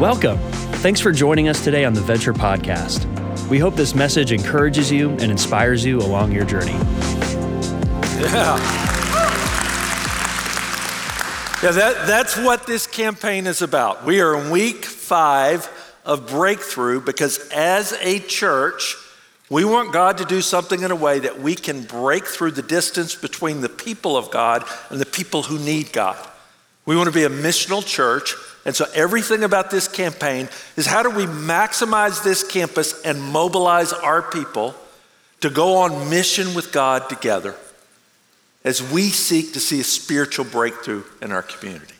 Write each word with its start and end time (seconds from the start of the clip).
Welcome. 0.00 0.38
Thanks 0.82 1.00
for 1.00 1.12
joining 1.12 1.48
us 1.48 1.62
today 1.62 1.84
on 1.84 1.94
the 1.94 2.00
Venture 2.00 2.32
Podcast. 2.32 3.06
We 3.48 3.60
hope 3.60 3.76
this 3.76 3.94
message 3.94 4.32
encourages 4.32 4.90
you 4.90 5.10
and 5.10 5.30
inspires 5.30 5.84
you 5.84 6.00
along 6.00 6.32
your 6.32 6.44
journey. 6.44 6.72
Yeah. 8.20 8.58
Yeah, 11.62 11.70
that, 11.70 12.06
that's 12.08 12.36
what 12.36 12.66
this 12.66 12.88
campaign 12.88 13.46
is 13.46 13.62
about. 13.62 14.04
We 14.04 14.20
are 14.20 14.36
in 14.36 14.50
week 14.50 14.84
five 14.84 15.70
of 16.04 16.26
breakthrough 16.26 17.00
because 17.00 17.48
as 17.54 17.92
a 18.00 18.18
church, 18.18 18.96
we 19.48 19.64
want 19.64 19.92
God 19.92 20.18
to 20.18 20.24
do 20.24 20.42
something 20.42 20.82
in 20.82 20.90
a 20.90 20.96
way 20.96 21.20
that 21.20 21.38
we 21.40 21.54
can 21.54 21.84
break 21.84 22.26
through 22.26 22.50
the 22.50 22.62
distance 22.62 23.14
between 23.14 23.60
the 23.60 23.68
people 23.68 24.16
of 24.16 24.32
God 24.32 24.64
and 24.90 25.00
the 25.00 25.06
people 25.06 25.44
who 25.44 25.58
need 25.60 25.92
God. 25.92 26.18
We 26.86 26.96
want 26.96 27.08
to 27.08 27.14
be 27.14 27.24
a 27.24 27.30
missional 27.30 27.84
church. 27.84 28.34
And 28.64 28.74
so 28.74 28.86
everything 28.94 29.44
about 29.44 29.70
this 29.70 29.88
campaign 29.88 30.48
is 30.76 30.86
how 30.86 31.02
do 31.02 31.10
we 31.10 31.26
maximize 31.26 32.22
this 32.22 32.46
campus 32.46 33.00
and 33.02 33.22
mobilize 33.22 33.92
our 33.92 34.22
people 34.22 34.74
to 35.40 35.50
go 35.50 35.78
on 35.78 36.10
mission 36.10 36.54
with 36.54 36.72
God 36.72 37.08
together 37.08 37.54
as 38.64 38.82
we 38.82 39.10
seek 39.10 39.52
to 39.52 39.60
see 39.60 39.80
a 39.80 39.84
spiritual 39.84 40.46
breakthrough 40.46 41.04
in 41.20 41.32
our 41.32 41.42
community. 41.42 41.94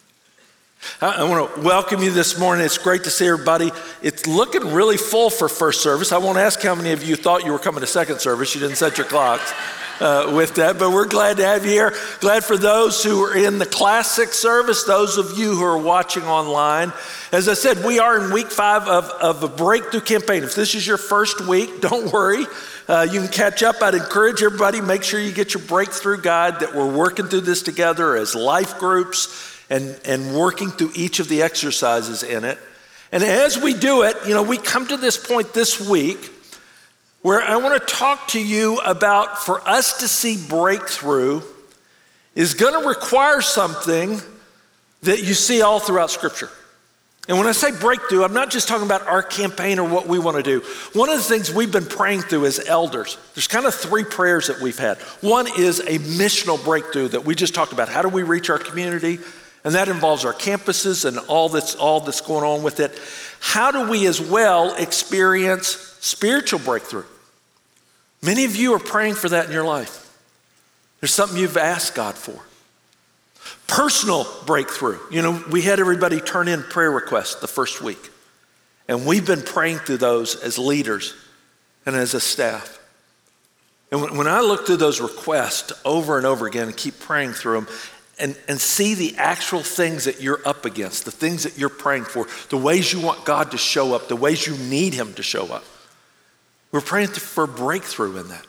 I 1.01 1.25
want 1.25 1.55
to 1.55 1.61
welcome 1.63 2.03
you 2.03 2.11
this 2.11 2.39
morning. 2.39 2.65
It's 2.65 2.77
great 2.77 3.05
to 3.05 3.11
see 3.11 3.27
everybody. 3.27 3.71
It's 4.03 4.27
looking 4.27 4.73
really 4.73 4.99
full 4.99 5.31
for 5.31 5.49
first 5.49 5.83
service. 5.83 6.13
I 6.13 6.19
won't 6.19 6.37
ask 6.37 6.61
how 6.61 6.75
many 6.75 6.93
of 6.93 7.03
you 7.03 7.17
thought 7.17 7.45
you 7.45 7.53
were 7.53 7.59
coming 7.59 7.81
to 7.81 7.87
second 7.87 8.21
service. 8.21 8.55
You 8.55 8.61
didn't 8.61 8.77
set 8.77 8.99
your 8.99 9.07
clocks 9.07 9.53
uh, 10.01 10.33
with 10.35 10.57
that, 10.57 10.79
but 10.79 10.91
we're 10.91 11.07
glad 11.07 11.37
to 11.37 11.45
have 11.45 11.65
you 11.65 11.71
here. 11.71 11.95
Glad 12.21 12.45
for 12.45 12.57
those 12.57 13.03
who 13.03 13.23
are 13.23 13.37
in 13.37 13.59
the 13.59 13.67
classic 13.67 14.33
service, 14.33 14.85
those 14.85 15.17
of 15.17 15.39
you 15.39 15.55
who 15.55 15.65
are 15.65 15.79
watching 15.79 16.25
online. 16.25 16.93
As 17.33 17.49
I 17.49 17.55
said, 17.55 17.85
we 17.85 17.99
are 17.99 18.25
in 18.25 18.33
week 18.33 18.51
five 18.51 18.89
of, 18.89 19.05
of 19.05 19.43
a 19.43 19.49
breakthrough 19.49 20.01
campaign. 20.01 20.43
If 20.43 20.55
this 20.55 20.75
is 20.75 20.87
your 20.87 20.97
first 20.97 21.47
week, 21.47 21.81
don't 21.81 22.13
worry. 22.13 22.45
Uh, 22.87 23.07
you 23.11 23.21
can 23.21 23.29
catch 23.29 23.63
up. 23.63 23.77
I'd 23.81 23.95
encourage 23.95 24.43
everybody, 24.43 24.81
make 24.81 25.03
sure 25.03 25.21
you 25.21 25.33
get 25.33 25.55
your 25.55 25.63
breakthrough 25.63 26.21
guide 26.21 26.61
that 26.61 26.75
we're 26.75 26.93
working 26.93 27.27
through 27.27 27.43
this 27.43 27.63
together 27.63 28.17
as 28.17 28.35
life 28.35 28.79
groups 28.79 29.63
and, 29.71 29.99
and 30.05 30.37
working 30.37 30.71
through 30.71 30.93
each 30.95 31.21
of 31.21 31.29
the 31.29 31.43
exercises 31.43 32.23
in 32.23 32.45
it. 32.45 32.59
And 33.11 33.23
as 33.23 33.57
we 33.57 33.75
do 33.75 34.03
it, 34.03 34.17
you 34.27 34.35
know, 34.35 34.43
we 34.43 34.59
come 34.59 34.87
to 34.89 34.97
this 34.97 35.17
point 35.17 35.55
this 35.55 35.81
week 35.81 36.34
where 37.25 37.41
I 37.41 37.57
want 37.57 37.81
to 37.81 37.95
talk 37.95 38.29
to 38.29 38.39
you 38.39 38.77
about 38.81 39.43
for 39.47 39.67
us 39.67 40.01
to 40.01 40.09
see 40.09 40.37
breakthrough 40.47 41.41
is 42.35 42.53
going 42.53 42.79
to 42.79 42.87
require 42.87 43.41
something 43.41 44.21
that 45.05 45.25
you 45.25 45.33
see 45.33 45.63
all 45.63 45.81
throughout 45.81 46.11
Scripture. 46.11 46.51
And 47.27 47.39
when 47.39 47.47
I 47.47 47.53
say 47.53 47.71
breakthrough, 47.71 48.25
I'm 48.25 48.35
not 48.35 48.51
just 48.51 48.69
talking 48.69 48.85
about 48.85 49.07
our 49.07 49.23
campaign 49.23 49.79
or 49.79 49.89
what 49.89 50.07
we 50.07 50.19
want 50.19 50.37
to 50.37 50.43
do. 50.43 50.61
One 50.93 51.09
of 51.09 51.17
the 51.17 51.23
things 51.23 51.51
we've 51.51 51.73
been 51.73 51.87
praying 51.87 52.21
through 52.21 52.45
as 52.45 52.61
elders, 52.69 53.17
there's 53.35 53.49
kind 53.49 53.65
of 53.65 53.75
three 53.75 54.05
prayers 54.05 54.49
that 54.49 54.61
we've 54.61 54.79
had. 54.79 54.99
One 55.23 55.47
is 55.59 55.81
a 55.81 55.99
missional 56.01 56.63
breakthrough 56.63 57.09
that 57.09 57.25
we 57.25 57.35
just 57.35 57.55
talked 57.55 57.73
about. 57.73 57.89
How 57.89 58.03
do 58.03 58.11
we 58.11 58.23
reach 58.23 58.51
our 58.51 58.59
community? 58.59 59.19
And 59.65 59.75
that 59.75 59.89
involves 59.89 60.27
our 60.27 60.35
campuses 60.35 61.07
and 61.07 61.17
all 61.21 61.49
that's, 61.49 61.75
all 61.75 62.01
that's 62.01 62.21
going 62.21 62.45
on 62.45 62.63
with 62.63 62.81
it. 62.81 63.01
How 63.41 63.71
do 63.71 63.89
we 63.89 64.07
as 64.09 64.21
well 64.21 64.75
experience 64.75 65.69
spiritual 66.01 66.59
breakthrough? 66.59 67.05
Many 68.25 68.45
of 68.45 68.57
you 68.57 68.75
are 68.75 68.79
praying 68.79 69.15
for 69.15 69.29
that 69.29 69.47
in 69.47 69.53
your 69.53 69.65
life. 69.65 70.01
There's 71.01 71.13
something 71.13 71.39
you've 71.39 71.57
asked 71.57 71.95
God 71.95 72.15
for. 72.15 72.41
Personal 73.67 74.27
breakthrough. 74.47 74.99
You 75.11 75.21
know, 75.21 75.45
we 75.51 75.63
had 75.63 75.79
everybody 75.81 76.21
turn 76.21 76.49
in 76.49 76.63
prayer 76.63 76.91
requests 76.91 77.37
the 77.37 77.49
first 77.49 77.83
week. 77.83 78.11
And 78.89 79.05
we've 79.05 79.27
been 79.27 79.43
praying 79.43 79.79
through 79.79 79.99
those 79.99 80.37
as 80.37 80.59
leaders 80.59 81.15
and 81.85 81.95
as 81.95 82.15
a 82.15 82.21
staff. 82.21 82.79
And 83.91 84.17
when 84.17 84.27
I 84.27 84.41
look 84.41 84.67
through 84.67 84.79
those 84.79 85.01
requests 85.01 85.73
over 85.85 86.17
and 86.17 86.27
over 86.27 86.47
again 86.47 86.69
and 86.69 86.77
keep 86.77 86.99
praying 87.01 87.33
through 87.33 87.61
them, 87.61 87.69
and, 88.19 88.39
and 88.47 88.61
see 88.61 88.95
the 88.95 89.17
actual 89.17 89.61
things 89.61 90.05
that 90.05 90.21
you're 90.21 90.41
up 90.47 90.65
against, 90.65 91.05
the 91.05 91.11
things 91.11 91.43
that 91.43 91.59
you're 91.59 91.69
praying 91.69 92.05
for, 92.05 92.27
the 92.49 92.57
ways 92.57 92.93
you 92.93 93.01
want 93.01 93.25
God 93.25 93.51
to 93.51 93.59
show 93.59 93.93
up, 93.95 94.09
the 94.09 94.17
ways 94.17 94.47
you 94.47 94.57
need 94.57 94.95
Him 94.95 95.15
to 95.15 95.23
show 95.23 95.47
up. 95.49 95.65
We're 96.75 96.81
praying 96.81 97.07
for 97.11 97.47
breakthrough 97.47 98.17
in 98.17 98.27
that. 98.31 98.45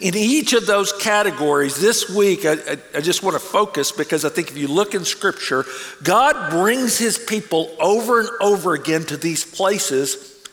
In 0.00 0.16
each 0.16 0.54
of 0.54 0.66
those 0.66 0.92
categories, 0.92 1.80
this 1.80 2.10
week, 2.10 2.44
I, 2.44 2.78
I, 2.92 3.00
just 3.00 3.22
want 3.22 3.34
to 3.34 3.38
focus 3.38 3.92
because 3.92 4.24
I 4.24 4.28
think 4.28 4.50
if 4.50 4.58
you 4.58 4.66
look 4.66 4.92
in 4.92 5.04
Scripture, 5.04 5.64
God 6.02 6.50
brings 6.50 6.98
His 6.98 7.16
people 7.16 7.70
over 7.78 8.18
and 8.18 8.28
over 8.40 8.74
again 8.74 9.04
to 9.04 9.16
these 9.16 9.44
places 9.44 10.44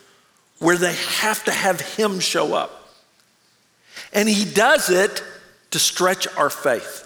where 0.60 0.76
they 0.76 0.94
have 0.94 1.42
to 1.46 1.50
have 1.50 1.80
Him 1.80 2.20
show 2.20 2.54
up. 2.54 2.88
And 4.12 4.28
He 4.28 4.48
does 4.48 4.90
it 4.90 5.24
to 5.72 5.80
stretch 5.80 6.28
our 6.36 6.50
faith. 6.50 7.04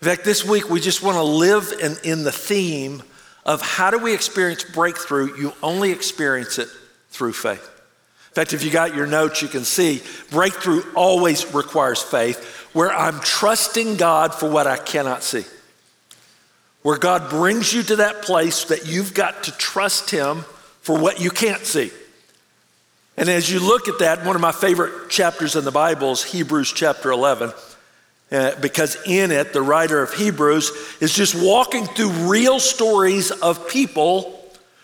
In 0.00 0.08
fact, 0.08 0.24
this 0.24 0.46
week 0.46 0.70
we 0.70 0.80
just 0.80 1.02
want 1.02 1.16
to 1.18 1.22
live 1.22 1.74
in, 1.78 1.96
in 2.10 2.24
the 2.24 2.32
theme 2.32 3.02
of 3.44 3.60
how 3.60 3.90
do 3.90 3.98
we 3.98 4.14
experience 4.14 4.64
breakthrough? 4.64 5.36
You 5.36 5.52
only 5.62 5.90
experience 5.90 6.58
it 6.58 6.70
through 7.16 7.32
faith. 7.32 7.62
In 7.62 8.34
fact, 8.34 8.52
if 8.52 8.62
you 8.62 8.70
got 8.70 8.94
your 8.94 9.06
notes, 9.06 9.40
you 9.40 9.48
can 9.48 9.64
see 9.64 10.02
breakthrough 10.30 10.82
always 10.94 11.54
requires 11.54 12.02
faith, 12.02 12.68
where 12.74 12.92
I'm 12.92 13.18
trusting 13.20 13.96
God 13.96 14.34
for 14.34 14.50
what 14.50 14.66
I 14.66 14.76
cannot 14.76 15.22
see. 15.22 15.44
Where 16.82 16.98
God 16.98 17.30
brings 17.30 17.72
you 17.72 17.82
to 17.84 17.96
that 17.96 18.22
place 18.22 18.64
that 18.64 18.86
you've 18.86 19.14
got 19.14 19.44
to 19.44 19.52
trust 19.52 20.10
Him 20.10 20.44
for 20.82 20.98
what 20.98 21.20
you 21.20 21.30
can't 21.30 21.64
see. 21.64 21.90
And 23.16 23.30
as 23.30 23.50
you 23.50 23.58
look 23.58 23.88
at 23.88 24.00
that, 24.00 24.24
one 24.26 24.36
of 24.36 24.42
my 24.42 24.52
favorite 24.52 25.08
chapters 25.08 25.56
in 25.56 25.64
the 25.64 25.72
Bible 25.72 26.12
is 26.12 26.22
Hebrews 26.22 26.72
chapter 26.72 27.10
11. 27.10 27.52
Uh, 28.30 28.54
because 28.60 28.96
in 29.06 29.30
it, 29.30 29.52
the 29.52 29.62
writer 29.62 30.02
of 30.02 30.12
Hebrews 30.12 30.72
is 31.00 31.14
just 31.14 31.34
walking 31.34 31.86
through 31.86 32.10
real 32.28 32.60
stories 32.60 33.30
of 33.30 33.68
people 33.68 34.35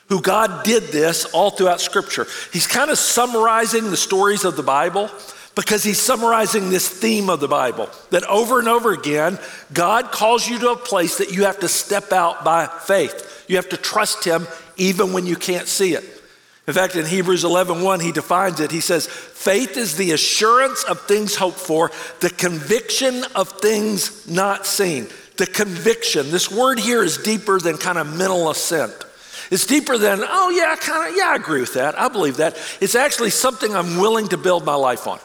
who 0.09 0.21
God 0.21 0.65
did 0.65 0.85
this 0.85 1.25
all 1.27 1.51
throughout 1.51 1.81
Scripture. 1.81 2.27
He's 2.53 2.67
kind 2.67 2.91
of 2.91 2.99
summarizing 2.99 3.91
the 3.91 3.97
stories 3.97 4.45
of 4.45 4.57
the 4.57 4.63
Bible 4.63 5.11
because 5.55 5.83
he's 5.83 6.01
summarizing 6.01 6.71
this 6.71 6.89
theme 6.89 7.29
of 7.29 7.41
the 7.41 7.49
Bible 7.49 7.89
that 8.11 8.25
over 8.25 8.59
and 8.59 8.69
over 8.69 8.93
again, 8.93 9.39
God 9.73 10.11
calls 10.11 10.49
you 10.49 10.59
to 10.61 10.71
a 10.71 10.77
place 10.77 11.19
that 11.19 11.33
you 11.33 11.45
have 11.45 11.61
to 11.61 11.69
step 11.69 12.13
out 12.13 12.45
by 12.45 12.67
faith. 12.67 13.45
You 13.49 13.57
have 13.57 13.69
to 13.71 13.77
trust 13.77 14.25
Him 14.25 14.47
even 14.77 15.13
when 15.13 15.27
you 15.27 15.37
can't 15.37 15.69
see 15.69 15.95
it. 15.95 16.05
In 16.67 16.75
fact, 16.75 16.95
in 16.95 17.05
Hebrews 17.05 17.45
11:1, 17.45 17.83
1, 17.83 18.01
he 18.01 18.13
defines 18.13 18.61
it. 18.61 18.71
He 18.71 18.81
says, 18.81 19.07
"Faith 19.07 19.77
is 19.77 19.97
the 19.97 20.13
assurance 20.13 20.85
of 20.85 21.01
things 21.03 21.35
hoped 21.35 21.59
for, 21.59 21.91
the 22.21 22.31
conviction 22.31 23.25
of 23.35 23.49
things 23.61 24.27
not 24.27 24.67
seen." 24.67 25.09
The 25.39 25.47
conviction. 25.47 26.31
This 26.31 26.51
word 26.51 26.79
here 26.79 27.03
is 27.03 27.17
deeper 27.17 27.59
than 27.59 27.79
kind 27.79 27.99
of 27.99 28.07
mental 28.07 28.51
assent. 28.51 28.93
It's 29.53 29.67
deeper 29.67 29.99
than, 29.99 30.25
"Oh 30.27 30.49
yeah, 30.49 30.75
kind 30.77 31.11
of 31.11 31.15
yeah, 31.15 31.29
I 31.29 31.35
agree 31.35 31.61
with 31.61 31.75
that. 31.75 32.01
I 32.01 32.09
believe 32.09 32.39
that." 32.39 32.57
It's 32.81 32.95
actually 32.95 33.29
something 33.29 33.77
I'm 33.77 33.99
willing 33.99 34.29
to 34.29 34.39
build 34.39 34.65
my 34.65 34.77
life 34.77 35.07
on. 35.07 35.21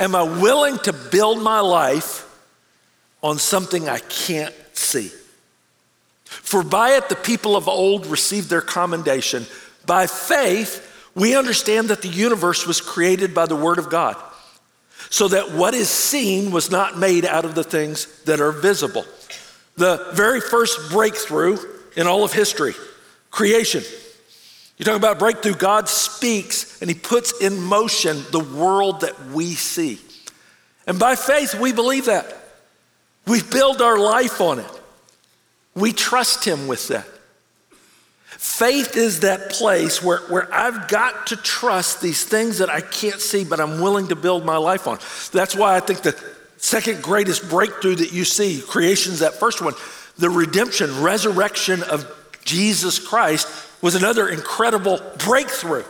Am 0.00 0.16
I 0.16 0.24
willing 0.24 0.80
to 0.80 0.92
build 0.92 1.40
my 1.40 1.60
life 1.60 2.26
on 3.22 3.38
something 3.38 3.88
I 3.88 4.00
can't 4.00 4.52
see? 4.72 5.12
For 6.24 6.64
by 6.64 6.94
it 6.96 7.08
the 7.08 7.14
people 7.14 7.54
of 7.54 7.68
old 7.68 8.06
received 8.06 8.50
their 8.50 8.60
commendation. 8.60 9.46
By 9.86 10.08
faith, 10.08 10.84
we 11.14 11.36
understand 11.36 11.86
that 11.90 12.02
the 12.02 12.08
universe 12.08 12.66
was 12.66 12.80
created 12.80 13.32
by 13.32 13.46
the 13.46 13.54
Word 13.54 13.78
of 13.78 13.90
God, 13.90 14.16
so 15.08 15.28
that 15.28 15.52
what 15.52 15.74
is 15.74 15.88
seen 15.88 16.50
was 16.50 16.68
not 16.68 16.98
made 16.98 17.24
out 17.24 17.44
of 17.44 17.54
the 17.54 17.62
things 17.62 18.08
that 18.24 18.40
are 18.40 18.50
visible. 18.50 19.04
The 19.76 20.08
very 20.14 20.40
first 20.40 20.90
breakthrough 20.90 21.58
in 21.94 22.08
all 22.08 22.24
of 22.24 22.32
history 22.32 22.74
creation. 23.30 23.82
You 24.78 24.84
talk 24.84 24.96
about 24.96 25.18
breakthrough, 25.18 25.54
God 25.54 25.88
speaks 25.88 26.80
and 26.80 26.90
He 26.90 26.96
puts 26.96 27.38
in 27.40 27.60
motion 27.60 28.22
the 28.30 28.40
world 28.40 29.02
that 29.02 29.26
we 29.26 29.54
see. 29.54 30.00
And 30.86 30.98
by 30.98 31.16
faith, 31.16 31.54
we 31.54 31.72
believe 31.72 32.06
that. 32.06 32.36
We 33.26 33.42
build 33.42 33.82
our 33.82 33.98
life 33.98 34.40
on 34.40 34.58
it. 34.58 34.80
We 35.74 35.92
trust 35.92 36.44
Him 36.44 36.66
with 36.66 36.88
that. 36.88 37.06
Faith 38.26 38.96
is 38.96 39.20
that 39.20 39.50
place 39.50 40.02
where, 40.02 40.20
where 40.20 40.52
I've 40.52 40.88
got 40.88 41.26
to 41.26 41.36
trust 41.36 42.00
these 42.00 42.24
things 42.24 42.56
that 42.58 42.70
I 42.70 42.80
can't 42.80 43.20
see, 43.20 43.44
but 43.44 43.60
I'm 43.60 43.82
willing 43.82 44.08
to 44.08 44.16
build 44.16 44.46
my 44.46 44.56
life 44.56 44.88
on. 44.88 44.98
That's 45.30 45.54
why 45.54 45.76
I 45.76 45.80
think 45.80 46.00
the 46.00 46.18
second 46.56 47.02
greatest 47.02 47.50
breakthrough 47.50 47.96
that 47.96 48.14
you 48.14 48.24
see, 48.24 48.62
creation's 48.66 49.18
that 49.18 49.34
first 49.34 49.60
one, 49.60 49.74
the 50.16 50.30
redemption, 50.30 51.02
resurrection 51.02 51.82
of 51.82 52.10
Jesus 52.50 52.98
Christ 52.98 53.46
was 53.80 53.94
another 53.94 54.28
incredible 54.28 55.00
breakthrough. 55.18 55.84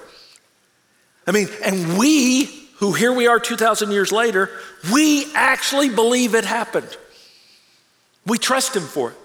I 1.26 1.32
mean, 1.32 1.48
and 1.64 1.98
we, 1.98 2.44
who 2.76 2.92
here 2.92 3.14
we 3.14 3.26
are 3.26 3.40
2,000 3.40 3.90
years 3.90 4.12
later, 4.12 4.50
we 4.92 5.26
actually 5.34 5.88
believe 5.88 6.34
it 6.34 6.44
happened. 6.44 6.94
We 8.26 8.36
trust 8.36 8.76
Him 8.76 8.82
for 8.82 9.12
it. 9.12 9.16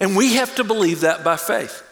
And 0.00 0.16
we 0.16 0.34
have 0.34 0.54
to 0.56 0.64
believe 0.64 1.00
that 1.00 1.24
by 1.24 1.36
faith. 1.36 1.82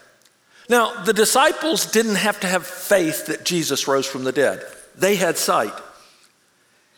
Now, 0.69 1.03
the 1.03 1.13
disciples 1.13 1.91
didn't 1.91 2.15
have 2.15 2.39
to 2.41 2.47
have 2.47 2.67
faith 2.67 3.25
that 3.25 3.43
Jesus 3.43 3.87
rose 3.87 4.05
from 4.05 4.23
the 4.23 4.31
dead, 4.31 4.63
they 4.95 5.15
had 5.15 5.37
sight. 5.37 5.73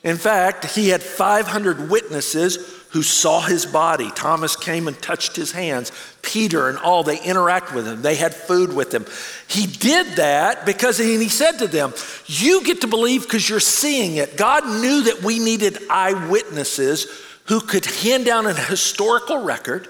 In 0.03 0.17
fact, 0.17 0.65
he 0.65 0.89
had 0.89 1.01
500 1.01 1.89
witnesses 1.89 2.82
who 2.93 3.01
saw 3.01 3.41
his 3.41 3.65
body. 3.65 4.11
Thomas 4.11 4.55
came 4.55 4.87
and 4.87 4.99
touched 5.01 5.35
his 5.35 5.51
hands. 5.51 5.91
Peter 6.21 6.69
and 6.69 6.77
all, 6.77 7.01
they 7.01 7.19
interact 7.19 7.73
with 7.73 7.87
him. 7.87 8.03
They 8.03 8.13
had 8.13 8.35
food 8.35 8.71
with 8.71 8.93
him. 8.93 9.07
He 9.47 9.65
did 9.65 10.17
that 10.17 10.63
because 10.67 10.99
he 10.99 11.27
said 11.27 11.53
to 11.53 11.67
them, 11.67 11.95
You 12.27 12.63
get 12.63 12.81
to 12.81 12.87
believe 12.87 13.23
because 13.23 13.49
you're 13.49 13.59
seeing 13.59 14.17
it. 14.17 14.37
God 14.37 14.63
knew 14.65 15.05
that 15.05 15.23
we 15.23 15.39
needed 15.39 15.79
eyewitnesses 15.89 17.07
who 17.45 17.61
could 17.61 17.83
hand 17.83 18.25
down 18.25 18.45
a 18.45 18.53
historical 18.53 19.43
record 19.43 19.87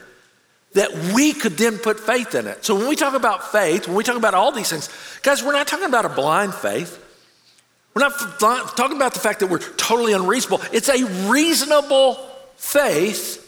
that 0.71 0.95
we 1.13 1.33
could 1.33 1.57
then 1.57 1.79
put 1.79 2.00
faith 2.00 2.33
in 2.33 2.47
it. 2.47 2.63
So 2.63 2.73
when 2.73 2.88
we 2.88 2.95
talk 2.95 3.15
about 3.15 3.51
faith, 3.51 3.85
when 3.85 3.97
we 3.97 4.05
talk 4.05 4.17
about 4.17 4.33
all 4.33 4.53
these 4.53 4.69
things, 4.69 4.89
guys, 5.23 5.44
we're 5.44 5.51
not 5.51 5.67
talking 5.67 5.88
about 5.88 6.05
a 6.05 6.09
blind 6.09 6.53
faith. 6.53 7.00
We're 7.94 8.01
not 8.01 8.39
talking 8.39 8.95
about 8.95 9.13
the 9.13 9.19
fact 9.19 9.41
that 9.41 9.47
we're 9.47 9.59
totally 9.59 10.13
unreasonable. 10.13 10.61
It's 10.71 10.88
a 10.88 11.03
reasonable 11.29 12.29
faith, 12.55 13.39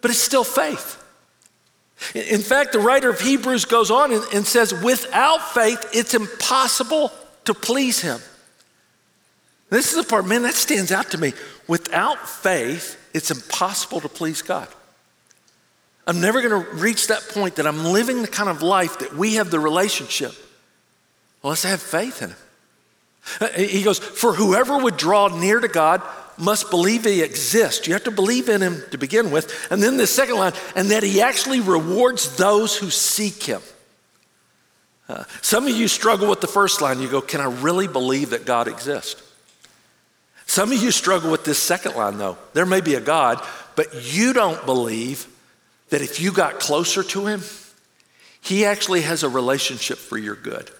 but 0.00 0.10
it's 0.10 0.20
still 0.20 0.44
faith. 0.44 1.02
In 2.14 2.40
fact, 2.40 2.72
the 2.72 2.80
writer 2.80 3.10
of 3.10 3.20
Hebrews 3.20 3.64
goes 3.64 3.90
on 3.90 4.12
and 4.12 4.46
says, 4.46 4.72
without 4.72 5.52
faith, 5.52 5.84
it's 5.92 6.14
impossible 6.14 7.12
to 7.44 7.54
please 7.54 8.00
him. 8.00 8.20
This 9.70 9.90
is 9.92 9.96
the 10.02 10.08
part, 10.08 10.26
man, 10.26 10.42
that 10.42 10.54
stands 10.54 10.92
out 10.92 11.10
to 11.10 11.18
me. 11.18 11.32
Without 11.66 12.28
faith, 12.28 12.96
it's 13.12 13.30
impossible 13.30 14.00
to 14.00 14.08
please 14.08 14.42
God. 14.42 14.68
I'm 16.06 16.20
never 16.20 16.40
going 16.40 16.64
to 16.64 16.70
reach 16.72 17.08
that 17.08 17.28
point 17.28 17.56
that 17.56 17.66
I'm 17.66 17.84
living 17.84 18.22
the 18.22 18.28
kind 18.28 18.48
of 18.48 18.62
life 18.62 19.00
that 19.00 19.14
we 19.14 19.34
have 19.34 19.50
the 19.50 19.60
relationship. 19.60 20.32
Well, 21.42 21.50
let's 21.50 21.64
have 21.64 21.82
faith 21.82 22.22
in 22.22 22.30
Him. 22.30 22.36
Uh, 23.40 23.48
he 23.48 23.82
goes, 23.82 23.98
For 23.98 24.32
whoever 24.32 24.78
would 24.78 24.96
draw 24.96 25.28
near 25.28 25.60
to 25.60 25.68
God 25.68 26.02
must 26.38 26.70
believe 26.70 27.04
He 27.04 27.22
exists. 27.22 27.86
You 27.86 27.94
have 27.94 28.04
to 28.04 28.10
believe 28.10 28.48
in 28.48 28.60
Him 28.60 28.82
to 28.90 28.98
begin 28.98 29.30
with. 29.30 29.68
And 29.70 29.82
then 29.82 29.96
the 29.96 30.06
second 30.06 30.36
line, 30.36 30.52
and 30.76 30.90
that 30.90 31.02
He 31.02 31.20
actually 31.20 31.60
rewards 31.60 32.36
those 32.36 32.76
who 32.76 32.90
seek 32.90 33.42
Him. 33.42 33.60
Uh, 35.08 35.24
some 35.40 35.66
of 35.66 35.74
you 35.74 35.88
struggle 35.88 36.28
with 36.28 36.40
the 36.40 36.46
first 36.46 36.80
line. 36.80 37.00
You 37.00 37.08
go, 37.08 37.20
Can 37.20 37.40
I 37.40 37.46
really 37.46 37.88
believe 37.88 38.30
that 38.30 38.44
God 38.44 38.68
exists? 38.68 39.22
Some 40.46 40.72
of 40.72 40.82
you 40.82 40.90
struggle 40.90 41.30
with 41.30 41.44
this 41.44 41.58
second 41.58 41.94
line, 41.94 42.16
though. 42.18 42.38
There 42.54 42.66
may 42.66 42.80
be 42.80 42.94
a 42.94 43.00
God, 43.00 43.44
but 43.76 44.14
you 44.14 44.32
don't 44.32 44.64
believe 44.64 45.26
that 45.90 46.02
if 46.02 46.20
you 46.20 46.32
got 46.32 46.58
closer 46.58 47.02
to 47.02 47.26
Him, 47.26 47.42
He 48.40 48.64
actually 48.64 49.02
has 49.02 49.22
a 49.22 49.28
relationship 49.28 49.98
for 49.98 50.16
your 50.16 50.36
good. 50.36 50.70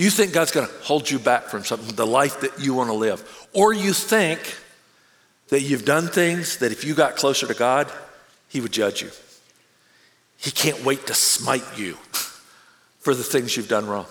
You 0.00 0.08
think 0.08 0.32
God's 0.32 0.50
going 0.50 0.66
to 0.66 0.72
hold 0.82 1.10
you 1.10 1.18
back 1.18 1.48
from 1.48 1.62
something, 1.62 1.94
the 1.94 2.06
life 2.06 2.40
that 2.40 2.58
you 2.58 2.72
want 2.72 2.88
to 2.88 2.94
live. 2.94 3.46
Or 3.52 3.74
you 3.74 3.92
think 3.92 4.56
that 5.48 5.60
you've 5.60 5.84
done 5.84 6.06
things 6.06 6.56
that 6.56 6.72
if 6.72 6.84
you 6.84 6.94
got 6.94 7.16
closer 7.16 7.46
to 7.46 7.52
God, 7.52 7.92
He 8.48 8.62
would 8.62 8.72
judge 8.72 9.02
you. 9.02 9.10
He 10.38 10.50
can't 10.50 10.82
wait 10.86 11.06
to 11.08 11.12
smite 11.12 11.66
you 11.76 11.94
for 13.00 13.14
the 13.14 13.22
things 13.22 13.58
you've 13.58 13.68
done 13.68 13.86
wrong. 13.86 14.06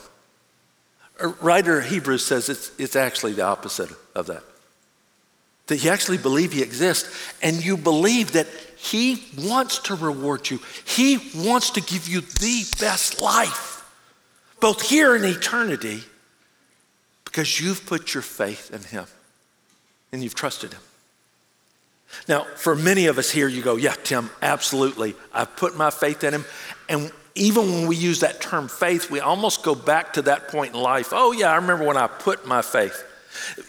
A 1.20 1.30
writer 1.30 1.82
Hebrews 1.82 2.24
says 2.24 2.50
it's, 2.50 2.72
it's 2.78 2.96
actually 2.96 3.34
the 3.34 3.46
opposite 3.46 3.90
of 4.14 4.28
that. 4.28 4.44
That 5.68 5.84
you 5.84 5.90
actually 5.90 6.20
believe 6.20 6.54
He 6.54 6.62
exists 6.62 7.34
and 7.42 7.66
you 7.66 7.78
believe 7.78 8.34
that 8.34 8.46
he 8.82 9.26
wants 9.38 9.80
to 9.80 9.96
reward 9.96 10.50
you. 10.50 10.60
He 10.86 11.18
wants 11.36 11.72
to 11.72 11.82
give 11.82 12.08
you 12.08 12.22
the 12.22 12.64
best 12.80 13.22
life, 13.22 13.79
both 14.60 14.82
here 14.82 15.16
in 15.16 15.24
eternity, 15.24 16.04
because 17.26 17.60
you've 17.60 17.86
put 17.86 18.14
your 18.14 18.24
faith 18.24 18.72
in 18.74 18.82
Him 18.82 19.06
and 20.12 20.24
you've 20.24 20.36
trusted 20.36 20.74
Him. 20.74 20.82
Now, 22.28 22.46
for 22.56 22.76
many 22.76 23.06
of 23.06 23.18
us 23.18 23.30
here, 23.30 23.48
you 23.48 23.62
go, 23.62 23.76
Yeah, 23.76 23.96
Tim, 24.04 24.30
absolutely. 24.42 25.16
I've 25.34 25.56
put 25.56 25.78
my 25.78 25.92
faith 25.92 26.24
in 26.24 26.34
Him. 26.34 26.46
And 26.88 27.12
even 27.36 27.72
when 27.72 27.88
we 27.88 27.96
use 27.96 28.22
that 28.22 28.42
term 28.42 28.68
faith, 28.68 29.12
we 29.12 29.20
almost 29.20 29.64
go 29.64 29.76
back 29.76 30.14
to 30.14 30.24
that 30.24 30.48
point 30.50 30.74
in 30.74 30.82
life. 30.82 31.10
Oh, 31.12 31.32
yeah, 31.32 31.52
I 31.52 31.56
remember 31.56 31.86
when 31.86 31.98
I 31.98 32.08
put 32.08 32.46
my 32.46 32.62
faith. 32.62 33.06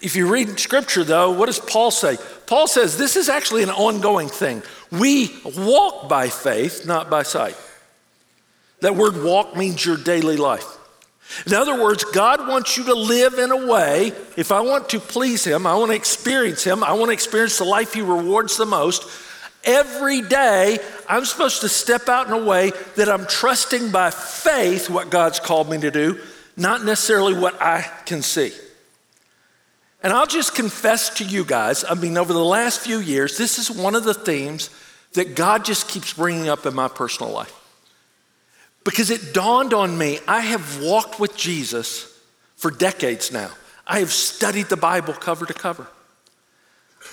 If 0.03 0.17
you 0.17 0.27
read 0.27 0.59
scripture, 0.59 1.05
though, 1.05 1.31
what 1.31 1.47
does 1.47 1.61
Paul 1.61 1.91
say? 1.91 2.17
Paul 2.47 2.67
says 2.67 2.97
this 2.97 3.17
is 3.17 3.29
actually 3.29 3.63
an 3.63 3.71
ongoing 3.71 4.29
thing. 4.29 4.63
We 4.91 5.37
walk 5.45 6.09
by 6.09 6.29
faith, 6.29 6.87
not 6.87 7.11
by 7.11 7.23
sight. 7.23 7.57
That 8.81 8.97
word 8.97 9.23
walk 9.23 9.57
means 9.57 9.85
your 9.85 9.97
daily 9.97 10.37
life. 10.37 10.79
In 11.47 11.55
other 11.55 11.81
words, 11.81 12.05
God 12.05 12.47
wants 12.47 12.77
you 12.77 12.85
to 12.85 12.94
live 12.94 13.35
in 13.35 13.50
a 13.50 13.67
way, 13.67 14.12
if 14.37 14.53
I 14.53 14.61
want 14.61 14.88
to 14.91 15.00
please 15.00 15.44
Him, 15.44 15.67
I 15.67 15.75
want 15.75 15.91
to 15.91 15.97
experience 15.97 16.65
Him, 16.65 16.82
I 16.82 16.93
want 16.93 17.09
to 17.09 17.12
experience 17.12 17.59
the 17.59 17.65
life 17.65 17.94
He 17.94 18.03
rewards 18.03 18.56
the 18.56 18.67
most. 18.67 19.09
Every 19.62 20.23
day, 20.23 20.79
I'm 21.09 21.25
supposed 21.25 21.61
to 21.61 21.69
step 21.69 22.09
out 22.09 22.27
in 22.27 22.32
a 22.32 22.44
way 22.44 22.73
that 22.97 23.09
I'm 23.09 23.27
trusting 23.27 23.91
by 23.91 24.11
faith 24.11 24.88
what 24.88 25.11
God's 25.11 25.38
called 25.38 25.69
me 25.69 25.79
to 25.79 25.91
do, 25.91 26.21
not 26.56 26.85
necessarily 26.85 27.35
what 27.35 27.61
I 27.61 27.83
can 28.06 28.23
see. 28.23 28.53
And 30.03 30.12
I'll 30.12 30.26
just 30.26 30.55
confess 30.55 31.11
to 31.19 31.25
you 31.25 31.44
guys, 31.44 31.85
I 31.88 31.94
mean, 31.94 32.17
over 32.17 32.33
the 32.33 32.44
last 32.44 32.81
few 32.81 32.99
years, 32.99 33.37
this 33.37 33.59
is 33.59 33.71
one 33.71 33.94
of 33.94 34.05
the 34.05 34.15
themes 34.15 34.71
that 35.12 35.35
God 35.35 35.65
just 35.65 35.88
keeps 35.88 36.15
bringing 36.15 36.49
up 36.49 36.65
in 36.65 36.75
my 36.75 36.88
personal 36.88 37.33
life. 37.33 37.55
Because 38.85 39.11
it 39.11 39.35
dawned 39.35 39.75
on 39.75 39.97
me, 39.97 40.19
I 40.27 40.41
have 40.41 40.82
walked 40.82 41.21
with 41.21 41.37
Jesus 41.37 42.19
for 42.56 42.71
decades 42.71 43.31
now. 43.31 43.50
I 43.87 43.99
have 43.99 44.12
studied 44.12 44.67
the 44.67 44.77
Bible 44.77 45.12
cover 45.12 45.47
to 45.47 45.55
cover. 45.55 45.87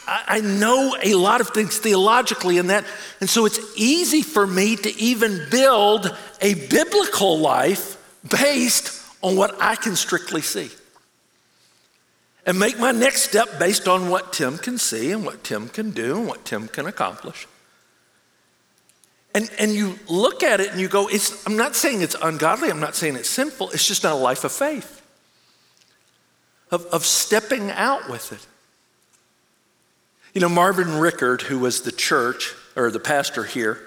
I, 0.05 0.41
know 0.41 0.95
a 1.01 1.15
lot 1.15 1.41
of 1.41 1.49
things 1.49 1.77
theologically 1.77 2.57
in 2.57 2.67
that. 2.67 2.85
And 3.19 3.29
so 3.29 3.45
it's 3.45 3.59
easy 3.75 4.21
for 4.21 4.45
me 4.45 4.75
to 4.77 4.97
even 4.97 5.47
build 5.49 6.15
a 6.41 6.53
biblical 6.53 7.39
life 7.39 7.97
based 8.29 9.03
on 9.21 9.35
what 9.35 9.55
I 9.61 9.75
can 9.75 9.95
strictly 9.95 10.41
see 10.41 10.69
and 12.45 12.57
make 12.57 12.79
my 12.79 12.91
next 12.91 13.23
step 13.23 13.59
based 13.59 13.87
on 13.87 14.09
what 14.09 14.31
Tim 14.31 14.57
can 14.57 14.77
see 14.77 15.11
and 15.11 15.25
what 15.25 15.43
Tim 15.43 15.67
can 15.67 15.91
do 15.91 16.17
and 16.17 16.27
what 16.27 16.45
Tim 16.45 16.67
can 16.69 16.87
accomplish. 16.87 17.45
And, 19.37 19.51
and 19.59 19.71
you 19.71 19.99
look 20.07 20.41
at 20.41 20.61
it 20.61 20.71
and 20.71 20.81
you 20.81 20.87
go, 20.87 21.07
I'm 21.45 21.57
not 21.57 21.75
saying 21.75 22.01
it's 22.01 22.15
ungodly, 22.19 22.71
I'm 22.71 22.79
not 22.79 22.95
saying 22.95 23.15
it's 23.17 23.29
sinful, 23.29 23.69
it's 23.69 23.87
just 23.87 24.03
not 24.03 24.13
a 24.13 24.15
life 24.15 24.44
of 24.44 24.51
faith, 24.51 24.99
of, 26.71 26.87
of 26.87 27.06
stepping 27.06 27.69
out 27.69 28.09
with 28.09 28.33
it. 28.33 28.47
You 30.33 30.41
know, 30.41 30.49
Marvin 30.49 30.97
Rickard, 30.97 31.44
who 31.44 31.59
was 31.59 31.81
the 31.81 31.91
church 31.91 32.56
or 32.75 32.89
the 32.89 32.99
pastor 32.99 33.44
here 33.44 33.79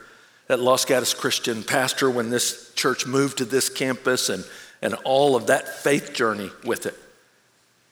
at 0.48 0.60
Los 0.60 0.84
Gatos 0.84 1.14
Christian, 1.14 1.64
pastor 1.64 2.08
when 2.08 2.30
this 2.30 2.72
church 2.74 3.04
moved 3.04 3.38
to 3.38 3.44
this 3.44 3.68
campus 3.68 4.28
and, 4.28 4.44
and 4.80 4.94
all 5.02 5.34
of 5.34 5.48
that 5.48 5.66
faith 5.82 6.14
journey 6.14 6.52
with 6.64 6.86
it. 6.86 6.94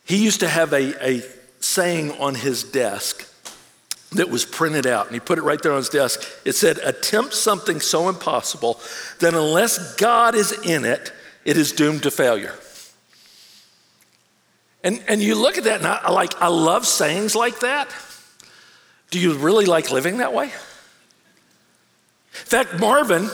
He 0.05 0.23
used 0.23 0.39
to 0.39 0.47
have 0.47 0.71
a, 0.71 1.05
a 1.05 1.23
saying 1.59 2.13
on 2.21 2.35
his 2.35 2.63
desk 2.63 3.28
that 4.13 4.29
was 4.29 4.43
printed 4.43 4.87
out, 4.87 5.05
and 5.05 5.13
he 5.13 5.19
put 5.19 5.37
it 5.37 5.43
right 5.43 5.61
there 5.61 5.71
on 5.71 5.77
his 5.77 5.89
desk. 5.89 6.27
It 6.43 6.53
said, 6.53 6.79
Attempt 6.79 7.33
something 7.33 7.79
so 7.79 8.09
impossible 8.09 8.79
that 9.19 9.33
unless 9.33 9.95
God 9.95 10.35
is 10.35 10.51
in 10.65 10.85
it, 10.85 11.13
it 11.45 11.57
is 11.57 11.71
doomed 11.71 12.03
to 12.03 12.11
failure. 12.11 12.55
And, 14.83 15.03
and 15.07 15.21
you 15.21 15.35
look 15.35 15.57
at 15.57 15.65
that, 15.65 15.79
and 15.79 15.87
I, 15.87 16.09
like, 16.09 16.41
I 16.41 16.47
love 16.47 16.87
sayings 16.87 17.35
like 17.35 17.59
that. 17.59 17.93
Do 19.11 19.19
you 19.19 19.33
really 19.33 19.65
like 19.65 19.91
living 19.91 20.17
that 20.17 20.33
way? 20.33 20.45
In 20.45 22.45
fact, 22.45 22.79
Marvin, 22.79 23.29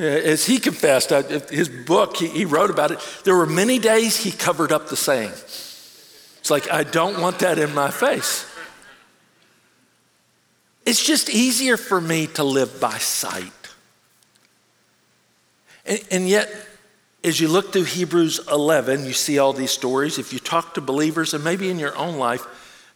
uh, 0.00 0.02
as 0.02 0.46
he 0.46 0.58
confessed, 0.58 1.12
uh, 1.12 1.22
his 1.50 1.68
book, 1.68 2.16
he, 2.16 2.28
he 2.28 2.44
wrote 2.44 2.70
about 2.70 2.90
it, 2.90 2.98
there 3.24 3.36
were 3.36 3.46
many 3.46 3.78
days 3.78 4.16
he 4.16 4.32
covered 4.32 4.72
up 4.72 4.88
the 4.88 4.96
saying. 4.96 5.30
It's 5.30 6.50
like, 6.50 6.70
I 6.70 6.84
don't 6.84 7.20
want 7.20 7.40
that 7.40 7.58
in 7.58 7.74
my 7.74 7.90
face. 7.90 8.49
It's 10.86 11.04
just 11.04 11.28
easier 11.28 11.76
for 11.76 12.00
me 12.00 12.26
to 12.28 12.44
live 12.44 12.80
by 12.80 12.98
sight. 12.98 13.52
And, 15.86 16.00
and, 16.10 16.28
yet, 16.28 16.48
as 17.22 17.40
you 17.40 17.48
look 17.48 17.72
through 17.72 17.84
Hebrews 17.84 18.40
11, 18.50 19.04
you 19.04 19.12
see 19.12 19.38
all 19.38 19.52
these 19.52 19.70
stories. 19.70 20.18
If 20.18 20.32
you 20.32 20.38
talk 20.38 20.74
to 20.74 20.80
believers, 20.80 21.34
and 21.34 21.44
maybe 21.44 21.70
in 21.70 21.78
your 21.78 21.96
own 21.96 22.16
life, 22.16 22.46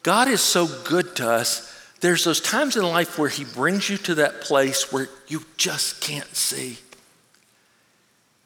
God 0.03 0.29
is 0.29 0.41
so 0.41 0.67
good 0.85 1.17
to 1.17 1.31
us. 1.31 1.71
There's 2.00 2.25
those 2.25 2.41
times 2.41 2.76
in 2.76 2.83
life 2.83 3.19
where 3.19 3.29
He 3.29 3.45
brings 3.45 3.88
you 3.88 3.97
to 3.99 4.14
that 4.17 4.43
place 4.43 4.93
where 4.93 5.09
you 5.29 5.45
just 5.57 6.00
can't 6.00 6.35
see. 6.37 6.79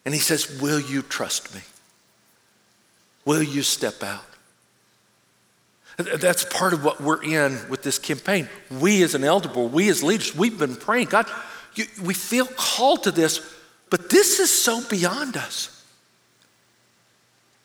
And 0.04 0.14
He 0.14 0.20
says, 0.20 0.60
Will 0.60 0.80
you 0.80 1.02
trust 1.02 1.54
me? 1.54 1.62
Will 3.24 3.42
you 3.42 3.62
step 3.62 4.02
out? 4.02 4.27
That's 5.98 6.44
part 6.44 6.72
of 6.72 6.84
what 6.84 7.00
we're 7.00 7.22
in 7.22 7.58
with 7.68 7.82
this 7.82 7.98
campaign. 7.98 8.48
We 8.70 9.02
as 9.02 9.16
an 9.16 9.24
elder 9.24 9.48
board, 9.48 9.72
we 9.72 9.88
as 9.88 10.02
leaders, 10.02 10.34
we've 10.34 10.56
been 10.58 10.76
praying, 10.76 11.08
God, 11.08 11.26
You, 11.74 11.86
we 12.02 12.14
feel 12.14 12.46
called 12.46 13.02
to 13.02 13.10
this, 13.10 13.40
but 13.90 14.08
this 14.08 14.38
is 14.38 14.50
so 14.50 14.80
beyond 14.88 15.36
us. 15.36 15.74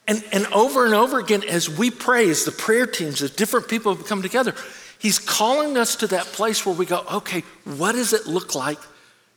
And, 0.07 0.23
and 0.31 0.47
over 0.47 0.85
and 0.85 0.95
over 0.95 1.19
again, 1.19 1.43
as 1.43 1.69
we 1.69 1.91
pray, 1.91 2.29
as 2.29 2.43
the 2.43 2.51
prayer 2.51 2.87
teams, 2.87 3.21
as 3.21 3.29
different 3.31 3.67
people 3.67 3.95
have 3.95 4.05
come 4.07 4.21
together, 4.21 4.55
He's 4.97 5.19
calling 5.19 5.77
us 5.77 5.97
to 5.97 6.07
that 6.07 6.25
place 6.25 6.65
where 6.65 6.73
we 6.73 6.85
go, 6.85 7.03
okay, 7.11 7.43
what 7.65 7.91
does 7.91 8.13
it 8.13 8.25
look 8.25 8.55
like 8.55 8.79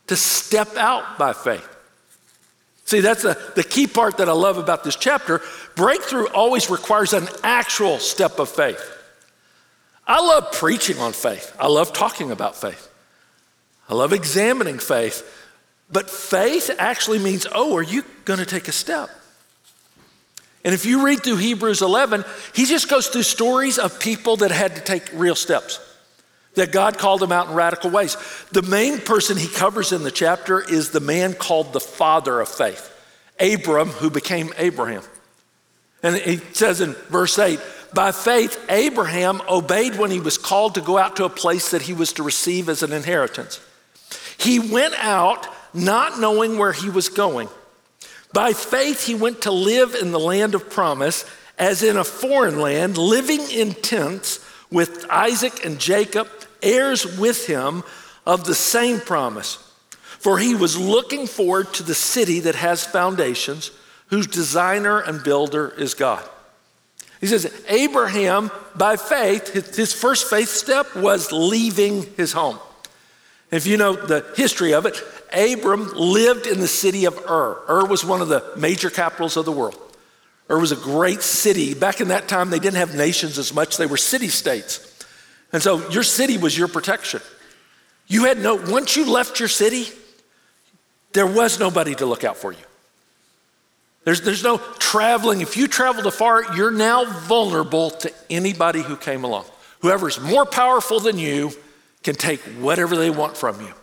to 0.07 0.15
step 0.15 0.75
out 0.75 1.17
by 1.17 1.33
faith? 1.33 1.76
See, 2.87 3.01
that's 3.01 3.21
the, 3.21 3.37
the 3.55 3.65
key 3.65 3.85
part 3.85 4.15
that 4.17 4.29
I 4.29 4.31
love 4.31 4.57
about 4.57 4.85
this 4.85 4.95
chapter. 4.95 5.41
Breakthrough 5.75 6.27
always 6.27 6.69
requires 6.69 7.11
an 7.11 7.27
actual 7.43 7.99
step 7.99 8.39
of 8.39 8.47
faith. 8.47 8.81
I 10.07 10.25
love 10.25 10.53
preaching 10.53 10.97
on 10.99 11.11
faith, 11.11 11.53
I 11.59 11.67
love 11.67 11.91
talking 11.91 12.31
about 12.31 12.55
faith, 12.55 12.89
I 13.89 13.93
love 13.93 14.13
examining 14.13 14.79
faith. 14.79 15.33
But 15.91 16.09
faith 16.09 16.69
actually 16.79 17.19
means, 17.19 17.45
oh, 17.53 17.75
are 17.75 17.83
you 17.83 18.03
going 18.25 18.39
to 18.39 18.45
take 18.45 18.67
a 18.67 18.73
step? 18.73 19.09
And 20.65 20.73
if 20.73 20.85
you 20.85 21.05
read 21.05 21.23
through 21.23 21.37
Hebrews 21.37 21.81
11, 21.81 22.25
he 22.53 22.65
just 22.65 22.89
goes 22.89 23.07
through 23.07 23.23
stories 23.23 23.77
of 23.77 23.99
people 23.99 24.37
that 24.37 24.51
had 24.51 24.75
to 24.75 24.81
take 24.81 25.09
real 25.13 25.35
steps, 25.35 25.79
that 26.57 26.71
God 26.71 26.97
called 26.97 27.23
him 27.23 27.31
out 27.31 27.47
in 27.47 27.55
radical 27.55 27.89
ways. 27.89 28.17
The 28.51 28.61
main 28.61 28.99
person 28.99 29.37
he 29.37 29.47
covers 29.47 29.91
in 29.91 30.03
the 30.03 30.11
chapter 30.11 30.59
is 30.59 30.91
the 30.91 30.99
man 30.99 31.33
called 31.33 31.73
the 31.73 31.79
father 31.79 32.41
of 32.41 32.49
faith, 32.49 32.93
Abram, 33.39 33.89
who 33.89 34.09
became 34.09 34.53
Abraham. 34.57 35.03
And 36.03 36.15
he 36.15 36.37
says 36.53 36.81
in 36.81 36.93
verse 37.09 37.39
8, 37.39 37.59
by 37.93 38.11
faith, 38.11 38.63
Abraham 38.69 39.41
obeyed 39.49 39.97
when 39.97 40.11
he 40.11 40.19
was 40.19 40.37
called 40.37 40.75
to 40.75 40.81
go 40.81 40.97
out 40.97 41.15
to 41.15 41.25
a 41.25 41.29
place 41.29 41.71
that 41.71 41.83
he 41.83 41.93
was 41.93 42.13
to 42.13 42.23
receive 42.23 42.69
as 42.69 42.83
an 42.83 42.91
inheritance. 42.91 43.61
He 44.37 44.59
went 44.59 44.93
out 44.97 45.47
not 45.73 46.19
knowing 46.19 46.57
where 46.57 46.73
he 46.73 46.89
was 46.89 47.09
going. 47.09 47.49
By 48.33 48.53
faith, 48.53 49.05
he 49.05 49.15
went 49.15 49.43
to 49.43 49.51
live 49.51 49.95
in 49.95 50.11
the 50.11 50.19
land 50.19 50.53
of 50.53 50.69
promise, 50.69 51.25
as 51.57 51.81
in 51.81 51.97
a 51.97 52.03
foreign 52.03 52.59
land, 52.59 52.97
living 52.97 53.41
in 53.49 53.73
tents 53.73 54.45
with 54.69 55.05
Isaac 55.09 55.65
and 55.65 55.79
Jacob, 55.79 56.27
heirs 56.61 57.17
with 57.17 57.47
him 57.47 57.83
of 58.25 58.43
the 58.45 58.55
same 58.55 58.99
promise. 58.99 59.57
For 60.19 60.39
he 60.39 60.55
was 60.55 60.77
looking 60.77 61.27
forward 61.27 61.73
to 61.75 61.83
the 61.83 61.93
city 61.93 62.41
that 62.41 62.55
has 62.55 62.85
foundations, 62.85 63.71
whose 64.07 64.27
designer 64.27 64.99
and 64.99 65.23
builder 65.23 65.69
is 65.77 65.93
God. 65.93 66.27
He 67.21 67.27
says, 67.27 67.51
Abraham, 67.67 68.51
by 68.75 68.95
faith, 68.95 69.75
his 69.75 69.93
first 69.93 70.29
faith 70.29 70.49
step 70.49 70.95
was 70.95 71.31
leaving 71.31 72.03
his 72.15 72.31
home. 72.31 72.59
If 73.49 73.65
you 73.65 73.77
know 73.77 73.93
the 73.93 74.25
history 74.35 74.73
of 74.73 74.85
it, 74.85 75.01
Abram 75.33 75.91
lived 75.93 76.47
in 76.47 76.59
the 76.59 76.67
city 76.67 77.05
of 77.05 77.17
Ur. 77.29 77.61
Ur 77.69 77.85
was 77.85 78.05
one 78.05 78.21
of 78.21 78.27
the 78.27 78.43
major 78.57 78.89
capitals 78.89 79.37
of 79.37 79.45
the 79.45 79.51
world. 79.51 79.79
Ur 80.49 80.59
was 80.59 80.71
a 80.71 80.77
great 80.77 81.21
city. 81.21 81.73
Back 81.73 82.01
in 82.01 82.09
that 82.09 82.27
time, 82.27 82.49
they 82.49 82.59
didn't 82.59 82.77
have 82.77 82.95
nations 82.95 83.37
as 83.37 83.53
much, 83.53 83.77
they 83.77 83.85
were 83.85 83.97
city 83.97 84.27
states. 84.27 84.86
And 85.53 85.61
so 85.61 85.89
your 85.89 86.03
city 86.03 86.37
was 86.37 86.57
your 86.57 86.67
protection. 86.67 87.21
You 88.07 88.25
had 88.25 88.39
no, 88.39 88.55
once 88.55 88.95
you 88.95 89.09
left 89.09 89.39
your 89.39 89.49
city, 89.49 89.87
there 91.13 91.27
was 91.27 91.59
nobody 91.59 91.95
to 91.95 92.05
look 92.05 92.23
out 92.23 92.37
for 92.37 92.51
you. 92.51 92.59
There's, 94.03 94.21
there's 94.21 94.43
no 94.43 94.57
traveling. 94.79 95.41
If 95.41 95.57
you 95.57 95.67
traveled 95.67 96.05
afar, 96.05 96.55
you're 96.55 96.71
now 96.71 97.05
vulnerable 97.21 97.89
to 97.91 98.13
anybody 98.29 98.81
who 98.81 98.95
came 98.95 99.25
along. 99.25 99.45
Whoever's 99.79 100.19
more 100.19 100.45
powerful 100.45 100.99
than 100.99 101.17
you 101.17 101.51
can 102.03 102.15
take 102.15 102.39
whatever 102.59 102.95
they 102.95 103.09
want 103.09 103.35
from 103.35 103.59
you. 103.59 103.73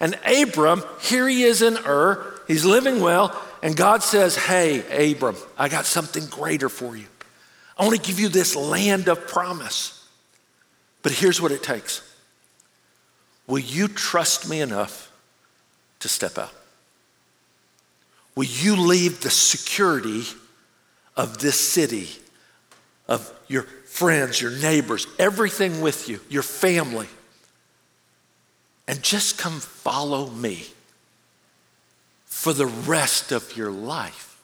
And 0.00 0.18
Abram, 0.24 0.82
here 1.02 1.28
he 1.28 1.42
is 1.42 1.60
in 1.60 1.76
Ur, 1.76 2.40
he's 2.46 2.64
living 2.64 3.00
well, 3.00 3.38
and 3.62 3.76
God 3.76 4.02
says, 4.02 4.36
Hey, 4.36 5.12
Abram, 5.12 5.36
I 5.58 5.68
got 5.68 5.84
something 5.84 6.24
greater 6.26 6.68
for 6.68 6.96
you. 6.96 7.06
I 7.76 7.84
want 7.84 7.96
to 7.96 8.02
give 8.02 8.18
you 8.18 8.28
this 8.28 8.56
land 8.56 9.08
of 9.08 9.26
promise. 9.26 9.97
But 11.02 11.12
here's 11.12 11.40
what 11.40 11.52
it 11.52 11.62
takes 11.62 12.02
Will 13.46 13.58
you 13.58 13.88
trust 13.88 14.48
me 14.48 14.60
enough 14.60 15.10
to 16.00 16.08
step 16.08 16.38
out? 16.38 16.52
Will 18.34 18.44
you 18.44 18.76
leave 18.76 19.20
the 19.20 19.30
security 19.30 20.22
of 21.16 21.38
this 21.38 21.58
city, 21.58 22.08
of 23.08 23.32
your 23.48 23.62
friends, 23.62 24.40
your 24.40 24.52
neighbors, 24.52 25.08
everything 25.18 25.80
with 25.80 26.08
you, 26.08 26.20
your 26.28 26.44
family, 26.44 27.08
and 28.86 29.02
just 29.02 29.36
come 29.36 29.58
follow 29.58 30.30
me 30.30 30.66
for 32.24 32.52
the 32.52 32.66
rest 32.66 33.32
of 33.32 33.56
your 33.56 33.72
life. 33.72 34.40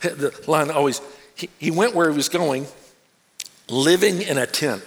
The 0.00 0.34
line 0.48 0.70
always, 0.70 1.02
he, 1.34 1.50
he 1.58 1.70
went 1.70 1.94
where 1.94 2.10
he 2.10 2.16
was 2.16 2.30
going, 2.30 2.66
living 3.68 4.22
in 4.22 4.38
a 4.38 4.46
tent. 4.46 4.82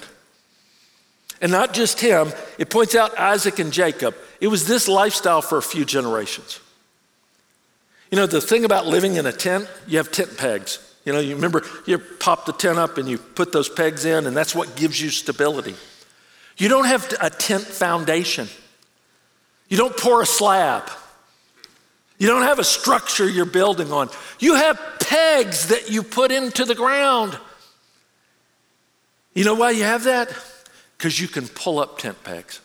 And 1.42 1.52
not 1.52 1.74
just 1.74 2.00
him, 2.00 2.32
it 2.58 2.70
points 2.70 2.96
out 2.96 3.18
Isaac 3.18 3.60
and 3.60 3.72
Jacob. 3.72 4.16
It 4.42 4.48
was 4.48 4.68
this 4.68 4.88
lifestyle 4.88 5.42
for 5.42 5.58
a 5.58 5.62
few 5.62 5.86
generations. 5.86 6.60
You 8.12 8.18
know, 8.18 8.26
the 8.26 8.42
thing 8.42 8.66
about 8.66 8.88
living 8.88 9.16
in 9.16 9.26
a 9.26 9.32
tent, 9.32 9.70
you 9.88 9.98
have 9.98 10.12
tent 10.12 10.38
pegs. 10.38 10.80
You 11.06 11.14
know, 11.14 11.20
you 11.20 11.36
remember 11.36 11.64
you 11.86 11.98
pop 11.98 12.46
the 12.46 12.54
tent 12.54 12.78
up 12.78 12.98
and 12.98 13.08
you 13.08 13.18
put 13.18 13.52
those 13.52 13.70
pegs 13.70 14.06
in, 14.06 14.26
and 14.26 14.36
that's 14.36 14.54
what 14.54 14.76
gives 14.76 15.02
you 15.02 15.10
stability. 15.10 15.76
You 16.58 16.68
don't 16.68 16.86
have 16.86 17.14
a 17.22 17.30
tent 17.30 17.64
foundation. 17.64 18.48
You 19.70 19.78
don't 19.78 19.96
pour 19.96 20.22
a 20.22 20.26
slab. 20.26 20.90
You 22.18 22.28
don't 22.28 22.44
have 22.44 22.60
a 22.60 22.66
structure 22.66 23.30
you're 23.30 23.46
building 23.46 23.94
on. 23.94 24.10
You 24.40 24.56
have 24.56 24.80
pegs 25.00 25.70
that 25.70 25.90
you 25.90 26.04
put 26.04 26.32
into 26.32 26.66
the 26.66 26.76
ground. 26.76 27.38
You 29.34 29.46
know 29.46 29.56
why 29.56 29.72
you 29.72 29.84
have 29.84 30.04
that? 30.04 30.30
Because 31.00 31.20
you 31.20 31.28
can 31.28 31.48
pull 31.48 31.80
up 31.80 31.98
tent 31.98 32.24
pegs 32.24 32.60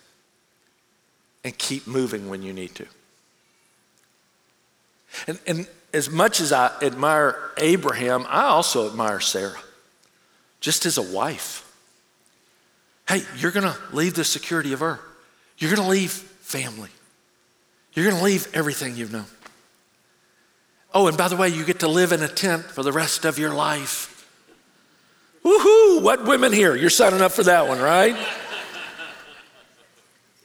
and 1.44 1.56
keep 1.56 1.86
moving 1.86 2.28
when 2.28 2.42
you 2.42 2.52
need 2.52 2.74
to. 2.74 2.86
And, 5.28 5.38
and 5.46 5.68
as 5.92 6.10
much 6.10 6.40
as 6.40 6.52
I 6.52 6.72
admire 6.82 7.38
Abraham, 7.56 8.26
I 8.28 8.46
also 8.46 8.90
admire 8.90 9.20
Sarah, 9.20 9.60
just 10.60 10.84
as 10.84 10.98
a 10.98 11.02
wife. 11.02 11.60
Hey, 13.08 13.22
you're 13.36 13.52
going 13.52 13.70
to 13.70 13.78
leave 13.92 14.14
the 14.14 14.24
security 14.24 14.72
of 14.72 14.82
Ur. 14.82 14.98
You're 15.58 15.70
going 15.70 15.82
to 15.82 15.90
leave 15.90 16.10
family. 16.10 16.90
You're 17.92 18.06
going 18.06 18.18
to 18.18 18.24
leave 18.24 18.48
everything 18.52 18.96
you've 18.96 19.12
known. 19.12 19.26
Oh, 20.92 21.06
and 21.06 21.16
by 21.16 21.28
the 21.28 21.36
way, 21.36 21.48
you 21.50 21.64
get 21.64 21.80
to 21.80 21.88
live 21.88 22.10
in 22.10 22.22
a 22.22 22.28
tent 22.28 22.64
for 22.64 22.82
the 22.82 22.92
rest 22.92 23.24
of 23.24 23.38
your 23.38 23.54
life. 23.54 24.10
Woohoo! 25.44 26.02
What 26.02 26.24
women 26.24 26.52
here? 26.52 26.74
You're 26.74 26.90
signing 26.90 27.20
up 27.20 27.32
for 27.32 27.42
that 27.44 27.68
one, 27.68 27.80
right? 27.80 28.16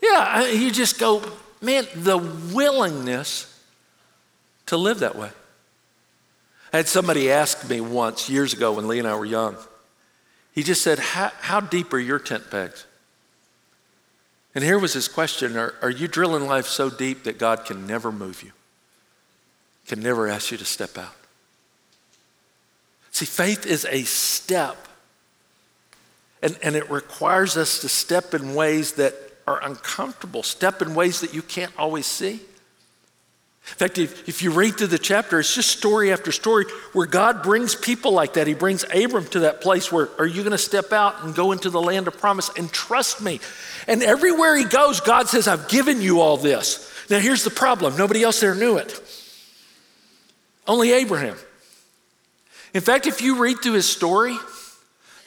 Yeah, 0.01 0.47
you 0.47 0.71
just 0.71 0.99
go, 0.99 1.23
man, 1.61 1.87
the 1.95 2.17
willingness 2.17 3.45
to 4.67 4.77
live 4.77 4.99
that 4.99 5.15
way. 5.15 5.31
I 6.73 6.77
had 6.77 6.87
somebody 6.87 7.31
ask 7.31 7.67
me 7.69 7.81
once, 7.81 8.29
years 8.29 8.53
ago, 8.53 8.73
when 8.73 8.87
Lee 8.87 8.99
and 8.99 9.07
I 9.07 9.15
were 9.15 9.25
young, 9.25 9.57
he 10.51 10.63
just 10.63 10.81
said, 10.81 10.99
How, 10.99 11.31
how 11.39 11.61
deep 11.61 11.93
are 11.93 11.99
your 11.99 12.19
tent 12.19 12.51
pegs? 12.51 12.85
And 14.53 14.63
here 14.63 14.77
was 14.77 14.91
his 14.91 15.07
question 15.07 15.55
are, 15.57 15.75
are 15.81 15.89
you 15.89 16.09
drilling 16.09 16.45
life 16.45 16.65
so 16.65 16.89
deep 16.89 17.23
that 17.23 17.39
God 17.39 17.63
can 17.63 17.87
never 17.87 18.11
move 18.11 18.43
you, 18.43 18.51
can 19.87 20.01
never 20.01 20.27
ask 20.27 20.51
you 20.51 20.57
to 20.57 20.65
step 20.65 20.97
out? 20.97 21.15
See, 23.11 23.25
faith 23.25 23.65
is 23.65 23.85
a 23.89 24.03
step, 24.03 24.88
and, 26.41 26.57
and 26.63 26.75
it 26.75 26.89
requires 26.89 27.57
us 27.57 27.79
to 27.79 27.89
step 27.89 28.33
in 28.33 28.55
ways 28.55 28.93
that 28.93 29.13
are 29.47 29.63
uncomfortable, 29.63 30.43
step 30.43 30.81
in 30.81 30.95
ways 30.95 31.21
that 31.21 31.33
you 31.33 31.41
can't 31.41 31.71
always 31.77 32.05
see. 32.05 32.39
In 33.69 33.75
fact, 33.75 33.97
if, 33.97 34.27
if 34.27 34.41
you 34.41 34.51
read 34.51 34.77
through 34.77 34.87
the 34.87 34.97
chapter, 34.97 35.39
it's 35.39 35.53
just 35.53 35.69
story 35.69 36.11
after 36.11 36.31
story 36.31 36.65
where 36.93 37.05
God 37.05 37.43
brings 37.43 37.75
people 37.75 38.11
like 38.11 38.33
that. 38.33 38.47
He 38.47 38.55
brings 38.55 38.83
Abram 38.93 39.25
to 39.27 39.41
that 39.41 39.61
place 39.61 39.91
where 39.91 40.09
are 40.17 40.25
you 40.25 40.41
going 40.41 40.51
to 40.51 40.57
step 40.57 40.91
out 40.91 41.23
and 41.23 41.35
go 41.35 41.51
into 41.51 41.69
the 41.69 41.81
land 41.81 42.07
of 42.07 42.17
promise 42.17 42.49
and 42.57 42.71
trust 42.71 43.21
me? 43.21 43.39
And 43.87 44.01
everywhere 44.01 44.55
he 44.57 44.65
goes, 44.65 45.01
God 45.01 45.27
says, 45.27 45.47
I've 45.47 45.67
given 45.67 46.01
you 46.01 46.19
all 46.19 46.37
this. 46.37 46.91
Now, 47.09 47.19
here's 47.19 47.43
the 47.43 47.51
problem 47.51 47.95
nobody 47.95 48.23
else 48.23 48.39
there 48.39 48.55
knew 48.55 48.77
it, 48.77 48.99
only 50.67 50.91
Abraham. 50.91 51.37
In 52.73 52.81
fact, 52.81 53.07
if 53.07 53.21
you 53.21 53.41
read 53.41 53.61
through 53.61 53.73
his 53.73 53.89
story, 53.89 54.35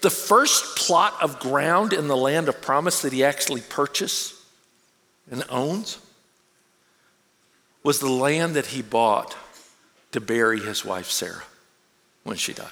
the 0.02 0.10
first 0.10 0.76
plot 0.76 1.14
of 1.22 1.38
ground 1.38 1.92
in 1.92 2.08
the 2.08 2.16
land 2.16 2.48
of 2.48 2.60
promise 2.60 3.02
that 3.02 3.12
he 3.12 3.24
actually 3.24 3.60
purchased 3.60 4.34
and 5.30 5.44
owns 5.48 5.98
was 7.82 7.98
the 7.98 8.10
land 8.10 8.54
that 8.54 8.66
he 8.66 8.82
bought 8.82 9.36
to 10.12 10.20
bury 10.20 10.60
his 10.60 10.84
wife 10.84 11.10
Sarah 11.10 11.44
when 12.24 12.36
she 12.36 12.52
died. 12.52 12.68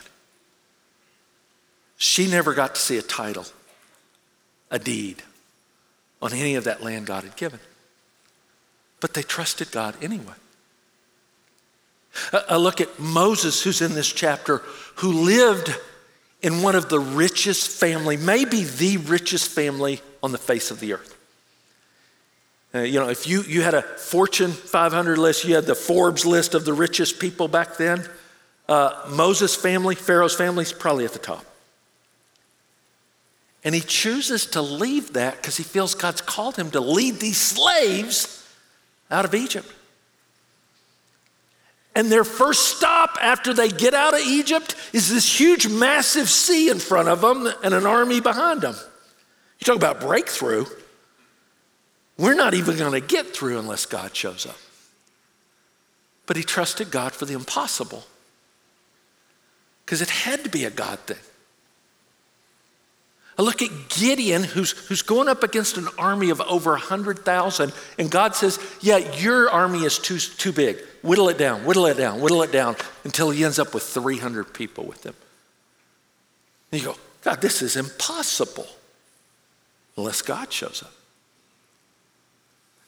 She 1.96 2.28
never 2.30 2.54
got 2.54 2.74
to 2.74 2.80
see 2.80 2.98
a 2.98 3.02
title, 3.02 3.46
a 4.70 4.78
deed 4.78 5.22
on 6.22 6.32
any 6.32 6.54
of 6.54 6.64
that 6.64 6.82
land 6.82 7.06
God 7.06 7.24
had 7.24 7.36
given. 7.36 7.60
but 9.00 9.14
they 9.14 9.22
trusted 9.22 9.70
God 9.72 9.96
anyway. 10.02 10.34
I 12.32 12.56
look 12.56 12.80
at 12.80 12.98
Moses, 12.98 13.62
who's 13.62 13.80
in 13.80 13.94
this 13.94 14.12
chapter, 14.12 14.58
who 14.96 15.12
lived 15.12 15.74
in 16.42 16.62
one 16.62 16.74
of 16.74 16.88
the 16.88 16.98
richest 16.98 17.68
family, 17.68 18.16
maybe 18.16 18.64
the 18.64 18.96
richest 18.98 19.50
family 19.50 20.00
on 20.22 20.32
the 20.32 20.38
face 20.38 20.70
of 20.70 20.80
the 20.80 20.94
earth. 20.94 21.16
Uh, 22.74 22.80
you 22.80 23.00
know, 23.00 23.08
if 23.08 23.26
you, 23.26 23.42
you 23.42 23.62
had 23.62 23.74
a 23.74 23.82
Fortune 23.82 24.52
500 24.52 25.18
list, 25.18 25.44
you 25.44 25.54
had 25.54 25.66
the 25.66 25.74
Forbes 25.74 26.24
list 26.24 26.54
of 26.54 26.64
the 26.64 26.72
richest 26.72 27.18
people 27.18 27.48
back 27.48 27.76
then, 27.76 28.04
uh, 28.68 28.92
Moses' 29.10 29.56
family, 29.56 29.96
Pharaoh's 29.96 30.36
family 30.36 30.62
is 30.62 30.72
probably 30.72 31.04
at 31.04 31.12
the 31.12 31.18
top. 31.18 31.44
And 33.64 33.74
he 33.74 33.80
chooses 33.80 34.46
to 34.46 34.62
leave 34.62 35.14
that 35.14 35.36
because 35.36 35.56
he 35.56 35.64
feels 35.64 35.94
God's 35.94 36.20
called 36.20 36.56
him 36.56 36.70
to 36.70 36.80
lead 36.80 37.16
these 37.16 37.36
slaves 37.36 38.48
out 39.10 39.24
of 39.24 39.34
Egypt. 39.34 39.70
And 41.94 42.10
their 42.10 42.24
first 42.24 42.76
stop 42.76 43.18
after 43.20 43.52
they 43.52 43.68
get 43.68 43.94
out 43.94 44.14
of 44.14 44.20
Egypt 44.20 44.76
is 44.92 45.10
this 45.10 45.40
huge, 45.40 45.68
massive 45.68 46.28
sea 46.28 46.70
in 46.70 46.78
front 46.78 47.08
of 47.08 47.20
them 47.20 47.52
and 47.64 47.74
an 47.74 47.86
army 47.86 48.20
behind 48.20 48.60
them. 48.60 48.76
You 49.58 49.64
talk 49.64 49.76
about 49.76 50.00
breakthrough. 50.00 50.66
We're 52.16 52.34
not 52.34 52.54
even 52.54 52.76
going 52.76 52.92
to 52.92 53.06
get 53.06 53.34
through 53.34 53.58
unless 53.58 53.86
God 53.86 54.14
shows 54.14 54.46
up. 54.46 54.56
But 56.26 56.36
he 56.36 56.42
trusted 56.42 56.90
God 56.90 57.12
for 57.12 57.24
the 57.24 57.34
impossible 57.34 58.04
because 59.84 60.00
it 60.00 60.10
had 60.10 60.44
to 60.44 60.50
be 60.50 60.64
a 60.64 60.70
God 60.70 61.00
thing. 61.00 61.18
I 63.40 63.42
look 63.42 63.62
at 63.62 63.70
Gideon, 63.88 64.44
who's, 64.44 64.72
who's 64.72 65.00
going 65.00 65.26
up 65.26 65.42
against 65.42 65.78
an 65.78 65.88
army 65.96 66.28
of 66.28 66.42
over 66.42 66.72
100,000, 66.72 67.72
and 67.98 68.10
God 68.10 68.36
says, 68.36 68.58
Yeah, 68.82 68.98
your 68.98 69.48
army 69.48 69.84
is 69.84 69.98
too, 69.98 70.18
too 70.18 70.52
big. 70.52 70.76
Whittle 71.00 71.30
it 71.30 71.38
down, 71.38 71.64
whittle 71.64 71.86
it 71.86 71.96
down, 71.96 72.20
whittle 72.20 72.42
it 72.42 72.52
down 72.52 72.76
until 73.02 73.30
he 73.30 73.42
ends 73.42 73.58
up 73.58 73.72
with 73.72 73.82
300 73.82 74.52
people 74.52 74.84
with 74.84 75.06
him. 75.06 75.14
And 76.70 76.82
you 76.82 76.88
go, 76.88 76.96
God, 77.22 77.40
this 77.40 77.62
is 77.62 77.76
impossible 77.76 78.66
unless 79.96 80.20
God 80.20 80.52
shows 80.52 80.82
up. 80.84 80.92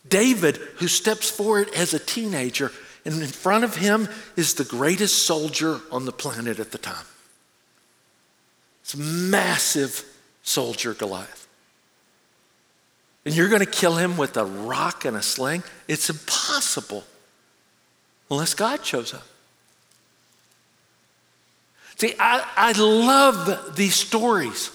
David, 0.07 0.59
who 0.77 0.87
steps 0.87 1.31
forward 1.31 1.71
as 1.75 1.95
a 1.95 1.99
teenager, 1.99 2.73
and 3.07 3.23
in 3.23 3.29
front 3.29 3.65
of 3.65 3.77
him 3.77 4.07
is 4.37 4.53
the 4.53 4.65
greatest 4.65 5.25
soldier 5.25 5.81
on 5.91 6.05
the 6.05 6.13
planet 6.13 6.61
at 6.61 6.73
the 6.73 6.79
time. 6.79 7.07
It's 8.83 8.95
massive 8.95 10.12
soldier 10.43 10.95
Goliath. 10.95 11.49
And 13.25 13.35
you're 13.35 13.49
going 13.49 13.61
to 13.61 13.71
kill 13.71 13.97
him 13.97 14.17
with 14.17 14.37
a 14.37 14.45
rock 14.45 15.05
and 15.05 15.17
a 15.17 15.23
sling? 15.23 15.63
It's 15.87 16.11
impossible 16.11 17.05
unless 18.31 18.55
God 18.55 18.85
shows 18.85 19.15
up. 19.15 19.23
See, 21.97 22.15
I, 22.19 22.45
I 22.57 22.73
love 22.73 23.77
these 23.77 23.95
stories. 23.95 24.71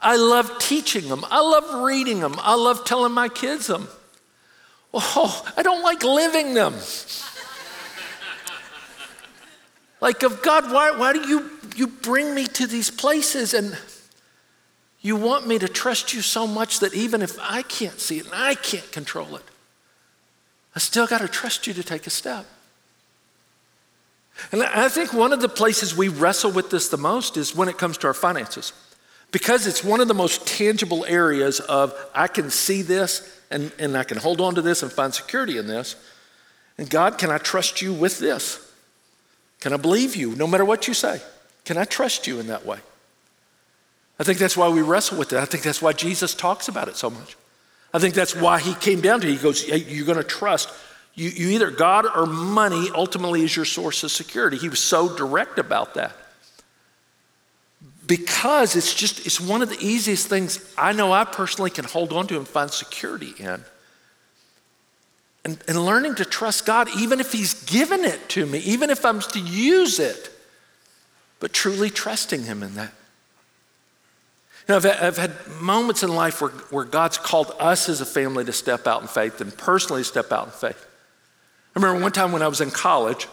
I 0.00 0.16
love 0.16 0.58
teaching 0.58 1.08
them. 1.08 1.24
I 1.30 1.40
love 1.40 1.82
reading 1.84 2.20
them. 2.20 2.34
I 2.38 2.54
love 2.54 2.84
telling 2.84 3.12
my 3.12 3.28
kids 3.28 3.66
them. 3.66 3.88
Oh, 4.92 5.52
I 5.56 5.62
don't 5.62 5.82
like 5.82 6.02
living 6.02 6.54
them. 6.54 6.74
like, 10.00 10.22
of 10.22 10.42
God, 10.42 10.72
why, 10.72 10.90
why 10.90 11.12
do 11.12 11.20
you, 11.28 11.50
you 11.76 11.86
bring 11.86 12.34
me 12.34 12.46
to 12.46 12.66
these 12.66 12.90
places 12.90 13.54
and 13.54 13.76
you 15.02 15.16
want 15.16 15.46
me 15.46 15.58
to 15.58 15.68
trust 15.68 16.12
you 16.12 16.20
so 16.20 16.46
much 16.46 16.80
that 16.80 16.92
even 16.94 17.22
if 17.22 17.38
I 17.40 17.62
can't 17.62 17.98
see 17.98 18.18
it 18.18 18.26
and 18.26 18.34
I 18.34 18.54
can't 18.54 18.90
control 18.92 19.36
it, 19.36 19.44
I 20.74 20.78
still 20.78 21.06
got 21.06 21.20
to 21.20 21.28
trust 21.28 21.66
you 21.66 21.74
to 21.74 21.82
take 21.82 22.06
a 22.06 22.10
step. 22.10 22.46
And 24.52 24.62
I 24.62 24.88
think 24.88 25.12
one 25.12 25.32
of 25.32 25.40
the 25.40 25.48
places 25.48 25.96
we 25.96 26.08
wrestle 26.08 26.50
with 26.52 26.70
this 26.70 26.88
the 26.88 26.96
most 26.96 27.36
is 27.36 27.54
when 27.54 27.68
it 27.68 27.78
comes 27.78 27.98
to 27.98 28.06
our 28.06 28.14
finances. 28.14 28.72
Because 29.32 29.66
it's 29.66 29.84
one 29.84 30.00
of 30.00 30.08
the 30.08 30.14
most 30.14 30.46
tangible 30.46 31.04
areas 31.06 31.60
of 31.60 31.94
I 32.14 32.26
can 32.26 32.50
see 32.50 32.82
this 32.82 33.40
and, 33.50 33.72
and 33.78 33.96
I 33.96 34.04
can 34.04 34.18
hold 34.18 34.40
on 34.40 34.54
to 34.56 34.62
this 34.62 34.82
and 34.82 34.90
find 34.90 35.14
security 35.14 35.58
in 35.58 35.66
this. 35.66 35.96
And 36.78 36.88
God, 36.88 37.18
can 37.18 37.30
I 37.30 37.38
trust 37.38 37.82
you 37.82 37.92
with 37.92 38.18
this? 38.18 38.66
Can 39.60 39.72
I 39.72 39.76
believe 39.76 40.16
you 40.16 40.34
no 40.36 40.46
matter 40.46 40.64
what 40.64 40.88
you 40.88 40.94
say? 40.94 41.20
Can 41.64 41.76
I 41.76 41.84
trust 41.84 42.26
you 42.26 42.40
in 42.40 42.48
that 42.48 42.64
way? 42.64 42.78
I 44.20 44.22
think 44.22 44.36
that's 44.36 44.54
why 44.54 44.68
we 44.68 44.82
wrestle 44.82 45.16
with 45.18 45.32
it. 45.32 45.38
I 45.38 45.46
think 45.46 45.64
that's 45.64 45.80
why 45.80 45.94
Jesus 45.94 46.34
talks 46.34 46.68
about 46.68 46.88
it 46.88 46.96
so 46.96 47.08
much. 47.08 47.38
I 47.94 47.98
think 47.98 48.12
that's 48.14 48.36
why 48.36 48.60
he 48.60 48.74
came 48.74 49.00
down 49.00 49.22
to 49.22 49.26
it. 49.26 49.30
He 49.30 49.38
goes, 49.38 49.64
hey, 49.64 49.78
You're 49.78 50.04
going 50.04 50.18
to 50.18 50.24
trust. 50.24 50.68
You, 51.14 51.30
you 51.30 51.48
either 51.48 51.70
God 51.70 52.04
or 52.04 52.26
money 52.26 52.90
ultimately 52.94 53.42
is 53.42 53.56
your 53.56 53.64
source 53.64 54.04
of 54.04 54.10
security. 54.10 54.58
He 54.58 54.68
was 54.68 54.78
so 54.78 55.16
direct 55.16 55.58
about 55.58 55.94
that. 55.94 56.12
Because 58.06 58.76
it's 58.76 58.92
just, 58.92 59.24
it's 59.24 59.40
one 59.40 59.62
of 59.62 59.70
the 59.70 59.78
easiest 59.80 60.28
things 60.28 60.70
I 60.76 60.92
know 60.92 61.12
I 61.12 61.24
personally 61.24 61.70
can 61.70 61.86
hold 61.86 62.12
on 62.12 62.26
to 62.26 62.36
and 62.36 62.46
find 62.46 62.70
security 62.70 63.32
in. 63.38 63.64
And, 65.46 65.58
and 65.66 65.86
learning 65.86 66.16
to 66.16 66.26
trust 66.26 66.66
God, 66.66 66.90
even 66.98 67.20
if 67.20 67.32
He's 67.32 67.54
given 67.64 68.04
it 68.04 68.28
to 68.30 68.44
me, 68.44 68.58
even 68.58 68.90
if 68.90 69.06
I'm 69.06 69.20
to 69.20 69.40
use 69.40 69.98
it, 69.98 70.30
but 71.38 71.54
truly 71.54 71.88
trusting 71.88 72.42
Him 72.42 72.62
in 72.62 72.74
that. 72.74 72.92
You 74.68 74.74
know, 74.74 74.76
I've, 74.76 74.86
I've 74.86 75.16
had 75.16 75.32
moments 75.60 76.02
in 76.02 76.14
life 76.14 76.40
where, 76.40 76.50
where 76.50 76.84
God's 76.84 77.18
called 77.18 77.52
us 77.58 77.88
as 77.88 78.00
a 78.00 78.06
family 78.06 78.44
to 78.44 78.52
step 78.52 78.86
out 78.86 79.02
in 79.02 79.08
faith 79.08 79.40
and 79.40 79.56
personally 79.56 80.04
step 80.04 80.32
out 80.32 80.46
in 80.46 80.52
faith. 80.52 80.86
I 81.74 81.80
remember 81.80 82.02
one 82.02 82.12
time 82.12 82.32
when 82.32 82.42
I 82.42 82.48
was 82.48 82.60
in 82.60 82.70
college, 82.70 83.28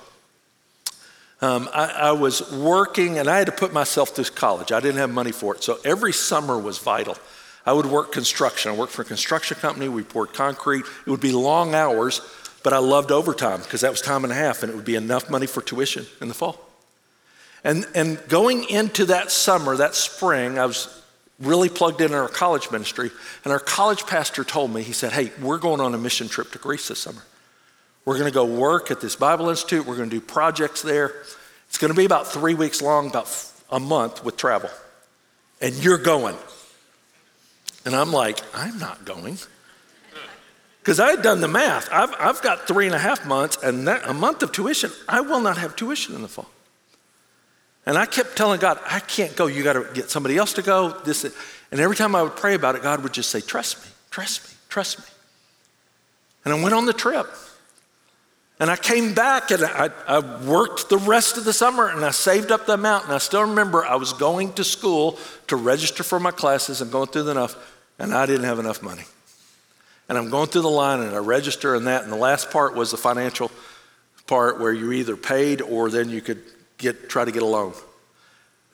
um, 1.42 1.70
I, 1.74 1.86
I, 1.86 2.12
was 2.14 2.52
working 2.52 3.20
and 3.20 3.30
I 3.30 3.38
had 3.38 3.46
to 3.46 3.52
put 3.52 3.72
myself 3.72 4.10
through 4.10 4.26
college. 4.26 4.72
I 4.72 4.80
didn't 4.80 4.98
have 4.98 5.12
money 5.12 5.32
for 5.32 5.56
it. 5.56 5.64
So 5.64 5.78
every 5.86 6.12
summer 6.12 6.58
was 6.58 6.80
vital. 6.80 7.16
I 7.64 7.74
would 7.74 7.86
work 7.86 8.12
construction. 8.12 8.72
I 8.72 8.76
worked 8.76 8.94
for 8.94 9.04
a 9.04 9.06
construction 9.06 9.58
company. 9.58 9.88
We 9.88 10.02
poured 10.02 10.34
concrete. 10.34 10.86
It 11.06 11.12
would 11.12 11.20
be 11.20 11.32
long 11.32 11.76
hours, 11.76 12.22
but 12.64 12.74
I 12.74 12.80
loved 12.80 13.12
overtime 13.12 13.62
because 13.62 13.82
that 13.82 13.92
was 13.92 14.02
time 14.02 14.24
and 14.24 14.34
a 14.34 14.36
half 14.36 14.64
and 14.64 14.72
it 14.72 14.76
would 14.76 14.86
be 14.86 14.96
enough 14.96 15.30
money 15.30 15.46
for 15.46 15.62
tuition 15.62 16.08
in 16.22 16.28
the 16.28 16.34
fall. 16.34 16.60
And, 17.64 17.86
and 17.94 18.20
going 18.28 18.68
into 18.70 19.06
that 19.06 19.32
summer, 19.32 19.76
that 19.76 19.94
spring, 19.94 20.58
I 20.58 20.66
was 20.66 21.04
really 21.40 21.70
plugged 21.70 22.02
in 22.02 22.08
in 22.12 22.18
our 22.18 22.28
college 22.28 22.72
ministry. 22.72 23.12
And 23.44 23.54
our 23.54 23.60
college 23.60 24.06
pastor 24.06 24.44
told 24.44 24.74
me, 24.74 24.82
he 24.82 24.94
said, 24.94 25.14
Hey, 25.14 25.32
we're 25.42 25.60
going 25.60 25.82
on 25.82 25.94
a 25.94 25.98
mission 25.98 26.28
trip 26.28 26.52
to 26.52 26.58
Greece 26.58 26.88
this 26.88 27.00
summer. 27.00 27.24
We're 28.06 28.18
going 28.18 28.32
to 28.32 28.34
go 28.34 28.46
work 28.46 28.90
at 28.90 29.02
this 29.02 29.16
Bible 29.16 29.50
Institute. 29.50 29.86
We're 29.86 29.98
going 29.98 30.10
to 30.10 30.16
do 30.16 30.22
projects 30.22 30.82
there. 30.82 31.14
It's 31.68 31.78
going 31.78 31.92
to 31.92 31.98
be 31.98 32.06
about 32.06 32.28
three 32.28 32.54
weeks 32.54 32.82
long, 32.82 33.10
about 33.10 33.52
a 33.70 33.80
month 33.80 34.24
with 34.24 34.38
travel. 34.38 34.70
And 35.60 35.76
you're 35.76 35.98
going. 35.98 36.38
And 37.86 37.96
I'm 37.96 38.14
like, 38.14 38.40
I'm 38.54 38.80
not 38.80 39.04
going. 39.06 39.38
Because 40.80 41.02
I 41.02 41.10
had 41.10 41.22
done 41.22 41.42
the 41.42 41.50
math. 41.50 41.90
I've, 41.92 42.14
I've 42.18 42.42
got 42.42 42.66
three 42.66 42.86
and 42.86 42.96
a 42.96 43.00
half 43.00 43.26
months 43.26 43.58
and 43.62 43.90
that, 43.90 44.08
a 44.08 44.14
month 44.14 44.42
of 44.42 44.54
tuition. 44.54 44.90
I 45.10 45.20
will 45.20 45.42
not 45.42 45.58
have 45.58 45.76
tuition 45.76 46.16
in 46.16 46.22
the 46.22 46.30
fall. 46.30 46.50
And 47.88 47.98
I 47.98 48.06
kept 48.06 48.36
telling 48.36 48.60
God, 48.60 48.80
I 48.86 49.00
can't 49.00 49.34
go. 49.38 49.48
You 49.48 49.64
got 49.64 49.74
to 49.74 49.88
get 49.94 50.10
somebody 50.10 50.36
else 50.36 50.52
to 50.54 50.62
go. 50.62 50.90
This, 51.06 51.24
and 51.72 51.80
every 51.80 51.96
time 51.96 52.16
I 52.16 52.22
would 52.22 52.36
pray 52.36 52.54
about 52.54 52.76
it, 52.76 52.84
God 52.84 53.02
would 53.02 53.14
just 53.14 53.30
say, 53.30 53.40
Trust 53.40 53.82
me, 53.82 53.90
trust 54.12 54.44
me, 54.44 54.58
trust 54.68 55.00
me. 55.00 55.06
And 56.44 56.54
I 56.54 56.62
went 56.62 56.76
on 56.76 56.86
the 56.86 56.92
trip. 56.92 57.28
And 58.60 58.70
I 58.70 58.76
came 58.76 59.14
back 59.14 59.52
and 59.52 59.64
I, 59.64 59.90
I, 60.08 60.20
worked 60.46 60.90
the 60.90 60.98
rest 60.98 61.38
of 61.38 61.46
the 61.46 61.54
summer 61.54 61.90
and 61.90 62.04
I 62.04 62.10
saved 62.10 62.52
up 62.52 62.66
the 62.66 62.74
amount. 62.74 63.06
And 63.06 63.14
I 63.14 63.20
still 63.20 63.42
remember 63.42 63.86
I 63.86 63.96
was 63.96 64.14
going 64.14 64.52
to 64.54 64.64
school 64.64 65.20
to 65.46 65.56
register 65.56 66.04
for 66.04 66.20
my 66.20 66.32
classes 66.32 66.82
and 66.82 66.92
going 66.92 67.08
through 67.08 67.24
the 67.24 67.32
enough, 67.32 67.56
and 68.00 68.14
I 68.14 68.26
didn't 68.26 68.46
have 68.46 68.60
enough 68.60 68.82
money. 68.82 69.04
And 70.10 70.18
I'm 70.18 70.30
going 70.30 70.48
through 70.50 70.64
the 70.64 70.70
line 70.70 71.02
and 71.02 71.16
I 71.16 71.20
register 71.20 71.76
and 71.76 71.88
that. 71.88 72.04
And 72.04 72.12
the 72.12 72.18
last 72.18 72.52
part 72.52 72.74
was 72.76 72.92
the 72.92 72.98
financial 72.98 73.50
part 74.26 74.60
where 74.60 74.74
you 74.74 74.92
either 74.92 75.16
paid 75.16 75.62
or 75.62 75.90
then 75.90 76.10
you 76.10 76.20
could 76.20 76.42
get, 76.78 77.10
try 77.10 77.26
to 77.26 77.32
get 77.32 77.44
a 77.44 77.48
loan. 77.48 77.74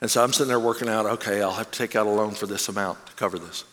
And 0.00 0.10
so 0.10 0.22
I'm 0.22 0.32
sitting 0.32 0.48
there 0.48 0.60
working 0.60 0.88
out, 0.88 1.06
okay, 1.06 1.40
I'll 1.42 1.52
have 1.52 1.70
to 1.70 1.78
take 1.78 1.96
out 1.96 2.06
a 2.06 2.10
loan 2.10 2.32
for 2.32 2.46
this 2.46 2.68
amount 2.68 3.06
to 3.06 3.12
cover 3.14 3.38
this. 3.38 3.64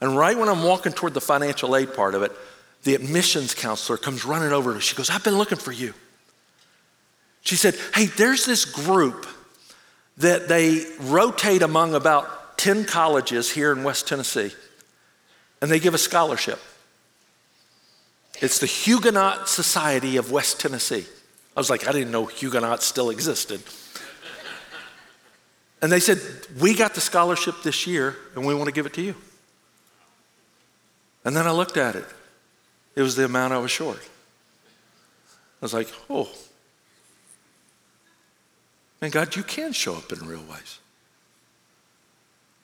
And 0.00 0.16
right 0.16 0.36
when 0.36 0.48
I'm 0.48 0.62
walking 0.62 0.92
toward 0.92 1.14
the 1.14 1.20
financial 1.20 1.76
aid 1.76 1.94
part 1.94 2.14
of 2.14 2.22
it, 2.22 2.32
the 2.84 2.94
admissions 2.94 3.54
counselor 3.54 3.98
comes 3.98 4.24
running 4.24 4.52
over 4.52 4.70
to 4.70 4.76
me. 4.76 4.80
She 4.80 4.94
goes, 4.94 5.10
I've 5.10 5.24
been 5.24 5.38
looking 5.38 5.58
for 5.58 5.72
you. 5.72 5.94
She 7.42 7.56
said, 7.56 7.74
Hey, 7.94 8.06
there's 8.06 8.46
this 8.46 8.64
group 8.64 9.26
that 10.18 10.48
they 10.48 10.84
rotate 11.00 11.62
among 11.62 11.94
about 11.94 12.58
10 12.58 12.84
colleges 12.84 13.50
here 13.50 13.72
in 13.72 13.84
West 13.84 14.08
Tennessee, 14.08 14.52
and 15.62 15.70
they 15.70 15.78
give 15.78 15.94
a 15.94 15.98
scholarship. 15.98 16.58
It's 18.40 18.58
the 18.58 18.66
Huguenot 18.66 19.48
Society 19.48 20.16
of 20.16 20.30
West 20.30 20.60
Tennessee. 20.60 21.06
I 21.58 21.60
was 21.60 21.70
like, 21.70 21.88
I 21.88 21.90
didn't 21.90 22.12
know 22.12 22.24
Huguenots 22.24 22.86
still 22.86 23.10
existed. 23.10 23.60
And 25.82 25.90
they 25.90 25.98
said, 25.98 26.20
We 26.60 26.72
got 26.72 26.94
the 26.94 27.00
scholarship 27.00 27.64
this 27.64 27.84
year 27.84 28.14
and 28.36 28.46
we 28.46 28.54
want 28.54 28.66
to 28.66 28.72
give 28.72 28.86
it 28.86 28.94
to 28.94 29.02
you. 29.02 29.16
And 31.24 31.36
then 31.36 31.48
I 31.48 31.50
looked 31.50 31.76
at 31.76 31.96
it. 31.96 32.04
it 32.94 33.02
was 33.02 33.16
the 33.16 33.24
amount 33.24 33.54
I 33.54 33.58
was 33.58 33.72
short. 33.72 33.98
I 33.98 35.64
was 35.64 35.74
like, 35.74 35.88
oh, 36.08 36.28
man, 39.00 39.10
God, 39.10 39.34
you 39.34 39.42
can 39.42 39.72
show 39.72 39.96
up 39.96 40.12
in 40.12 40.28
real 40.28 40.44
ways. 40.48 40.78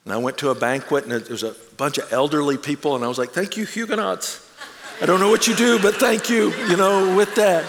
And 0.05 0.13
I 0.13 0.17
went 0.19 0.37
to 0.37 0.51
a 0.51 0.55
banquet, 0.55 1.03
and 1.03 1.11
there 1.11 1.19
was 1.29 1.43
a 1.43 1.53
bunch 1.75 1.97
of 1.97 2.13
elderly 2.13 2.57
people, 2.57 2.95
and 2.95 3.03
I 3.03 3.09
was 3.09 3.17
like, 3.17 3.31
thank 3.31 3.57
you, 3.57 3.65
Huguenots. 3.65 4.49
I 5.01 5.05
don't 5.05 5.19
know 5.19 5.29
what 5.29 5.47
you 5.47 5.55
do, 5.55 5.79
but 5.79 5.95
thank 5.95 6.29
you, 6.29 6.51
you 6.69 6.77
know, 6.77 7.13
with 7.17 7.35
that. 7.35 7.65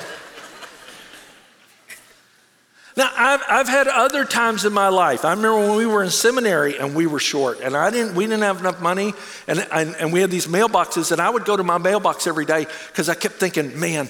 Now, 2.96 3.10
I've, 3.14 3.42
I've 3.46 3.68
had 3.68 3.88
other 3.88 4.24
times 4.24 4.64
in 4.64 4.72
my 4.72 4.88
life. 4.88 5.26
I 5.26 5.30
remember 5.30 5.58
when 5.58 5.76
we 5.76 5.84
were 5.84 6.02
in 6.02 6.08
seminary 6.08 6.78
and 6.78 6.94
we 6.94 7.06
were 7.06 7.18
short, 7.18 7.60
and 7.60 7.76
I 7.76 7.90
didn't, 7.90 8.14
we 8.14 8.24
didn't 8.24 8.42
have 8.42 8.60
enough 8.60 8.80
money, 8.80 9.12
and, 9.46 9.66
and, 9.70 9.94
and 9.96 10.12
we 10.14 10.22
had 10.22 10.30
these 10.30 10.46
mailboxes, 10.46 11.12
and 11.12 11.20
I 11.20 11.28
would 11.28 11.44
go 11.44 11.58
to 11.58 11.62
my 11.62 11.76
mailbox 11.76 12.26
every 12.26 12.46
day 12.46 12.64
because 12.88 13.10
I 13.10 13.14
kept 13.14 13.34
thinking, 13.34 13.78
man, 13.78 14.08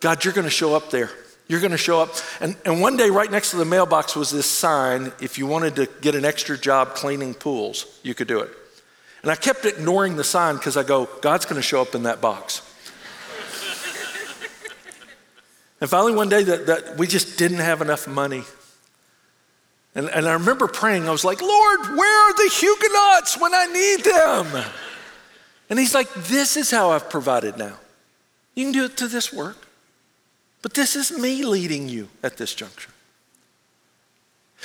God, 0.00 0.22
you're 0.22 0.34
going 0.34 0.44
to 0.44 0.50
show 0.50 0.74
up 0.74 0.90
there. 0.90 1.08
You're 1.48 1.60
going 1.60 1.72
to 1.72 1.78
show 1.78 2.02
up. 2.02 2.10
And, 2.40 2.56
and 2.66 2.82
one 2.82 2.98
day, 2.98 3.08
right 3.08 3.30
next 3.30 3.52
to 3.52 3.56
the 3.56 3.64
mailbox 3.64 4.14
was 4.14 4.30
this 4.30 4.46
sign 4.46 5.12
if 5.20 5.38
you 5.38 5.46
wanted 5.46 5.76
to 5.76 5.88
get 6.02 6.14
an 6.14 6.24
extra 6.26 6.58
job 6.58 6.94
cleaning 6.94 7.32
pools, 7.32 8.00
you 8.02 8.14
could 8.14 8.28
do 8.28 8.40
it. 8.40 8.50
And 9.22 9.30
I 9.30 9.36
kept 9.36 9.64
ignoring 9.64 10.16
the 10.16 10.24
sign 10.24 10.56
because 10.56 10.76
I 10.76 10.82
go, 10.82 11.08
God's 11.22 11.46
going 11.46 11.56
to 11.56 11.62
show 11.62 11.80
up 11.80 11.94
in 11.94 12.02
that 12.02 12.20
box. 12.20 12.60
And 15.80 15.90
finally, 15.90 16.14
one 16.14 16.28
day, 16.28 16.42
that, 16.42 16.66
that 16.66 16.96
we 16.96 17.06
just 17.06 17.38
didn't 17.38 17.58
have 17.58 17.82
enough 17.82 18.08
money. 18.08 18.44
And, 19.94 20.08
and 20.08 20.26
I 20.26 20.34
remember 20.34 20.68
praying, 20.68 21.08
I 21.08 21.12
was 21.12 21.24
like, 21.24 21.40
Lord, 21.40 21.80
where 21.80 22.30
are 22.30 22.34
the 22.34 22.50
Huguenots 22.52 23.40
when 23.40 23.54
I 23.54 23.66
need 23.66 24.04
them? 24.04 24.64
And 25.68 25.78
he's 25.78 25.94
like, 25.94 26.12
This 26.14 26.56
is 26.56 26.70
how 26.70 26.90
I've 26.90 27.10
provided 27.10 27.56
now. 27.58 27.76
You 28.54 28.64
can 28.64 28.72
do 28.72 28.84
it 28.84 28.96
to 28.98 29.08
this 29.08 29.32
work. 29.32 29.56
But 30.62 30.74
this 30.74 30.96
is 30.96 31.16
me 31.16 31.44
leading 31.44 31.88
you 31.88 32.08
at 32.22 32.38
this 32.38 32.54
juncture. 32.54 32.90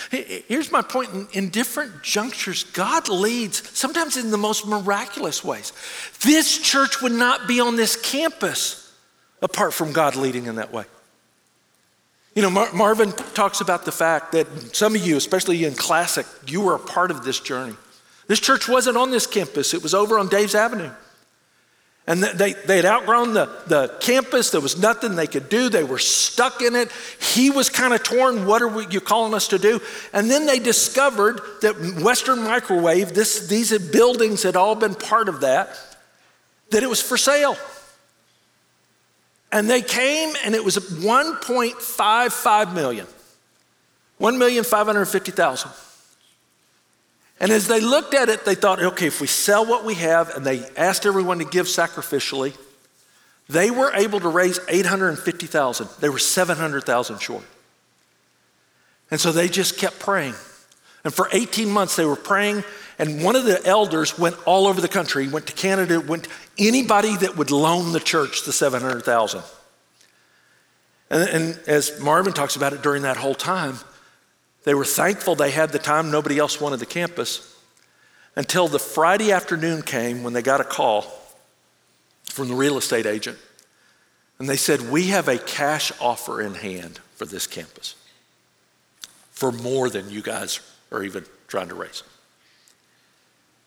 Here's 0.10 0.71
my 0.71 0.82
point 0.82 1.12
in, 1.12 1.28
in, 1.34 1.50
different 1.50 2.02
junctures, 2.02 2.63
God 2.63 3.08
leads, 3.08 3.78
sometimes 3.78 4.17
in 4.17 4.32
the 4.32 4.38
most 4.38 4.65
miraculous 4.65 5.43
ways. 5.43 5.74
This 6.21 6.58
church 6.58 7.02
would 7.02 7.12
not 7.12 7.47
be 7.47 7.60
on 7.60 7.76
this 7.76 7.95
campus 7.95 8.91
apart 9.41 9.74
from 9.74 9.91
God 9.91 10.15
leading 10.15 10.45
in 10.45 10.56
that 10.56 10.74
way. 10.74 10.86
You 12.34 12.41
know, 12.41 12.50
Mar- 12.50 12.72
Marvin 12.74 13.12
talks 13.12 13.60
about 13.62 13.86
the 13.86 13.91
fact 13.91 14.32
that 14.32 14.76
some 14.76 14.96
of 14.96 15.06
you, 15.06 15.17
especially 15.17 15.65
in 15.65 15.76
Classic, 15.76 16.26
you 16.48 16.62
were 16.62 16.76
a 16.76 16.80
part 16.80 17.12
of 17.12 17.24
this 17.24 17.39
journey. 17.39 17.76
This 18.28 18.39
church 18.39 18.70
wasn't 18.70 18.96
on 18.98 19.12
this 19.12 19.28
campus, 19.28 19.74
it 19.74 19.84
was 19.84 19.94
over 19.94 20.17
on 20.17 20.30
Dave's 20.30 20.56
Avenue. 20.56 20.91
And 22.08 22.24
they, 22.24 22.54
they 22.54 22.78
had 22.78 22.86
outgrown 22.86 23.34
the, 23.34 23.46
the 23.67 23.96
campus. 24.02 24.50
There 24.50 24.60
was 24.60 24.78
nothing 24.78 25.15
they 25.15 25.28
could 25.28 25.50
do. 25.50 25.70
They 25.70 25.84
were 25.84 26.00
stuck 26.00 26.62
in 26.62 26.76
it. 26.76 26.91
He 27.20 27.52
was 27.52 27.70
kind 27.70 27.94
of 27.94 28.02
torn. 28.02 28.48
What 28.48 28.63
are 28.63 28.67
we, 28.67 28.88
you 28.88 29.00
calling 29.00 29.36
us 29.36 29.48
to 29.50 29.60
do? 29.60 29.80
And 30.12 30.30
then 30.30 30.48
they 30.48 30.58
discovered 30.58 31.41
that 31.62 31.80
Western 32.02 32.44
Microwave, 32.44 33.13
this, 33.13 33.48
these 33.48 33.78
buildings 33.91 34.41
had 34.41 34.56
all 34.56 34.74
been 34.74 34.96
part 34.96 35.30
of 35.30 35.41
that, 35.41 35.78
that 36.72 36.82
it 36.82 36.89
was 36.89 37.02
for 37.02 37.17
sale. 37.17 37.56
And 39.52 39.70
they 39.70 39.82
came 39.82 40.34
and 40.46 40.56
it 40.56 40.64
was 40.64 40.78
1.55 40.78 42.74
million. 42.74 43.06
1,550,000. 44.20 45.88
And 47.42 47.52
as 47.52 47.68
they 47.68 47.82
looked 47.82 48.14
at 48.14 48.30
it, 48.30 48.46
they 48.46 48.54
thought, 48.54 48.82
okay, 48.82 49.08
if 49.08 49.20
we 49.20 49.26
sell 49.26 49.66
what 49.66 49.84
we 49.84 49.96
have, 49.96 50.30
and 50.36 50.46
they 50.46 50.64
asked 50.78 51.08
everyone 51.08 51.40
to 51.40 51.46
give 51.46 51.66
sacrificially, 51.66 52.56
they 53.50 53.72
were 53.72 53.92
able 53.94 54.20
to 54.20 54.28
raise 54.30 54.60
850,000. 54.70 55.88
They 56.00 56.10
were 56.10 56.20
700,000 56.20 57.20
short. 57.20 57.44
And 59.10 59.20
so 59.20 59.32
they 59.32 59.48
just 59.48 59.78
kept 59.78 60.00
praying. 60.00 60.36
And 61.04 61.12
for 61.12 61.28
18 61.32 61.68
months, 61.70 61.96
they 61.96 62.06
were 62.06 62.16
praying. 62.16 62.64
And 63.00 63.24
one 63.24 63.36
of 63.36 63.46
the 63.46 63.66
elders 63.66 64.20
went 64.20 64.36
all 64.46 64.68
over 64.68 64.80
the 64.80 64.88
country, 64.88 65.28
went 65.28 65.48
to 65.48 65.54
Canada, 65.54 66.00
went 66.00 66.28
anybody 66.67 67.15
that 67.17 67.38
would 67.38 67.52
loan 67.52 67.91
the 67.91 68.00
church 68.00 68.43
the 68.43 68.54
700,000. 68.54 69.41
And, 71.10 71.30
and 71.30 71.60
as 71.67 72.00
Marvin 72.00 72.34
talks 72.34 72.56
about 72.56 72.74
it 72.74 72.82
during 72.82 73.04
that 73.04 73.17
whole 73.17 73.36
time, 73.36 73.76
they 74.63 74.74
were 74.74 74.86
thankful 74.86 75.36
they 75.36 75.52
had 75.52 75.71
the 75.71 75.80
time. 75.80 76.12
Nobody 76.12 76.38
else 76.38 76.62
wanted 76.62 76.80
the 76.80 76.86
campus. 76.86 77.47
Until 78.36 78.67
the 78.67 78.80
Friday 78.80 79.32
afternoon 79.32 79.82
came 79.82 80.24
when 80.24 80.34
they 80.34 80.41
got 80.41 80.62
a 80.62 80.63
call 80.63 81.02
from 82.26 82.47
the 82.47 82.56
real 82.56 82.78
estate 82.78 83.06
agent. 83.06 83.38
And 84.39 84.47
they 84.47 84.56
said, 84.56 84.89
We 84.89 85.08
have 85.08 85.28
a 85.28 85.38
cash 85.38 85.91
offer 86.00 86.41
in 86.41 86.54
hand 86.54 87.00
for 87.15 87.26
this 87.26 87.45
campus 87.45 87.95
for 89.32 89.52
more 89.52 89.89
than 89.89 90.10
you 90.10 90.21
guys 90.21 90.60
are 90.91 91.04
even 91.04 91.26
trying 91.47 91.67
to 91.67 91.76
raise. 91.76 92.04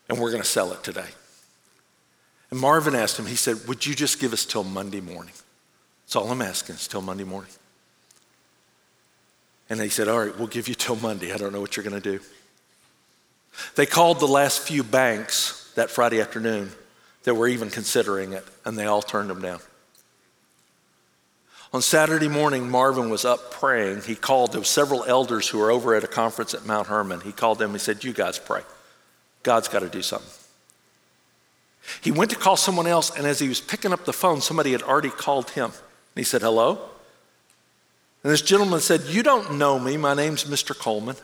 And 0.08 0.18
we're 0.18 0.30
going 0.30 0.42
to 0.42 0.48
sell 0.48 0.72
it 0.72 0.84
today. 0.84 1.08
And 2.54 2.60
Marvin 2.60 2.94
asked 2.94 3.18
him, 3.18 3.26
he 3.26 3.34
said, 3.34 3.66
Would 3.66 3.84
you 3.84 3.96
just 3.96 4.20
give 4.20 4.32
us 4.32 4.44
till 4.44 4.62
Monday 4.62 5.00
morning? 5.00 5.34
That's 6.04 6.14
all 6.14 6.30
I'm 6.30 6.40
asking 6.40 6.76
is 6.76 6.86
till 6.86 7.02
Monday 7.02 7.24
morning. 7.24 7.50
And 9.68 9.80
they 9.80 9.88
said, 9.88 10.06
All 10.06 10.20
right, 10.20 10.38
we'll 10.38 10.46
give 10.46 10.68
you 10.68 10.76
till 10.76 10.94
Monday. 10.94 11.32
I 11.32 11.36
don't 11.36 11.52
know 11.52 11.60
what 11.60 11.76
you're 11.76 11.82
going 11.82 12.00
to 12.00 12.18
do. 12.18 12.20
They 13.74 13.86
called 13.86 14.20
the 14.20 14.28
last 14.28 14.60
few 14.60 14.84
banks 14.84 15.72
that 15.74 15.90
Friday 15.90 16.20
afternoon 16.20 16.70
that 17.24 17.34
were 17.34 17.48
even 17.48 17.70
considering 17.70 18.34
it, 18.34 18.46
and 18.64 18.78
they 18.78 18.86
all 18.86 19.02
turned 19.02 19.30
them 19.30 19.42
down. 19.42 19.58
On 21.72 21.82
Saturday 21.82 22.28
morning, 22.28 22.70
Marvin 22.70 23.10
was 23.10 23.24
up 23.24 23.50
praying. 23.50 24.02
He 24.02 24.14
called, 24.14 24.52
there 24.52 24.62
several 24.62 25.02
elders 25.02 25.48
who 25.48 25.58
were 25.58 25.72
over 25.72 25.96
at 25.96 26.04
a 26.04 26.06
conference 26.06 26.54
at 26.54 26.64
Mount 26.64 26.86
Hermon. 26.86 27.20
He 27.20 27.32
called 27.32 27.58
them, 27.58 27.72
he 27.72 27.80
said, 27.80 28.04
You 28.04 28.12
guys 28.12 28.38
pray. 28.38 28.62
God's 29.42 29.66
got 29.66 29.80
to 29.80 29.88
do 29.88 30.02
something. 30.02 30.43
He 32.00 32.10
went 32.10 32.30
to 32.30 32.36
call 32.36 32.56
someone 32.56 32.86
else, 32.86 33.16
and 33.16 33.26
as 33.26 33.38
he 33.38 33.48
was 33.48 33.60
picking 33.60 33.92
up 33.92 34.04
the 34.04 34.12
phone, 34.12 34.40
somebody 34.40 34.72
had 34.72 34.82
already 34.82 35.10
called 35.10 35.50
him. 35.50 35.66
And 35.66 36.16
he 36.16 36.24
said, 36.24 36.42
Hello? 36.42 36.78
And 38.22 38.32
this 38.32 38.42
gentleman 38.42 38.80
said, 38.80 39.02
You 39.02 39.22
don't 39.22 39.58
know 39.58 39.78
me. 39.78 39.96
My 39.96 40.14
name's 40.14 40.44
Mr. 40.44 40.76
Coleman. 40.76 41.16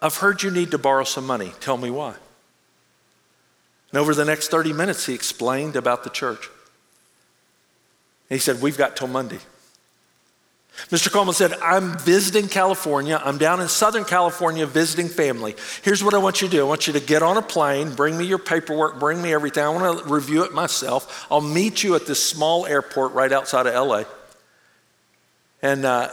I've 0.00 0.16
heard 0.16 0.42
you 0.42 0.50
need 0.50 0.70
to 0.70 0.78
borrow 0.78 1.04
some 1.04 1.26
money. 1.26 1.52
Tell 1.60 1.76
me 1.76 1.90
why. 1.90 2.14
And 3.90 4.00
over 4.00 4.14
the 4.14 4.24
next 4.24 4.48
30 4.48 4.72
minutes, 4.72 5.06
he 5.06 5.14
explained 5.14 5.76
about 5.76 6.04
the 6.04 6.10
church. 6.10 6.48
he 8.28 8.38
said, 8.38 8.60
We've 8.60 8.78
got 8.78 8.96
till 8.96 9.08
Monday. 9.08 9.38
Mr. 10.90 11.10
Coleman 11.10 11.34
said, 11.34 11.52
I'm 11.54 11.96
visiting 11.98 12.48
California. 12.48 13.20
I'm 13.24 13.38
down 13.38 13.60
in 13.60 13.68
Southern 13.68 14.04
California 14.04 14.66
visiting 14.66 15.08
family. 15.08 15.54
Here's 15.82 16.02
what 16.02 16.14
I 16.14 16.18
want 16.18 16.42
you 16.42 16.48
to 16.48 16.52
do 16.52 16.60
I 16.60 16.68
want 16.68 16.86
you 16.86 16.92
to 16.92 17.00
get 17.00 17.22
on 17.22 17.36
a 17.36 17.42
plane, 17.42 17.94
bring 17.94 18.18
me 18.18 18.24
your 18.24 18.38
paperwork, 18.38 18.98
bring 18.98 19.22
me 19.22 19.32
everything. 19.32 19.64
I 19.64 19.68
want 19.68 20.00
to 20.00 20.12
review 20.12 20.44
it 20.44 20.52
myself. 20.52 21.26
I'll 21.30 21.40
meet 21.40 21.82
you 21.82 21.94
at 21.94 22.06
this 22.06 22.22
small 22.22 22.66
airport 22.66 23.12
right 23.12 23.32
outside 23.32 23.66
of 23.66 23.74
LA. 23.74 24.04
And 25.62 25.84
uh, 25.84 26.10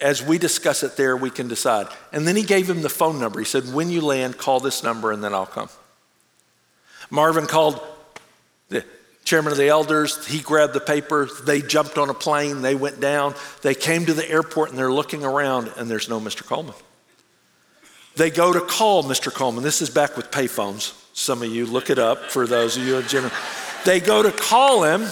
as 0.00 0.22
we 0.22 0.38
discuss 0.38 0.82
it 0.82 0.96
there, 0.96 1.16
we 1.16 1.30
can 1.30 1.48
decide. 1.48 1.86
And 2.12 2.26
then 2.26 2.36
he 2.36 2.42
gave 2.42 2.68
him 2.68 2.82
the 2.82 2.88
phone 2.88 3.20
number. 3.20 3.38
He 3.38 3.46
said, 3.46 3.72
When 3.72 3.90
you 3.90 4.00
land, 4.00 4.38
call 4.38 4.60
this 4.60 4.82
number 4.82 5.12
and 5.12 5.22
then 5.22 5.32
I'll 5.32 5.46
come. 5.46 5.70
Marvin 7.10 7.46
called 7.46 7.80
chairman 9.24 9.52
of 9.52 9.58
the 9.58 9.68
elders. 9.68 10.26
He 10.26 10.40
grabbed 10.40 10.72
the 10.72 10.80
paper. 10.80 11.28
They 11.44 11.62
jumped 11.62 11.98
on 11.98 12.10
a 12.10 12.14
plane. 12.14 12.62
They 12.62 12.74
went 12.74 13.00
down. 13.00 13.34
They 13.62 13.74
came 13.74 14.06
to 14.06 14.14
the 14.14 14.28
airport 14.28 14.70
and 14.70 14.78
they're 14.78 14.92
looking 14.92 15.24
around 15.24 15.72
and 15.76 15.90
there's 15.90 16.08
no 16.08 16.20
Mr. 16.20 16.44
Coleman. 16.44 16.74
They 18.16 18.30
go 18.30 18.52
to 18.52 18.60
call 18.60 19.04
Mr. 19.04 19.32
Coleman. 19.32 19.62
This 19.62 19.82
is 19.82 19.90
back 19.90 20.16
with 20.16 20.30
payphones. 20.30 20.96
Some 21.12 21.42
of 21.42 21.48
you 21.50 21.66
look 21.66 21.90
it 21.90 21.98
up 21.98 22.30
for 22.30 22.46
those 22.46 22.76
of 22.76 22.86
you 22.86 22.96
in 22.96 23.06
general. 23.06 23.32
They 23.84 24.00
go 24.00 24.22
to 24.22 24.32
call 24.32 24.84
him 24.84 25.06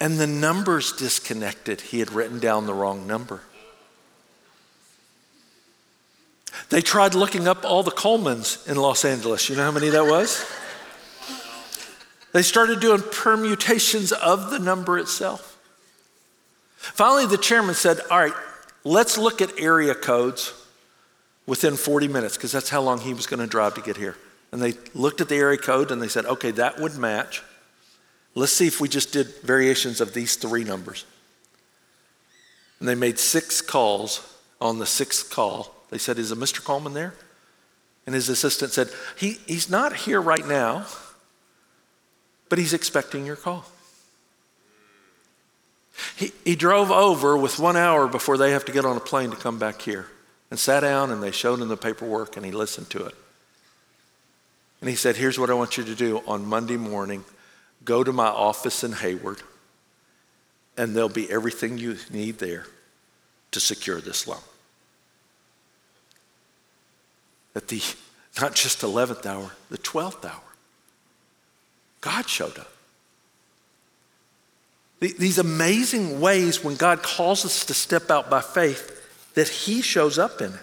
and 0.00 0.18
the 0.18 0.26
number's 0.26 0.92
disconnected. 0.92 1.80
He 1.80 1.98
had 1.98 2.12
written 2.12 2.38
down 2.38 2.66
the 2.66 2.74
wrong 2.74 3.06
number. 3.06 3.42
They 6.70 6.80
tried 6.80 7.14
looking 7.14 7.48
up 7.48 7.64
all 7.64 7.82
the 7.82 7.90
Colemans 7.90 8.68
in 8.68 8.76
Los 8.76 9.04
Angeles. 9.04 9.48
You 9.48 9.56
know 9.56 9.64
how 9.64 9.70
many 9.70 9.88
that 9.90 10.04
was? 10.04 10.44
They 12.32 12.42
started 12.42 12.80
doing 12.80 13.02
permutations 13.02 14.12
of 14.12 14.50
the 14.50 14.58
number 14.58 14.98
itself. 14.98 15.56
Finally, 16.76 17.26
the 17.26 17.38
chairman 17.38 17.74
said, 17.74 18.00
All 18.10 18.18
right, 18.18 18.34
let's 18.84 19.18
look 19.18 19.40
at 19.40 19.58
area 19.58 19.94
codes 19.94 20.52
within 21.46 21.76
40 21.76 22.08
minutes, 22.08 22.36
because 22.36 22.52
that's 22.52 22.68
how 22.68 22.82
long 22.82 23.00
he 23.00 23.14
was 23.14 23.26
going 23.26 23.40
to 23.40 23.46
drive 23.46 23.74
to 23.74 23.80
get 23.80 23.96
here. 23.96 24.16
And 24.52 24.62
they 24.62 24.74
looked 24.94 25.20
at 25.20 25.28
the 25.28 25.36
area 25.36 25.58
code 25.58 25.90
and 25.90 26.00
they 26.00 26.08
said, 26.08 26.26
Okay, 26.26 26.50
that 26.52 26.78
would 26.78 26.96
match. 26.96 27.42
Let's 28.34 28.52
see 28.52 28.66
if 28.66 28.80
we 28.80 28.88
just 28.88 29.12
did 29.12 29.26
variations 29.42 30.00
of 30.00 30.12
these 30.12 30.36
three 30.36 30.64
numbers. 30.64 31.04
And 32.78 32.88
they 32.88 32.94
made 32.94 33.18
six 33.18 33.60
calls. 33.60 34.34
On 34.60 34.80
the 34.80 34.86
sixth 34.86 35.30
call, 35.30 35.72
they 35.90 35.98
said, 35.98 36.18
Is 36.18 36.32
a 36.32 36.36
Mr. 36.36 36.62
Coleman 36.62 36.92
there? 36.92 37.14
And 38.06 38.14
his 38.14 38.28
assistant 38.28 38.72
said, 38.72 38.88
he, 39.16 39.38
He's 39.46 39.70
not 39.70 39.94
here 39.94 40.20
right 40.20 40.46
now 40.46 40.86
but 42.48 42.58
he's 42.58 42.72
expecting 42.72 43.26
your 43.26 43.36
call. 43.36 43.64
He, 46.16 46.32
he 46.44 46.54
drove 46.54 46.90
over 46.90 47.36
with 47.36 47.58
one 47.58 47.76
hour 47.76 48.06
before 48.06 48.36
they 48.36 48.52
have 48.52 48.64
to 48.66 48.72
get 48.72 48.84
on 48.84 48.96
a 48.96 49.00
plane 49.00 49.30
to 49.30 49.36
come 49.36 49.58
back 49.58 49.82
here 49.82 50.06
and 50.50 50.58
sat 50.58 50.80
down 50.80 51.10
and 51.10 51.22
they 51.22 51.30
showed 51.30 51.60
him 51.60 51.68
the 51.68 51.76
paperwork 51.76 52.36
and 52.36 52.46
he 52.46 52.52
listened 52.52 52.88
to 52.90 53.04
it. 53.04 53.14
And 54.80 54.88
he 54.88 54.96
said, 54.96 55.16
Here's 55.16 55.38
what 55.38 55.50
I 55.50 55.54
want 55.54 55.76
you 55.76 55.84
to 55.84 55.94
do 55.94 56.22
on 56.26 56.46
Monday 56.46 56.76
morning 56.76 57.24
go 57.84 58.04
to 58.04 58.12
my 58.12 58.26
office 58.26 58.84
in 58.84 58.92
Hayward, 58.92 59.42
and 60.76 60.94
there'll 60.94 61.08
be 61.08 61.30
everything 61.30 61.78
you 61.78 61.96
need 62.10 62.38
there 62.38 62.66
to 63.50 63.60
secure 63.60 64.00
this 64.00 64.26
loan. 64.26 64.40
At 67.54 67.68
the 67.68 67.82
not 68.40 68.54
just 68.54 68.82
11th 68.82 69.26
hour, 69.26 69.52
the 69.70 69.78
12th 69.78 70.24
hour, 70.24 70.47
God 72.00 72.28
showed 72.28 72.58
up. 72.58 72.70
These 75.00 75.38
amazing 75.38 76.20
ways 76.20 76.64
when 76.64 76.74
God 76.74 77.02
calls 77.02 77.44
us 77.44 77.64
to 77.66 77.74
step 77.74 78.10
out 78.10 78.28
by 78.28 78.40
faith 78.40 78.94
that 79.34 79.48
He 79.48 79.80
shows 79.80 80.18
up 80.18 80.40
in 80.40 80.52
it. 80.52 80.60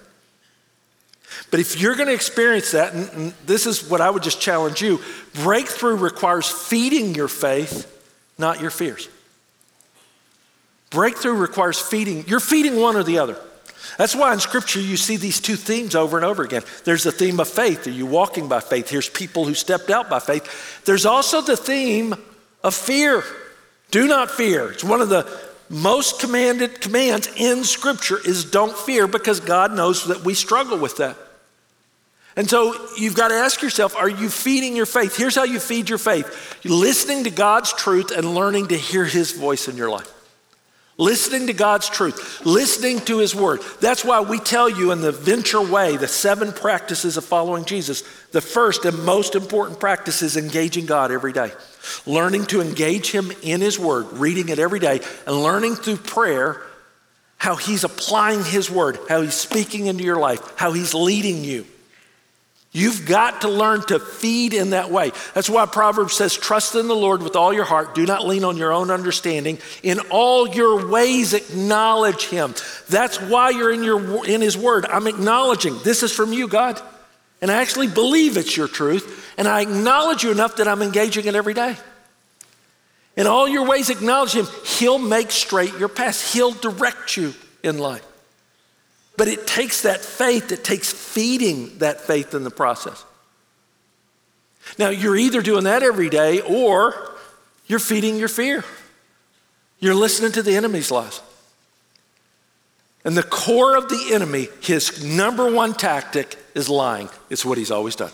But 1.51 1.59
if 1.59 1.79
you're 1.79 1.95
going 1.95 2.07
to 2.07 2.13
experience 2.13 2.71
that, 2.71 2.93
and, 2.93 3.33
this 3.45 3.65
is 3.65 3.89
what 3.89 4.01
I 4.01 4.09
would 4.09 4.23
just 4.23 4.41
challenge 4.41 4.81
you 4.81 4.99
breakthrough 5.33 5.95
requires 5.95 6.49
feeding 6.49 7.15
your 7.15 7.27
faith, 7.27 7.91
not 8.37 8.61
your 8.61 8.71
fears. 8.71 9.09
Breakthrough 10.89 11.33
requires 11.33 11.79
feeding, 11.79 12.25
you're 12.27 12.39
feeding 12.39 12.79
one 12.79 12.95
or 12.95 13.03
the 13.03 13.19
other. 13.19 13.37
That's 13.97 14.15
why 14.15 14.33
in 14.33 14.39
Scripture 14.39 14.79
you 14.79 14.97
see 14.97 15.17
these 15.17 15.39
two 15.39 15.55
themes 15.55 15.95
over 15.95 16.17
and 16.17 16.25
over 16.25 16.43
again. 16.43 16.63
There's 16.83 17.03
the 17.03 17.11
theme 17.11 17.39
of 17.39 17.47
faith. 17.47 17.87
Are 17.87 17.91
you 17.91 18.05
walking 18.05 18.47
by 18.47 18.59
faith? 18.59 18.89
Here's 18.89 19.09
people 19.09 19.45
who 19.45 19.53
stepped 19.53 19.89
out 19.89 20.09
by 20.09 20.19
faith. 20.19 20.83
There's 20.85 21.05
also 21.05 21.41
the 21.41 21.57
theme 21.57 22.15
of 22.63 22.73
fear. 22.73 23.23
Do 23.91 24.07
not 24.07 24.31
fear. 24.31 24.71
It's 24.71 24.83
one 24.83 25.01
of 25.01 25.09
the 25.09 25.27
most 25.69 26.19
commanded 26.19 26.81
commands 26.81 27.29
in 27.35 27.63
Scripture 27.63 28.19
is 28.23 28.45
don't 28.45 28.77
fear 28.77 29.07
because 29.07 29.39
God 29.39 29.71
knows 29.71 30.07
that 30.07 30.23
we 30.23 30.33
struggle 30.33 30.77
with 30.77 30.97
that. 30.97 31.17
And 32.35 32.49
so 32.49 32.75
you've 32.97 33.15
got 33.15 33.29
to 33.29 33.35
ask 33.35 33.61
yourself 33.61 33.95
are 33.95 34.09
you 34.09 34.29
feeding 34.29 34.75
your 34.75 34.85
faith? 34.85 35.15
Here's 35.15 35.35
how 35.35 35.43
you 35.43 35.59
feed 35.59 35.89
your 35.89 35.97
faith 35.97 36.59
You're 36.63 36.77
listening 36.77 37.23
to 37.23 37.29
God's 37.29 37.73
truth 37.73 38.11
and 38.11 38.35
learning 38.35 38.67
to 38.67 38.77
hear 38.77 39.05
His 39.05 39.31
voice 39.31 39.67
in 39.67 39.77
your 39.77 39.89
life. 39.89 40.11
Listening 40.97 41.47
to 41.47 41.53
God's 41.53 41.89
truth, 41.89 42.45
listening 42.45 43.01
to 43.01 43.17
His 43.17 43.35
word. 43.35 43.59
That's 43.81 44.05
why 44.05 44.21
we 44.21 44.39
tell 44.39 44.69
you 44.69 44.93
in 44.93 45.01
the 45.01 45.11
venture 45.11 45.61
way 45.61 45.97
the 45.97 46.07
seven 46.07 46.53
practices 46.53 47.17
of 47.17 47.25
following 47.25 47.65
Jesus. 47.65 48.03
The 48.31 48.39
first 48.39 48.85
and 48.85 49.03
most 49.03 49.35
important 49.35 49.81
practice 49.81 50.21
is 50.21 50.37
engaging 50.37 50.85
God 50.85 51.11
every 51.11 51.33
day. 51.33 51.51
Learning 52.05 52.45
to 52.45 52.61
engage 52.61 53.11
Him 53.11 53.33
in 53.43 53.59
His 53.59 53.77
word, 53.77 54.07
reading 54.13 54.47
it 54.47 54.57
every 54.57 54.79
day, 54.79 55.01
and 55.27 55.43
learning 55.43 55.75
through 55.75 55.97
prayer 55.97 56.61
how 57.35 57.57
He's 57.57 57.83
applying 57.83 58.45
His 58.45 58.71
word, 58.71 58.97
how 59.09 59.21
He's 59.21 59.33
speaking 59.33 59.87
into 59.87 60.05
your 60.05 60.19
life, 60.19 60.57
how 60.57 60.71
He's 60.71 60.93
leading 60.93 61.43
you. 61.43 61.65
You've 62.75 63.05
got 63.05 63.41
to 63.41 63.47
learn 63.47 63.83
to 63.83 63.99
feed 63.99 64.53
in 64.53 64.71
that 64.71 64.91
way. 64.91 65.13
That's 65.33 65.49
why 65.49 65.65
Proverbs 65.65 66.13
says, 66.13 66.35
Trust 66.35 66.75
in 66.75 66.89
the 66.89 66.95
Lord 66.95 67.23
with 67.23 67.37
all 67.37 67.53
your 67.53 67.63
heart. 67.63 67.95
Do 67.95 68.05
not 68.05 68.27
lean 68.27 68.43
on 68.43 68.57
your 68.57 68.73
own 68.73 68.91
understanding. 68.91 69.59
In 69.81 69.99
all 70.09 70.45
your 70.45 70.85
ways, 70.85 71.33
acknowledge 71.33 72.25
Him. 72.25 72.53
That's 72.89 73.21
why 73.21 73.51
you're 73.51 73.71
in, 73.71 73.81
your, 73.81 74.27
in 74.27 74.41
His 74.41 74.57
Word. 74.57 74.85
I'm 74.87 75.07
acknowledging 75.07 75.79
this 75.85 76.03
is 76.03 76.11
from 76.11 76.33
you, 76.33 76.49
God. 76.49 76.77
And 77.41 77.49
I 77.49 77.61
actually 77.61 77.87
believe 77.87 78.35
it's 78.35 78.57
your 78.57 78.67
truth. 78.67 79.33
And 79.37 79.47
I 79.47 79.61
acknowledge 79.61 80.23
you 80.25 80.31
enough 80.31 80.57
that 80.57 80.67
I'm 80.67 80.81
engaging 80.81 81.27
it 81.27 81.35
every 81.35 81.53
day. 81.53 81.77
In 83.15 83.25
all 83.25 83.47
your 83.47 83.65
ways, 83.65 83.89
acknowledge 83.89 84.33
Him. 84.33 84.47
He'll 84.65 84.99
make 84.99 85.31
straight 85.31 85.77
your 85.77 85.87
path, 85.87 86.33
He'll 86.33 86.51
direct 86.51 87.15
you 87.15 87.35
in 87.63 87.77
life. 87.77 88.05
But 89.17 89.27
it 89.27 89.47
takes 89.47 89.83
that 89.83 90.01
faith, 90.01 90.51
it 90.51 90.63
takes 90.63 90.91
feeding 90.91 91.77
that 91.79 92.01
faith 92.01 92.33
in 92.33 92.43
the 92.43 92.51
process. 92.51 93.03
Now, 94.77 94.89
you're 94.89 95.15
either 95.15 95.41
doing 95.41 95.65
that 95.65 95.83
every 95.83 96.09
day 96.09 96.41
or 96.41 97.15
you're 97.67 97.79
feeding 97.79 98.17
your 98.17 98.27
fear. 98.27 98.63
You're 99.79 99.95
listening 99.95 100.31
to 100.33 100.41
the 100.41 100.55
enemy's 100.55 100.91
lies. 100.91 101.21
And 103.03 103.15
the 103.15 103.23
core 103.23 103.77
of 103.77 103.87
the 103.87 104.09
enemy, 104.13 104.47
his 104.61 105.03
number 105.03 105.51
one 105.51 105.73
tactic 105.73 106.37
is 106.55 106.69
lying. 106.69 107.09
It's 107.29 107.45
what 107.45 107.57
he's 107.57 107.71
always 107.71 107.95
done. 107.95 108.11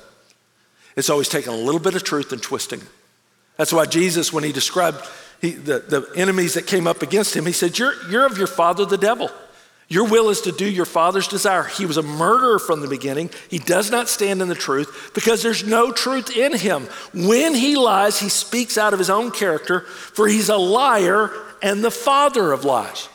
It's 0.97 1.09
always 1.09 1.29
taking 1.29 1.53
a 1.53 1.55
little 1.55 1.79
bit 1.79 1.95
of 1.95 2.03
truth 2.03 2.33
and 2.33 2.41
twisting 2.41 2.81
it. 2.81 2.87
That's 3.57 3.71
why 3.71 3.85
Jesus, 3.85 4.33
when 4.33 4.43
he 4.43 4.51
described 4.51 5.05
he, 5.39 5.51
the, 5.51 5.79
the 5.79 6.11
enemies 6.15 6.55
that 6.55 6.67
came 6.67 6.87
up 6.87 7.01
against 7.01 7.35
him, 7.35 7.45
he 7.45 7.53
said, 7.53 7.79
you're, 7.79 7.93
you're 8.09 8.25
of 8.25 8.37
your 8.37 8.47
father, 8.47 8.85
the 8.85 8.97
devil. 8.97 9.31
Your 9.91 10.07
will 10.07 10.29
is 10.29 10.39
to 10.43 10.53
do 10.53 10.65
your 10.65 10.85
father's 10.85 11.27
desire. 11.27 11.63
He 11.63 11.85
was 11.85 11.97
a 11.97 12.01
murderer 12.01 12.59
from 12.59 12.79
the 12.79 12.87
beginning. 12.87 13.29
He 13.49 13.59
does 13.59 13.91
not 13.91 14.07
stand 14.07 14.41
in 14.41 14.47
the 14.47 14.55
truth 14.55 15.11
because 15.13 15.43
there's 15.43 15.65
no 15.65 15.91
truth 15.91 16.33
in 16.33 16.57
him. 16.57 16.83
When 17.13 17.53
he 17.53 17.75
lies, 17.75 18.17
he 18.17 18.29
speaks 18.29 18.77
out 18.77 18.93
of 18.93 18.99
his 18.99 19.09
own 19.09 19.31
character, 19.31 19.81
for 19.81 20.29
he's 20.29 20.47
a 20.47 20.55
liar 20.55 21.29
and 21.61 21.83
the 21.83 21.91
father 21.91 22.53
of 22.53 22.63
lies. 22.63 23.09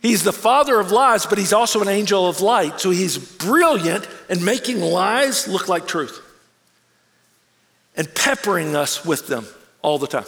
He's 0.00 0.24
the 0.24 0.32
father 0.32 0.80
of 0.80 0.90
lies, 0.92 1.26
but 1.26 1.36
he's 1.36 1.52
also 1.52 1.82
an 1.82 1.88
angel 1.88 2.26
of 2.26 2.40
light. 2.40 2.80
So 2.80 2.88
he's 2.88 3.18
brilliant 3.18 4.08
in 4.30 4.46
making 4.46 4.80
lies 4.80 5.46
look 5.46 5.68
like 5.68 5.86
truth 5.86 6.22
and 7.98 8.14
peppering 8.14 8.74
us 8.74 9.04
with 9.04 9.26
them 9.26 9.44
all 9.82 9.98
the 9.98 10.06
time. 10.06 10.24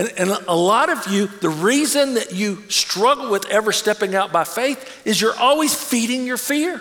And, 0.00 0.10
and 0.16 0.30
a 0.48 0.56
lot 0.56 0.88
of 0.88 1.12
you, 1.12 1.26
the 1.26 1.50
reason 1.50 2.14
that 2.14 2.32
you 2.32 2.62
struggle 2.70 3.30
with 3.30 3.46
ever 3.50 3.70
stepping 3.70 4.14
out 4.14 4.32
by 4.32 4.44
faith 4.44 5.02
is 5.04 5.20
you're 5.20 5.38
always 5.38 5.74
feeding 5.74 6.24
your 6.24 6.38
fear. 6.38 6.80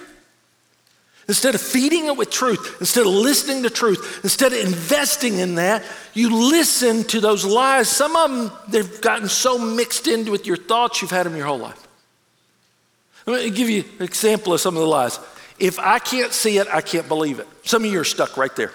Instead 1.27 1.53
of 1.53 1.59
feeding 1.59 2.05
it 2.05 2.15
with 2.15 2.29
truth, 2.29 2.77
instead 2.79 3.05
of 3.05 3.11
listening 3.11 3.63
to 3.63 3.69
truth, 3.69 4.21
instead 4.23 4.53
of 4.53 4.59
investing 4.59 5.39
in 5.39 5.55
that, 5.55 5.83
you 6.13 6.49
listen 6.49 7.03
to 7.03 7.19
those 7.19 7.43
lies. 7.43 7.89
Some 7.89 8.15
of 8.15 8.31
them, 8.31 8.51
they've 8.69 9.01
gotten 9.01 9.27
so 9.27 9.57
mixed 9.57 10.07
into 10.07 10.31
with 10.31 10.47
your 10.47 10.55
thoughts, 10.55 11.01
you've 11.01 11.11
had 11.11 11.25
them 11.25 11.35
your 11.35 11.45
whole 11.45 11.59
life. 11.59 11.87
Let 13.25 13.43
me 13.43 13.49
give 13.49 13.69
you 13.69 13.83
an 13.99 14.05
example 14.05 14.53
of 14.53 14.61
some 14.61 14.77
of 14.77 14.81
the 14.81 14.87
lies. 14.87 15.19
If 15.59 15.77
I 15.77 15.99
can't 15.99 16.31
see 16.31 16.57
it, 16.57 16.67
I 16.73 16.79
can't 16.79 17.09
believe 17.09 17.39
it. 17.39 17.47
Some 17.63 17.83
of 17.83 17.91
you 17.91 17.99
are 17.99 18.05
stuck 18.05 18.37
right 18.37 18.55
there. 18.55 18.71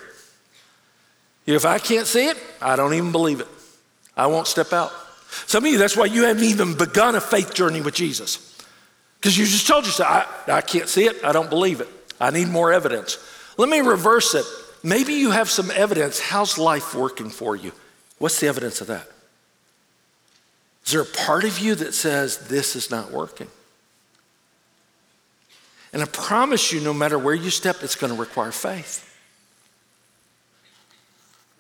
If 1.47 1.65
I 1.65 1.79
can't 1.79 2.07
see 2.07 2.27
it, 2.27 2.37
I 2.61 2.77
don't 2.77 2.93
even 2.93 3.11
believe 3.11 3.41
it. 3.41 3.49
I 4.17 4.27
won't 4.27 4.47
step 4.47 4.73
out. 4.73 4.93
Some 5.47 5.65
of 5.65 5.73
you, 5.73 5.79
that's 5.79 5.97
why 5.97 6.07
you 6.07 6.25
haven't 6.25 6.45
even 6.45 6.77
begun 6.77 7.17
a 7.17 7.21
faith 7.21 7.55
journey 7.55 7.81
with 7.81 7.95
Jesus. 7.95 8.57
Because 9.19 9.37
you 9.37 9.45
just 9.45 9.67
told 9.67 9.85
yourself, 9.85 10.09
I, 10.47 10.53
I 10.53 10.61
can't 10.61 10.89
see 10.89 11.07
it, 11.07 11.25
I 11.25 11.33
don't 11.33 11.51
believe 11.51 11.81
it. 11.81 11.89
I 12.21 12.31
need 12.31 12.49
more 12.49 12.73
evidence. 12.73 13.19
Let 13.57 13.69
me 13.69 13.81
reverse 13.81 14.35
it. 14.35 14.45
Maybe 14.83 15.15
you 15.15 15.31
have 15.31 15.51
some 15.51 15.71
evidence. 15.71 16.21
How's 16.21 16.59
life 16.59 16.95
working 16.95 17.31
for 17.31 17.57
you? 17.57 17.73
What's 18.19 18.39
the 18.39 18.47
evidence 18.47 18.81
of 18.81 18.87
that? 18.89 19.09
Is 20.85 20.93
there 20.93 21.01
a 21.01 21.07
part 21.07 21.45
of 21.45 21.59
you 21.59 21.75
that 21.75 21.95
says 21.95 22.49
this 22.49 22.77
is 22.77 22.91
not 22.91 23.11
working? 23.11 23.49
And 25.93 26.03
I 26.03 26.07
promise 26.07 26.73
you, 26.73 26.81
no 26.81 26.93
matter 26.93 27.19
where 27.19 27.35
you 27.35 27.51
step, 27.51 27.77
it's 27.83 27.95
going 27.95 28.13
to 28.13 28.19
require 28.19 28.53
faith. 28.53 29.11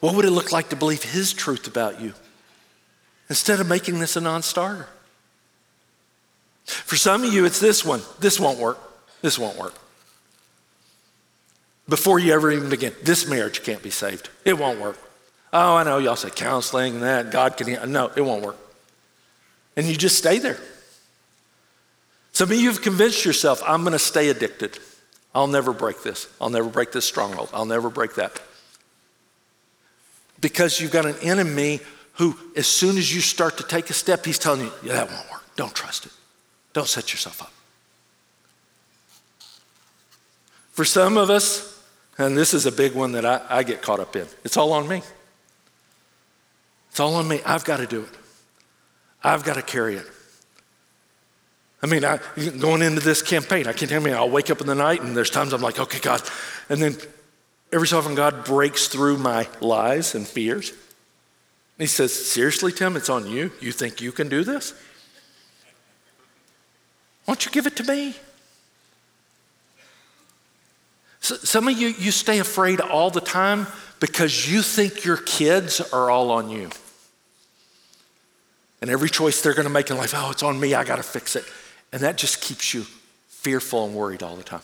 What 0.00 0.14
would 0.16 0.24
it 0.24 0.32
look 0.32 0.52
like 0.52 0.68
to 0.68 0.76
believe 0.76 1.02
His 1.02 1.32
truth 1.32 1.66
about 1.66 2.00
you? 2.00 2.12
Instead 3.28 3.60
of 3.60 3.68
making 3.68 4.00
this 4.00 4.16
a 4.16 4.20
non 4.20 4.42
starter. 4.42 4.88
For 6.64 6.96
some 6.96 7.24
of 7.24 7.32
you, 7.32 7.44
it's 7.44 7.60
this 7.60 7.84
one. 7.84 8.02
This 8.20 8.40
won't 8.40 8.58
work. 8.58 8.78
This 9.20 9.38
won't 9.38 9.58
work. 9.58 9.74
Before 11.88 12.18
you 12.18 12.32
ever 12.32 12.50
even 12.50 12.70
begin, 12.70 12.94
this 13.02 13.28
marriage 13.28 13.62
can't 13.62 13.82
be 13.82 13.90
saved. 13.90 14.30
It 14.44 14.58
won't 14.58 14.80
work. 14.80 14.98
Oh, 15.52 15.76
I 15.76 15.84
know 15.84 15.98
y'all 15.98 16.16
say 16.16 16.30
counseling 16.30 16.94
and 16.94 17.02
that, 17.02 17.30
God 17.30 17.56
can, 17.56 17.92
no, 17.92 18.10
it 18.16 18.22
won't 18.22 18.42
work. 18.42 18.56
And 19.76 19.86
you 19.86 19.94
just 19.94 20.16
stay 20.16 20.38
there. 20.38 20.58
Some 22.32 22.50
of 22.50 22.56
you 22.58 22.68
have 22.68 22.82
convinced 22.82 23.24
yourself, 23.24 23.62
I'm 23.66 23.82
going 23.82 23.92
to 23.92 23.98
stay 23.98 24.28
addicted. 24.28 24.78
I'll 25.34 25.46
never 25.46 25.72
break 25.72 26.02
this. 26.02 26.28
I'll 26.40 26.50
never 26.50 26.68
break 26.68 26.90
this 26.92 27.04
stronghold. 27.04 27.50
I'll 27.52 27.66
never 27.66 27.90
break 27.90 28.14
that. 28.14 28.40
Because 30.40 30.80
you've 30.80 30.90
got 30.90 31.06
an 31.06 31.16
enemy 31.22 31.80
who, 32.14 32.36
as 32.56 32.66
soon 32.66 32.96
as 32.96 33.12
you 33.14 33.20
start 33.20 33.56
to 33.58 33.64
take 33.64 33.90
a 33.90 33.92
step, 33.92 34.24
he's 34.24 34.38
telling 34.38 34.62
you, 34.62 34.72
yeah, 34.84 34.92
that 34.92 35.10
won't 35.10 35.30
work. 35.30 35.44
Don't 35.56 35.74
trust 35.74 36.06
it. 36.06 36.12
Don't 36.72 36.86
set 36.86 37.12
yourself 37.12 37.42
up. 37.42 37.52
For 40.72 40.84
some 40.84 41.16
of 41.16 41.30
us, 41.30 41.82
and 42.18 42.36
this 42.36 42.54
is 42.54 42.66
a 42.66 42.72
big 42.72 42.94
one 42.94 43.12
that 43.12 43.24
I, 43.24 43.40
I 43.48 43.62
get 43.62 43.82
caught 43.82 44.00
up 44.00 44.14
in, 44.16 44.26
it's 44.44 44.56
all 44.56 44.72
on 44.72 44.88
me. 44.88 45.02
It's 46.90 47.00
all 47.00 47.14
on 47.16 47.26
me. 47.26 47.40
I've 47.44 47.64
got 47.64 47.78
to 47.78 47.86
do 47.86 48.02
it. 48.02 48.18
I've 49.22 49.44
got 49.44 49.54
to 49.54 49.62
carry 49.62 49.96
it. 49.96 50.06
I 51.82 51.86
mean, 51.86 52.04
I, 52.04 52.18
going 52.58 52.82
into 52.82 53.00
this 53.00 53.22
campaign, 53.22 53.66
I 53.66 53.72
can't 53.72 53.90
tell 53.90 54.00
me 54.00 54.12
I'll 54.12 54.30
wake 54.30 54.50
up 54.50 54.60
in 54.60 54.66
the 54.66 54.74
night 54.74 55.02
and 55.02 55.16
there's 55.16 55.30
times 55.30 55.52
I'm 55.52 55.60
like, 55.60 55.78
okay, 55.78 55.98
God. 55.98 56.22
And 56.68 56.80
then 56.80 56.96
every 57.72 57.88
so 57.88 57.98
often 57.98 58.14
God 58.14 58.44
breaks 58.44 58.88
through 58.88 59.18
my 59.18 59.48
lies 59.60 60.14
and 60.14 60.26
fears 60.26 60.72
he 61.78 61.86
says, 61.86 62.12
Seriously, 62.12 62.72
Tim, 62.72 62.96
it's 62.96 63.10
on 63.10 63.26
you? 63.26 63.50
You 63.60 63.72
think 63.72 64.00
you 64.00 64.12
can 64.12 64.28
do 64.28 64.44
this? 64.44 64.72
Why 67.24 67.34
don't 67.34 67.44
you 67.44 67.50
give 67.50 67.66
it 67.66 67.76
to 67.76 67.84
me? 67.84 68.14
So, 71.20 71.36
some 71.36 71.68
of 71.68 71.78
you, 71.78 71.88
you 71.88 72.10
stay 72.10 72.38
afraid 72.38 72.80
all 72.80 73.10
the 73.10 73.20
time 73.20 73.66
because 73.98 74.50
you 74.50 74.60
think 74.60 75.04
your 75.04 75.16
kids 75.16 75.80
are 75.80 76.10
all 76.10 76.30
on 76.30 76.50
you. 76.50 76.68
And 78.82 78.90
every 78.90 79.08
choice 79.08 79.40
they're 79.40 79.54
going 79.54 79.66
to 79.66 79.72
make 79.72 79.88
in 79.88 79.96
life, 79.96 80.12
oh, 80.14 80.30
it's 80.30 80.42
on 80.42 80.60
me, 80.60 80.74
I 80.74 80.84
got 80.84 80.96
to 80.96 81.02
fix 81.02 81.34
it. 81.34 81.44
And 81.90 82.02
that 82.02 82.18
just 82.18 82.42
keeps 82.42 82.74
you 82.74 82.84
fearful 83.28 83.86
and 83.86 83.94
worried 83.94 84.22
all 84.22 84.36
the 84.36 84.42
time. 84.42 84.60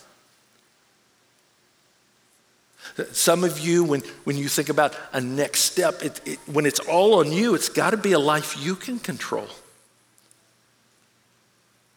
Some 3.12 3.44
of 3.44 3.58
you, 3.58 3.84
when, 3.84 4.02
when 4.24 4.36
you 4.36 4.48
think 4.48 4.68
about 4.68 4.96
a 5.12 5.20
next 5.20 5.60
step, 5.60 6.02
it, 6.02 6.20
it, 6.26 6.38
when 6.46 6.66
it's 6.66 6.80
all 6.80 7.20
on 7.20 7.32
you, 7.32 7.54
it's 7.54 7.68
got 7.68 7.90
to 7.90 7.96
be 7.96 8.12
a 8.12 8.18
life 8.18 8.56
you 8.58 8.76
can 8.76 8.98
control. 8.98 9.48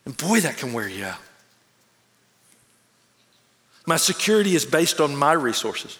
And 0.05 0.15
boy, 0.15 0.39
that 0.41 0.57
can 0.57 0.73
wear 0.73 0.87
you 0.87 1.05
out. 1.05 1.19
My 3.85 3.97
security 3.97 4.55
is 4.55 4.65
based 4.65 5.01
on 5.01 5.15
my 5.15 5.33
resources. 5.33 5.99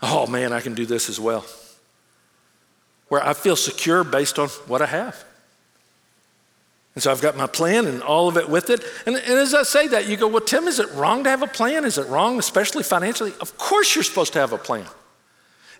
Oh 0.00 0.26
man, 0.26 0.52
I 0.52 0.60
can 0.60 0.74
do 0.74 0.86
this 0.86 1.08
as 1.08 1.20
well. 1.20 1.44
Where 3.08 3.24
I 3.24 3.34
feel 3.34 3.56
secure 3.56 4.02
based 4.04 4.38
on 4.38 4.48
what 4.66 4.80
I 4.82 4.86
have. 4.86 5.24
And 6.94 7.02
so 7.02 7.10
I've 7.10 7.22
got 7.22 7.36
my 7.36 7.46
plan 7.46 7.86
and 7.86 8.02
all 8.02 8.28
of 8.28 8.36
it 8.36 8.48
with 8.48 8.68
it. 8.68 8.84
And, 9.06 9.16
and, 9.16 9.38
as 9.38 9.54
I 9.54 9.62
say 9.62 9.88
that, 9.88 10.08
you 10.08 10.16
go, 10.16 10.28
well, 10.28 10.42
Tim, 10.42 10.68
is 10.68 10.78
it 10.78 10.92
wrong 10.92 11.24
to 11.24 11.30
have 11.30 11.42
a 11.42 11.46
plan? 11.46 11.84
Is 11.84 11.96
it 11.96 12.06
wrong, 12.08 12.38
especially 12.38 12.82
financially? 12.82 13.32
Of 13.40 13.56
course 13.56 13.94
you're 13.94 14.04
supposed 14.04 14.34
to 14.34 14.40
have 14.40 14.52
a 14.52 14.58
plan. 14.58 14.86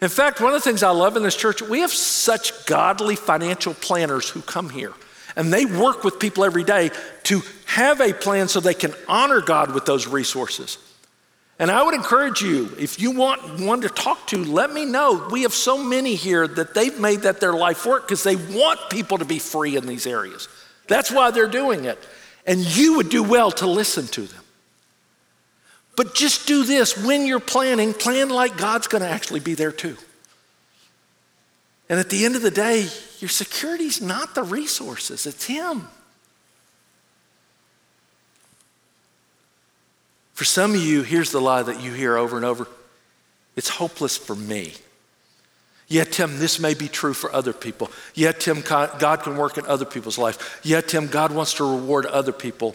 In 0.00 0.08
fact, 0.08 0.40
one 0.40 0.54
of 0.54 0.60
the 0.60 0.68
things 0.68 0.82
I 0.82 0.90
love 0.90 1.16
in 1.16 1.22
this 1.22 1.36
church, 1.36 1.62
we 1.62 1.80
have 1.80 1.92
such 1.92 2.66
godly 2.66 3.14
financial 3.14 3.74
planners 3.74 4.28
who 4.28 4.40
come 4.40 4.70
here. 4.70 4.92
And 5.36 5.52
they 5.52 5.64
work 5.64 6.02
with 6.02 6.18
people 6.18 6.44
every 6.44 6.64
day 6.64 6.90
to 7.24 7.42
have 7.66 8.00
a 8.00 8.12
plan 8.12 8.48
so 8.48 8.60
they 8.60 8.74
can 8.74 8.94
honor 9.06 9.40
God 9.40 9.72
with 9.72 9.84
those 9.84 10.06
resources. 10.06 10.78
And 11.58 11.70
I 11.70 11.82
would 11.82 11.94
encourage 11.94 12.40
you, 12.40 12.74
if 12.78 13.00
you 13.00 13.12
want 13.12 13.60
one 13.60 13.82
to 13.82 13.88
talk 13.88 14.26
to, 14.28 14.42
let 14.42 14.72
me 14.72 14.84
know. 14.84 15.28
We 15.30 15.42
have 15.42 15.52
so 15.52 15.82
many 15.82 16.16
here 16.16 16.48
that 16.48 16.74
they've 16.74 16.98
made 16.98 17.20
that 17.20 17.40
their 17.40 17.52
life 17.52 17.86
work 17.86 18.08
because 18.08 18.24
they 18.24 18.36
want 18.36 18.80
people 18.90 19.18
to 19.18 19.24
be 19.24 19.38
free 19.38 19.76
in 19.76 19.86
these 19.86 20.06
areas. 20.06 20.48
That's 20.88 21.10
why 21.10 21.30
they're 21.30 21.48
doing 21.48 21.84
it. 21.84 21.98
And 22.46 22.60
you 22.60 22.96
would 22.96 23.08
do 23.08 23.22
well 23.22 23.50
to 23.52 23.66
listen 23.66 24.06
to 24.08 24.22
them. 24.22 24.42
But 25.96 26.14
just 26.14 26.46
do 26.46 26.64
this 26.64 26.96
when 26.96 27.26
you're 27.26 27.40
planning, 27.40 27.92
plan 27.92 28.30
like 28.30 28.56
God's 28.56 28.88
going 28.88 29.02
to 29.02 29.08
actually 29.08 29.40
be 29.40 29.54
there 29.54 29.72
too. 29.72 29.96
And 31.88 32.00
at 32.00 32.08
the 32.08 32.24
end 32.24 32.36
of 32.36 32.42
the 32.42 32.50
day, 32.50 32.88
your 33.18 33.28
security 33.28 33.84
is 33.84 34.00
not 34.00 34.34
the 34.34 34.42
resources, 34.42 35.26
it's 35.26 35.44
Him. 35.44 35.86
For 40.32 40.44
some 40.44 40.74
of 40.74 40.80
you, 40.80 41.02
here's 41.02 41.30
the 41.30 41.40
lie 41.40 41.62
that 41.62 41.80
you 41.80 41.92
hear 41.92 42.16
over 42.16 42.36
and 42.36 42.44
over 42.44 42.66
it's 43.54 43.68
hopeless 43.68 44.16
for 44.16 44.34
me. 44.34 44.72
Yeah, 45.92 46.04
Tim, 46.04 46.38
this 46.38 46.58
may 46.58 46.72
be 46.72 46.88
true 46.88 47.12
for 47.12 47.30
other 47.34 47.52
people. 47.52 47.90
Yeah, 48.14 48.32
Tim, 48.32 48.62
God 48.62 49.22
can 49.22 49.36
work 49.36 49.58
in 49.58 49.66
other 49.66 49.84
people's 49.84 50.16
life. 50.16 50.58
Yeah, 50.62 50.80
Tim, 50.80 51.06
God 51.06 51.32
wants 51.32 51.52
to 51.54 51.64
reward 51.64 52.06
other 52.06 52.32
people. 52.32 52.74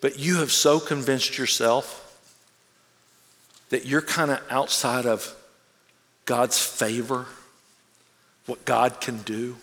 But 0.00 0.20
you 0.20 0.36
have 0.36 0.52
so 0.52 0.78
convinced 0.78 1.36
yourself 1.36 2.16
that 3.70 3.86
you're 3.86 4.02
kind 4.02 4.30
of 4.30 4.40
outside 4.50 5.04
of 5.04 5.34
God's 6.26 6.64
favor, 6.64 7.26
what 8.46 8.64
God 8.64 9.00
can 9.00 9.18
do, 9.22 9.56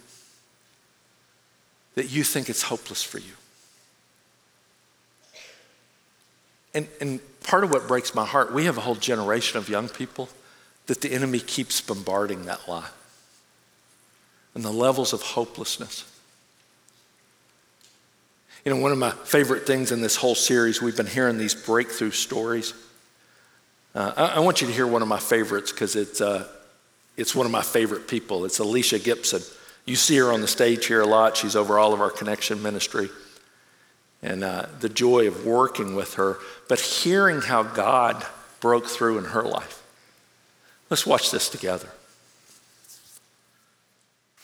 that 1.96 2.12
you 2.12 2.26
think 2.26 2.50
it's 2.50 2.64
hopeless 2.64 3.02
for 3.02 3.20
you. 3.20 3.34
And, 6.74 6.90
and 7.00 7.22
part 7.44 7.64
of 7.64 7.72
what 7.72 7.88
breaks 7.88 8.14
my 8.14 8.26
heart, 8.26 8.54
we 8.54 8.66
have 8.66 8.78
a 8.78 8.82
whole 8.82 8.96
generation 8.96 9.58
of 9.58 9.70
young 9.70 9.88
people 9.88 10.28
that 10.92 11.00
the 11.00 11.14
enemy 11.14 11.40
keeps 11.40 11.80
bombarding 11.80 12.44
that 12.44 12.68
lie 12.68 12.90
and 14.54 14.62
the 14.62 14.70
levels 14.70 15.14
of 15.14 15.22
hopelessness. 15.22 16.04
You 18.66 18.74
know, 18.74 18.82
one 18.82 18.92
of 18.92 18.98
my 18.98 19.12
favorite 19.12 19.66
things 19.66 19.94
in 19.94 20.02
this 20.02 20.18
whole 20.18 20.36
series, 20.36 20.82
we've 20.82 20.98
been 20.98 21.08
hearing 21.08 21.38
these 21.38 21.56
breakthrough 21.56 22.12
stories. 22.12 22.74
Uh, 23.96 24.12
I, 24.18 24.26
I, 24.36 24.40
want 24.40 24.60
you 24.60 24.68
to 24.68 24.74
hear 24.74 24.86
one 24.86 25.02
of 25.02 25.08
my 25.08 25.18
favorites 25.18 25.72
because 25.72 25.96
it's, 25.96 26.20
uh, 26.20 26.46
it's 27.16 27.34
one 27.34 27.46
of 27.46 27.54
my 27.54 27.62
favorite 27.62 28.10
people. 28.10 28.44
It's 28.44 28.60
Alicia 28.60 29.00
Gibson. 29.00 29.44
You 29.86 29.96
see 29.96 30.18
her 30.18 30.34
on 30.34 30.42
the 30.42 30.48
stage 30.50 30.88
here 30.88 31.00
a 31.00 31.08
lot. 31.08 31.38
She's 31.38 31.56
over 31.56 31.80
all 31.80 31.94
of 31.94 32.02
our 32.02 32.12
connection 32.12 32.62
ministry 32.62 33.10
and 34.22 34.44
uh, 34.44 34.66
the 34.82 34.90
joy 34.90 35.30
of 35.30 35.46
working 35.46 35.96
with 35.96 36.16
her, 36.16 36.38
but 36.68 36.82
hearing 36.82 37.40
how 37.40 37.64
God 37.64 38.26
broke 38.60 38.88
through 38.88 39.20
in 39.20 39.24
her 39.24 39.44
life. 39.44 39.81
Let's 40.92 41.06
watch 41.06 41.32
this 41.32 41.48
together. 41.48 41.88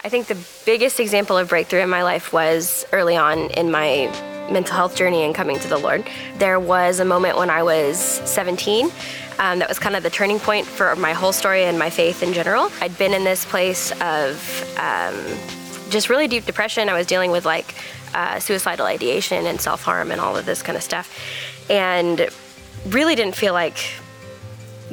I 0.02 0.08
think 0.08 0.28
the 0.28 0.38
biggest 0.66 0.98
example 1.02 1.38
of 1.38 1.50
breakthrough 1.50 1.82
in 1.82 1.90
my 1.90 2.04
life 2.04 2.32
was 2.32 2.86
early 2.94 3.18
on 3.18 3.52
in 3.52 3.70
my 3.70 4.06
mental 4.50 4.74
health 4.74 4.96
journey 4.96 5.24
and 5.24 5.36
coming 5.36 5.60
to 5.60 5.68
the 5.68 5.78
Lord. 5.78 6.08
There 6.38 6.58
was 6.58 7.02
a 7.02 7.06
moment 7.06 7.38
when 7.38 7.50
I 7.50 7.64
was 7.64 8.00
17 8.00 8.86
um, 9.40 9.60
that 9.60 9.68
was 9.68 9.78
kind 9.78 9.98
of 9.98 10.04
the 10.04 10.10
turning 10.10 10.40
point 10.40 10.66
for 10.66 10.96
my 10.96 11.12
whole 11.12 11.34
story 11.34 11.66
and 11.66 11.78
my 11.78 11.90
faith 11.90 12.24
in 12.24 12.32
general. 12.32 12.72
I'd 12.80 12.98
been 12.98 13.14
in 13.14 13.26
this 13.26 13.44
place 13.44 13.92
of 14.00 14.78
um, 14.80 15.16
just 15.90 16.08
really 16.10 16.30
deep 16.30 16.46
depression. 16.46 16.88
I 16.88 16.94
was 16.94 17.06
dealing 17.06 17.32
with 17.32 17.46
like 17.46 17.76
uh, 18.14 18.40
suicidal 18.40 18.86
ideation 18.86 19.48
and 19.48 19.60
self 19.60 19.84
harm 19.84 20.12
and 20.12 20.22
all 20.22 20.38
of 20.38 20.46
this 20.46 20.64
kind 20.64 20.78
of 20.78 20.84
stuff. 20.84 21.14
And 21.70 22.30
really 22.88 23.16
didn't 23.16 23.36
feel 23.36 23.52
like 23.52 23.80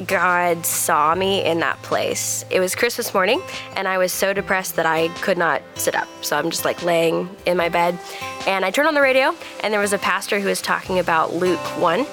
God 0.05 0.65
saw 0.65 1.15
me 1.15 1.45
in 1.45 1.59
that 1.59 1.81
place. 1.81 2.43
It 2.49 2.59
was 2.59 2.75
Christmas 2.75 3.13
morning, 3.13 3.41
and 3.75 3.87
I 3.87 3.97
was 3.97 4.11
so 4.11 4.33
depressed 4.33 4.75
that 4.75 4.85
I 4.85 5.07
could 5.21 5.37
not 5.37 5.61
sit 5.75 5.95
up. 5.95 6.07
So 6.21 6.37
I'm 6.37 6.49
just 6.49 6.65
like 6.65 6.83
laying 6.83 7.29
in 7.45 7.55
my 7.55 7.69
bed, 7.69 7.97
and 8.45 8.65
I 8.65 8.71
turned 8.71 8.87
on 8.87 8.93
the 8.93 9.01
radio, 9.01 9.33
and 9.63 9.73
there 9.73 9.79
was 9.79 9.93
a 9.93 9.97
pastor 9.97 10.39
who 10.39 10.49
was 10.49 10.61
talking 10.61 10.99
about 10.99 11.33
Luke 11.33 11.59
1. 11.79 12.05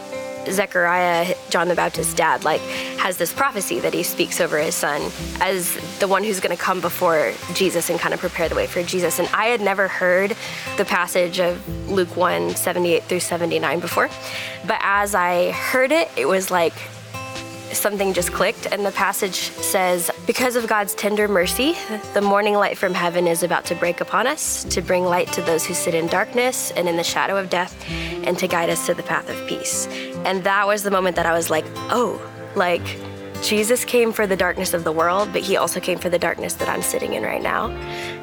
Zechariah, 0.50 1.36
John 1.50 1.68
the 1.68 1.76
Baptist's 1.76 2.14
dad, 2.14 2.42
like 2.42 2.60
has 2.98 3.16
this 3.16 3.32
prophecy 3.32 3.78
that 3.78 3.94
he 3.94 4.02
speaks 4.02 4.40
over 4.40 4.58
his 4.58 4.74
son 4.74 5.00
as 5.40 5.76
the 6.00 6.08
one 6.08 6.24
who's 6.24 6.40
going 6.40 6.56
to 6.56 6.60
come 6.60 6.80
before 6.80 7.32
Jesus 7.54 7.90
and 7.90 7.98
kind 8.00 8.12
of 8.12 8.18
prepare 8.18 8.48
the 8.48 8.56
way 8.56 8.66
for 8.66 8.82
Jesus. 8.82 9.20
And 9.20 9.28
I 9.28 9.46
had 9.46 9.60
never 9.60 9.86
heard 9.86 10.36
the 10.78 10.84
passage 10.84 11.38
of 11.38 11.88
Luke 11.88 12.16
1, 12.16 12.56
78 12.56 13.04
through 13.04 13.20
79 13.20 13.78
before. 13.78 14.08
But 14.66 14.78
as 14.80 15.14
I 15.14 15.52
heard 15.52 15.92
it, 15.92 16.10
it 16.16 16.26
was 16.26 16.50
like 16.50 16.74
something 17.72 18.12
just 18.12 18.32
clicked, 18.32 18.66
and 18.66 18.84
the 18.84 18.92
passage 18.92 19.34
says, 19.34 20.10
Because 20.26 20.56
of 20.56 20.66
God's 20.66 20.94
tender 20.94 21.28
mercy, 21.28 21.76
the 22.14 22.20
morning 22.20 22.54
light 22.54 22.78
from 22.78 22.94
heaven 22.94 23.26
is 23.26 23.42
about 23.42 23.64
to 23.66 23.74
break 23.74 24.00
upon 24.00 24.26
us, 24.26 24.64
to 24.64 24.80
bring 24.80 25.04
light 25.04 25.32
to 25.32 25.42
those 25.42 25.64
who 25.64 25.74
sit 25.74 25.94
in 25.94 26.06
darkness 26.06 26.70
and 26.72 26.88
in 26.88 26.96
the 26.96 27.04
shadow 27.04 27.36
of 27.36 27.50
death, 27.50 27.74
and 27.90 28.38
to 28.38 28.46
guide 28.46 28.70
us 28.70 28.86
to 28.86 28.94
the 28.94 29.02
path 29.02 29.28
of 29.28 29.48
peace. 29.48 29.86
And 30.24 30.44
that 30.44 30.66
was 30.66 30.82
the 30.82 30.90
moment 30.90 31.16
that 31.16 31.26
I 31.26 31.32
was 31.32 31.50
like, 31.50 31.64
Oh, 31.90 32.20
like, 32.54 32.82
Jesus 33.42 33.84
came 33.84 34.12
for 34.12 34.26
the 34.26 34.36
darkness 34.36 34.72
of 34.72 34.84
the 34.84 34.92
world, 34.92 35.30
but 35.32 35.42
he 35.42 35.56
also 35.56 35.80
came 35.80 35.98
for 35.98 36.08
the 36.08 36.18
darkness 36.18 36.54
that 36.54 36.68
I'm 36.68 36.80
sitting 36.80 37.14
in 37.14 37.24
right 37.24 37.42
now. 37.42 37.70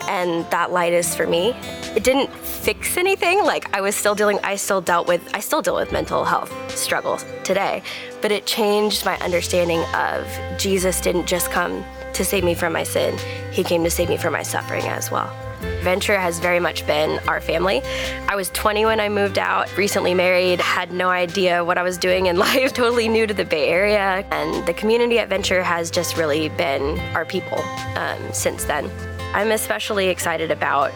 And 0.08 0.50
that 0.50 0.72
light 0.72 0.94
is 0.94 1.14
for 1.14 1.28
me. 1.28 1.50
It 1.96 2.06
didn't 2.06 2.32
fix 2.34 2.96
anything. 2.96 3.44
Like 3.44 3.76
I 3.76 3.82
was 3.82 3.96
still 3.96 4.16
dealing, 4.16 4.40
I 4.44 4.56
still 4.56 4.80
dealt 4.80 5.08
with, 5.08 5.30
I 5.34 5.42
still 5.42 5.62
deal 5.62 5.76
with 5.76 5.92
mental 5.92 6.24
health 6.24 6.54
struggles 6.72 7.26
today, 7.44 7.84
but 8.22 8.32
it 8.32 8.46
changed 8.46 9.06
my 9.06 9.18
understanding 9.20 9.82
of 9.94 10.26
Jesus 10.58 11.02
didn't 11.02 11.28
just 11.28 11.52
come 11.52 11.84
to 12.14 12.24
save 12.24 12.44
me 12.44 12.54
from 12.54 12.74
my 12.74 12.84
sin, 12.84 13.18
he 13.52 13.64
came 13.64 13.84
to 13.84 13.90
save 13.90 14.10
me 14.10 14.18
from 14.18 14.34
my 14.34 14.44
suffering 14.44 14.84
as 14.88 15.12
well. 15.12 15.49
Venture 15.82 16.20
has 16.20 16.40
very 16.40 16.60
much 16.60 16.86
been 16.86 17.20
our 17.28 17.42
family. 17.42 17.82
I 18.28 18.36
was 18.36 18.50
20 18.50 18.86
when 18.86 19.00
I 19.00 19.10
moved 19.10 19.38
out, 19.38 19.76
recently 19.78 20.14
married, 20.14 20.60
had 20.60 20.92
no 20.92 21.10
idea 21.10 21.64
what 21.64 21.78
I 21.78 21.84
was 21.84 21.98
doing 21.98 22.28
in 22.28 22.38
life, 22.48 22.74
totally 22.74 23.08
new 23.08 23.28
to 23.28 23.34
the 23.34 23.46
Bay 23.46 23.70
Area. 23.70 24.26
And 24.32 24.66
the 24.68 24.74
community 24.74 25.20
at 25.20 25.30
Venture 25.30 25.64
has 25.64 25.90
just 25.90 26.18
really 26.18 26.50
been 26.50 27.00
our 27.16 27.26
people 27.26 27.60
um, 27.96 28.22
since 28.34 28.66
then. 28.66 28.90
I'm 29.34 29.52
especially 29.52 30.08
excited 30.08 30.52
about 30.52 30.92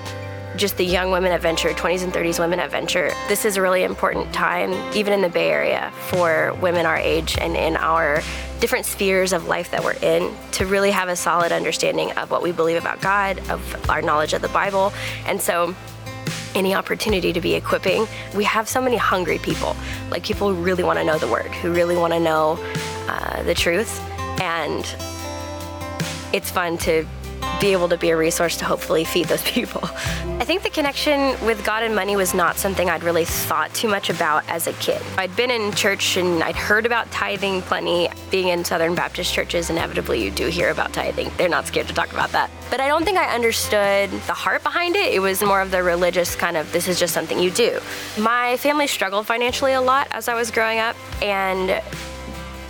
just 0.55 0.77
the 0.77 0.85
young 0.85 1.11
women 1.11 1.31
at 1.31 1.41
Venture, 1.41 1.69
20s 1.69 2.03
and 2.03 2.13
30s 2.13 2.39
women 2.39 2.59
at 2.59 2.69
Venture. 2.69 3.11
This 3.27 3.45
is 3.45 3.57
a 3.57 3.61
really 3.61 3.83
important 3.83 4.31
time, 4.33 4.71
even 4.95 5.13
in 5.13 5.21
the 5.21 5.29
Bay 5.29 5.49
Area, 5.49 5.91
for 6.09 6.53
women 6.61 6.85
our 6.85 6.97
age 6.97 7.37
and 7.39 7.55
in 7.55 7.75
our 7.77 8.21
different 8.59 8.85
spheres 8.85 9.33
of 9.33 9.47
life 9.47 9.71
that 9.71 9.83
we're 9.83 9.93
in 9.93 10.33
to 10.51 10.65
really 10.65 10.91
have 10.91 11.09
a 11.09 11.15
solid 11.15 11.51
understanding 11.51 12.11
of 12.13 12.31
what 12.31 12.41
we 12.41 12.51
believe 12.51 12.79
about 12.79 13.01
God, 13.01 13.39
of 13.49 13.89
our 13.89 14.01
knowledge 14.01 14.33
of 14.33 14.41
the 14.41 14.49
Bible. 14.49 14.93
And 15.25 15.41
so, 15.41 15.75
any 16.55 16.75
opportunity 16.75 17.33
to 17.33 17.41
be 17.41 17.55
equipping, 17.55 18.07
we 18.35 18.43
have 18.43 18.69
so 18.69 18.79
many 18.79 18.95
hungry 18.95 19.39
people, 19.39 19.75
like 20.11 20.23
people 20.23 20.53
who 20.53 20.61
really 20.61 20.83
want 20.83 20.99
to 20.99 21.05
know 21.05 21.17
the 21.17 21.27
Word, 21.27 21.47
who 21.47 21.73
really 21.73 21.97
want 21.97 22.13
to 22.13 22.19
know 22.19 22.59
uh, 23.07 23.41
the 23.43 23.55
truth. 23.55 23.99
And 24.39 24.85
it's 26.31 26.51
fun 26.51 26.77
to 26.79 27.07
be 27.63 27.71
able 27.71 27.87
to 27.87 27.97
be 27.97 28.09
a 28.09 28.17
resource 28.17 28.57
to 28.57 28.65
hopefully 28.65 29.05
feed 29.05 29.25
those 29.27 29.41
people. 29.55 29.79
I 29.83 30.43
think 30.43 30.63
the 30.63 30.69
connection 30.69 31.19
with 31.45 31.63
God 31.65 31.81
and 31.81 31.95
money 31.95 32.17
was 32.17 32.33
not 32.33 32.57
something 32.57 32.89
I'd 32.89 33.03
really 33.03 33.23
thought 33.23 33.73
too 33.73 33.87
much 33.87 34.09
about 34.09 34.43
as 34.49 34.67
a 34.67 34.73
kid. 34.73 35.01
I'd 35.17 35.33
been 35.37 35.49
in 35.49 35.71
church 35.71 36.17
and 36.17 36.43
I'd 36.43 36.57
heard 36.57 36.85
about 36.85 37.09
tithing 37.11 37.61
plenty. 37.61 38.09
Being 38.29 38.49
in 38.49 38.65
Southern 38.65 38.95
Baptist 38.95 39.33
churches, 39.33 39.69
inevitably 39.69 40.21
you 40.21 40.29
do 40.29 40.47
hear 40.47 40.71
about 40.71 40.91
tithing. 40.91 41.31
They're 41.37 41.47
not 41.47 41.65
scared 41.65 41.87
to 41.87 41.93
talk 41.93 42.11
about 42.11 42.33
that. 42.33 42.51
But 42.69 42.81
I 42.81 42.89
don't 42.89 43.05
think 43.05 43.17
I 43.17 43.33
understood 43.33 44.09
the 44.11 44.33
heart 44.33 44.61
behind 44.61 44.97
it. 44.97 45.13
It 45.13 45.19
was 45.19 45.41
more 45.41 45.61
of 45.61 45.71
the 45.71 45.83
religious 45.83 46.35
kind 46.35 46.57
of 46.57 46.69
this 46.73 46.89
is 46.89 46.99
just 46.99 47.13
something 47.13 47.39
you 47.39 47.51
do. 47.51 47.79
My 48.17 48.57
family 48.57 48.87
struggled 48.87 49.25
financially 49.25 49.71
a 49.71 49.81
lot 49.81 50.09
as 50.11 50.27
I 50.27 50.33
was 50.33 50.51
growing 50.51 50.79
up, 50.79 50.97
and 51.21 51.81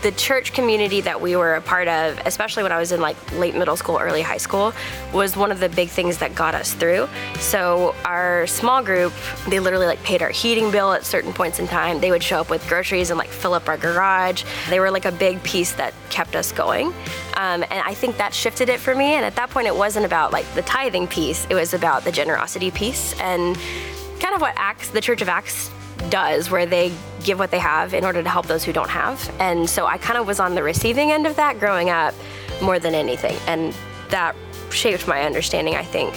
the 0.03 0.11
church 0.11 0.51
community 0.53 0.99
that 1.01 1.19
we 1.19 1.35
were 1.35 1.55
a 1.55 1.61
part 1.61 1.87
of, 1.87 2.19
especially 2.25 2.61
when 2.61 2.73
I 2.73 2.77
was 2.77 2.91
in 2.91 2.99
like 2.99 3.17
late 3.39 3.55
middle 3.55 3.77
school, 3.77 3.97
early 3.97 4.21
high 4.21 4.37
school, 4.37 4.73
was 5.13 5.37
one 5.37 5.49
of 5.49 5.61
the 5.61 5.69
big 5.69 5.89
things 5.89 6.17
that 6.17 6.35
got 6.35 6.53
us 6.53 6.73
through. 6.73 7.07
So 7.39 7.95
our 8.03 8.45
small 8.45 8.83
group, 8.83 9.13
they 9.47 9.59
literally 9.59 9.85
like 9.85 10.03
paid 10.03 10.21
our 10.21 10.29
heating 10.29 10.71
bill 10.71 10.91
at 10.91 11.05
certain 11.05 11.31
points 11.31 11.59
in 11.59 11.67
time. 11.67 12.01
They 12.01 12.11
would 12.11 12.21
show 12.21 12.41
up 12.41 12.49
with 12.49 12.67
groceries 12.67 13.09
and 13.11 13.17
like 13.17 13.29
fill 13.29 13.53
up 13.53 13.69
our 13.69 13.77
garage. 13.77 14.43
They 14.69 14.81
were 14.81 14.91
like 14.91 15.05
a 15.05 15.11
big 15.11 15.41
piece 15.41 15.71
that 15.73 15.93
kept 16.09 16.35
us 16.35 16.51
going. 16.51 16.87
Um, 17.37 17.63
and 17.63 17.81
I 17.85 17.93
think 17.93 18.17
that 18.17 18.33
shifted 18.33 18.67
it 18.67 18.81
for 18.81 18.93
me. 18.93 19.13
And 19.13 19.25
at 19.25 19.35
that 19.37 19.49
point, 19.49 19.67
it 19.67 19.75
wasn't 19.75 20.05
about 20.05 20.33
like 20.33 20.51
the 20.53 20.63
tithing 20.63 21.07
piece, 21.07 21.47
it 21.49 21.55
was 21.55 21.73
about 21.73 22.03
the 22.03 22.11
generosity 22.11 22.71
piece 22.71 23.17
and 23.21 23.57
kind 24.19 24.35
of 24.35 24.41
what 24.41 24.53
Acts, 24.57 24.89
the 24.89 25.01
Church 25.01 25.21
of 25.21 25.29
Acts 25.29 25.71
does, 26.09 26.49
where 26.49 26.65
they 26.65 26.91
give 27.23 27.39
what 27.39 27.51
they 27.51 27.59
have 27.59 27.93
in 27.93 28.03
order 28.03 28.21
to 28.21 28.29
help 28.29 28.47
those 28.47 28.63
who 28.63 28.73
don't 28.73 28.89
have. 28.89 29.33
And 29.39 29.69
so 29.69 29.85
I 29.85 29.97
kind 29.97 30.17
of 30.17 30.27
was 30.27 30.39
on 30.39 30.55
the 30.55 30.63
receiving 30.63 31.11
end 31.11 31.25
of 31.25 31.35
that 31.37 31.59
growing 31.59 31.89
up 31.89 32.13
more 32.61 32.79
than 32.79 32.93
anything. 32.93 33.37
And 33.47 33.75
that 34.09 34.35
shaped 34.71 35.07
my 35.07 35.23
understanding, 35.23 35.75
I 35.75 35.83
think, 35.83 36.13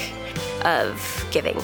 of 0.64 1.26
giving. 1.30 1.56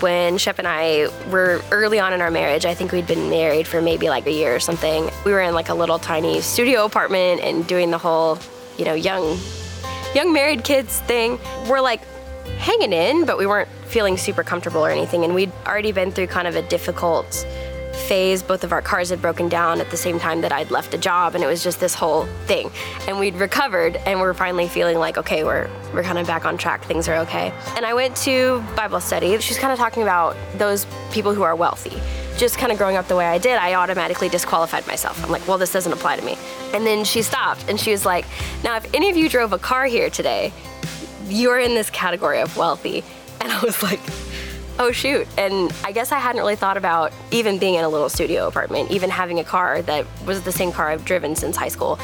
When 0.00 0.36
Shep 0.36 0.58
and 0.58 0.66
I 0.66 1.08
were 1.30 1.62
early 1.70 2.00
on 2.00 2.12
in 2.12 2.20
our 2.20 2.30
marriage, 2.30 2.64
I 2.64 2.74
think 2.74 2.90
we'd 2.90 3.06
been 3.06 3.30
married 3.30 3.68
for 3.68 3.80
maybe 3.80 4.08
like 4.08 4.26
a 4.26 4.32
year 4.32 4.54
or 4.54 4.60
something. 4.60 5.08
We 5.24 5.32
were 5.32 5.40
in 5.40 5.54
like 5.54 5.68
a 5.68 5.74
little 5.74 5.98
tiny 5.98 6.40
studio 6.40 6.84
apartment 6.84 7.40
and 7.40 7.66
doing 7.66 7.90
the 7.92 7.98
whole, 7.98 8.38
you 8.78 8.84
know, 8.84 8.94
young 8.94 9.38
young 10.14 10.32
married 10.32 10.64
kids 10.64 11.00
thing. 11.00 11.38
We're 11.68 11.80
like 11.80 12.02
hanging 12.58 12.92
in, 12.92 13.24
but 13.24 13.38
we 13.38 13.46
weren't 13.46 13.68
feeling 13.86 14.16
super 14.16 14.42
comfortable 14.42 14.84
or 14.84 14.90
anything. 14.90 15.24
And 15.24 15.34
we'd 15.34 15.52
already 15.66 15.92
been 15.92 16.10
through 16.10 16.26
kind 16.28 16.48
of 16.48 16.56
a 16.56 16.62
difficult 16.62 17.46
phase. 18.12 18.42
Both 18.42 18.62
of 18.62 18.72
our 18.72 18.82
cars 18.82 19.08
had 19.08 19.22
broken 19.22 19.48
down 19.48 19.80
at 19.80 19.90
the 19.90 19.96
same 19.96 20.18
time 20.18 20.42
that 20.42 20.52
I'd 20.52 20.70
left 20.70 20.92
a 20.92 20.98
job, 20.98 21.34
and 21.34 21.42
it 21.42 21.46
was 21.46 21.64
just 21.64 21.80
this 21.80 21.94
whole 21.94 22.26
thing. 22.44 22.70
And 23.08 23.18
we'd 23.18 23.36
recovered, 23.36 23.96
and 24.04 24.20
we're 24.20 24.34
finally 24.34 24.68
feeling 24.68 24.98
like, 24.98 25.16
okay, 25.16 25.44
we're 25.44 25.70
we're 25.94 26.02
kind 26.02 26.18
of 26.18 26.26
back 26.26 26.44
on 26.44 26.58
track. 26.58 26.84
Things 26.84 27.08
are 27.08 27.16
okay. 27.24 27.54
And 27.74 27.86
I 27.86 27.94
went 27.94 28.14
to 28.28 28.62
Bible 28.76 29.00
study. 29.00 29.38
She's 29.38 29.58
kind 29.58 29.72
of 29.72 29.78
talking 29.78 30.02
about 30.02 30.36
those 30.58 30.86
people 31.10 31.32
who 31.32 31.42
are 31.42 31.56
wealthy. 31.56 32.02
Just 32.36 32.58
kind 32.58 32.70
of 32.70 32.76
growing 32.76 32.96
up 32.96 33.08
the 33.08 33.16
way 33.16 33.24
I 33.24 33.38
did, 33.38 33.56
I 33.56 33.72
automatically 33.74 34.28
disqualified 34.28 34.86
myself. 34.86 35.24
I'm 35.24 35.30
like, 35.30 35.48
well, 35.48 35.56
this 35.56 35.72
doesn't 35.72 35.92
apply 35.92 36.16
to 36.16 36.22
me. 36.22 36.36
And 36.74 36.86
then 36.86 37.06
she 37.06 37.22
stopped, 37.22 37.64
and 37.66 37.80
she 37.80 37.92
was 37.92 38.04
like, 38.04 38.26
now, 38.62 38.76
if 38.76 38.84
any 38.92 39.08
of 39.08 39.16
you 39.16 39.30
drove 39.30 39.54
a 39.54 39.58
car 39.58 39.86
here 39.86 40.10
today, 40.10 40.52
you're 41.28 41.58
in 41.58 41.74
this 41.74 41.88
category 41.88 42.40
of 42.42 42.58
wealthy. 42.58 43.04
And 43.40 43.50
I 43.50 43.58
was 43.62 43.82
like, 43.82 44.00
oh 44.78 44.92
shoot. 44.92 45.26
And 45.38 45.72
I 45.84 45.92
guess 45.92 46.12
I 46.12 46.18
hadn't 46.18 46.40
really 46.40 46.56
thought 46.56 46.76
about 46.76 47.12
even 47.30 47.58
being 47.58 47.74
in 47.74 47.84
a 47.84 47.88
little 47.88 48.08
studio 48.08 48.46
apartment, 48.46 48.90
even 48.90 49.10
having 49.10 49.38
a 49.38 49.44
car 49.44 49.82
that 49.82 50.06
was 50.26 50.42
the 50.42 50.52
same 50.52 50.72
car 50.72 50.88
I've 50.88 51.04
driven 51.04 51.34
since 51.36 51.56
high 51.56 51.68
school. 51.68 51.98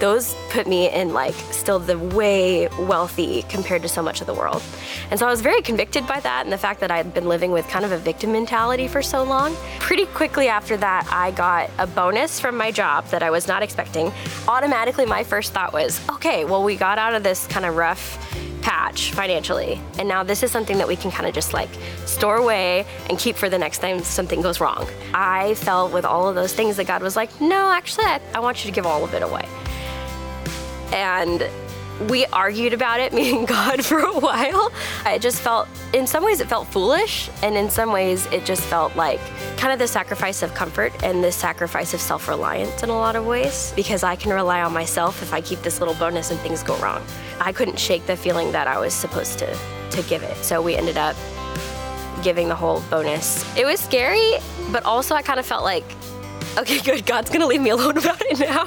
Those 0.00 0.34
put 0.48 0.66
me 0.66 0.88
in 0.88 1.12
like 1.12 1.34
still 1.34 1.78
the 1.78 1.98
way 1.98 2.68
wealthy 2.78 3.42
compared 3.42 3.82
to 3.82 3.88
so 3.88 4.02
much 4.02 4.22
of 4.22 4.26
the 4.26 4.32
world. 4.32 4.62
And 5.10 5.20
so 5.20 5.26
I 5.26 5.30
was 5.30 5.42
very 5.42 5.60
convicted 5.60 6.06
by 6.06 6.20
that 6.20 6.46
and 6.46 6.52
the 6.52 6.58
fact 6.58 6.80
that 6.80 6.90
I'd 6.90 7.12
been 7.12 7.28
living 7.28 7.52
with 7.52 7.68
kind 7.68 7.84
of 7.84 7.92
a 7.92 7.98
victim 7.98 8.32
mentality 8.32 8.88
for 8.88 9.02
so 9.02 9.22
long. 9.22 9.54
Pretty 9.78 10.06
quickly 10.06 10.48
after 10.48 10.78
that, 10.78 11.06
I 11.12 11.32
got 11.32 11.68
a 11.78 11.86
bonus 11.86 12.40
from 12.40 12.56
my 12.56 12.70
job 12.70 13.06
that 13.08 13.22
I 13.22 13.30
was 13.30 13.46
not 13.46 13.62
expecting. 13.62 14.10
Automatically, 14.48 15.04
my 15.04 15.22
first 15.22 15.52
thought 15.52 15.74
was, 15.74 16.00
okay, 16.08 16.46
well, 16.46 16.64
we 16.64 16.76
got 16.76 16.96
out 16.96 17.14
of 17.14 17.22
this 17.22 17.46
kind 17.46 17.66
of 17.66 17.76
rough 17.76 18.18
patch 18.62 19.12
financially. 19.12 19.80
And 19.98 20.08
now 20.08 20.22
this 20.22 20.42
is 20.42 20.50
something 20.50 20.78
that 20.78 20.88
we 20.88 20.96
can 20.96 21.10
kind 21.10 21.26
of 21.26 21.34
just 21.34 21.52
like 21.52 21.70
store 22.06 22.36
away 22.36 22.86
and 23.08 23.18
keep 23.18 23.36
for 23.36 23.48
the 23.48 23.58
next 23.58 23.78
time 23.78 24.00
something 24.00 24.42
goes 24.42 24.60
wrong. 24.60 24.88
I 25.14 25.54
felt 25.54 25.92
with 25.92 26.04
all 26.04 26.28
of 26.28 26.34
those 26.34 26.52
things 26.52 26.76
that 26.76 26.86
God 26.86 27.02
was 27.02 27.16
like, 27.16 27.40
no, 27.40 27.70
actually, 27.70 28.04
I, 28.04 28.20
I 28.34 28.40
want 28.40 28.64
you 28.64 28.70
to 28.70 28.74
give 28.74 28.86
all 28.86 29.04
of 29.04 29.14
it 29.14 29.22
away. 29.22 29.48
And 30.92 31.48
we 32.08 32.24
argued 32.26 32.72
about 32.72 33.00
it, 33.00 33.12
me 33.18 33.36
and 33.36 33.46
God, 33.46 33.84
for 33.84 33.98
a 33.98 34.18
while. 34.18 34.72
I 35.04 35.18
just 35.18 35.40
felt, 35.40 35.68
in 35.92 36.06
some 36.06 36.24
ways, 36.24 36.40
it 36.40 36.48
felt 36.48 36.68
foolish, 36.68 37.30
and 37.42 37.56
in 37.56 37.68
some 37.68 37.92
ways, 37.92 38.26
it 38.26 38.44
just 38.44 38.62
felt 38.62 38.96
like 38.96 39.20
kind 39.56 39.72
of 39.72 39.78
the 39.78 39.88
sacrifice 39.88 40.42
of 40.42 40.54
comfort 40.54 40.92
and 41.02 41.22
the 41.22 41.32
sacrifice 41.32 41.94
of 41.94 42.00
self 42.00 42.28
reliance 42.28 42.82
in 42.82 42.88
a 42.88 42.96
lot 42.96 43.16
of 43.16 43.26
ways, 43.26 43.72
because 43.76 44.02
I 44.02 44.16
can 44.16 44.32
rely 44.32 44.62
on 44.62 44.72
myself 44.72 45.22
if 45.22 45.32
I 45.32 45.40
keep 45.40 45.60
this 45.62 45.80
little 45.80 45.94
bonus 45.94 46.30
and 46.30 46.40
things 46.40 46.62
go 46.62 46.76
wrong. 46.78 47.02
I 47.40 47.52
couldn't 47.52 47.78
shake 47.78 48.06
the 48.06 48.16
feeling 48.16 48.52
that 48.52 48.66
I 48.66 48.78
was 48.78 48.94
supposed 48.94 49.38
to, 49.40 49.58
to 49.90 50.02
give 50.02 50.22
it. 50.22 50.36
So 50.38 50.62
we 50.62 50.76
ended 50.76 50.96
up 50.96 51.16
giving 52.22 52.48
the 52.48 52.54
whole 52.54 52.80
bonus. 52.90 53.44
It 53.56 53.64
was 53.64 53.80
scary, 53.80 54.34
but 54.70 54.84
also 54.84 55.14
I 55.14 55.22
kind 55.22 55.40
of 55.40 55.46
felt 55.46 55.64
like, 55.64 55.84
okay, 56.58 56.80
good, 56.80 57.06
God's 57.06 57.30
gonna 57.30 57.46
leave 57.46 57.60
me 57.60 57.70
alone 57.70 57.96
about 57.98 58.20
it 58.20 58.38
now. 58.38 58.66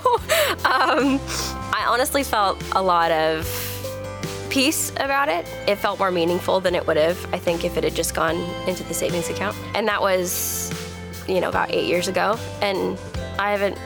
um, 0.66 1.20
I 1.84 1.88
honestly 1.88 2.24
felt 2.24 2.64
a 2.72 2.82
lot 2.82 3.12
of 3.12 3.46
peace 4.50 4.92
about 4.92 5.28
it. 5.28 5.46
It 5.68 5.76
felt 5.76 6.00
more 6.00 6.12
meaningful 6.12 6.62
than 6.62 6.76
it 6.76 6.88
would 6.88 6.96
have, 6.96 7.18
I 7.34 7.40
think, 7.40 7.66
if 7.66 7.76
it 7.76 7.84
had 7.84 7.94
just 7.94 8.16
gone 8.16 8.38
into 8.70 8.86
the 8.86 8.94
savings 8.94 9.30
account. 9.30 9.58
And 9.76 9.86
that 9.90 10.02
was, 10.02 10.72
you 11.28 11.42
know, 11.42 11.50
about 11.50 11.72
eight 11.72 11.86
years 11.86 12.08
ago. 12.08 12.40
And 12.62 12.98
I 13.38 13.52
haven't, 13.52 13.78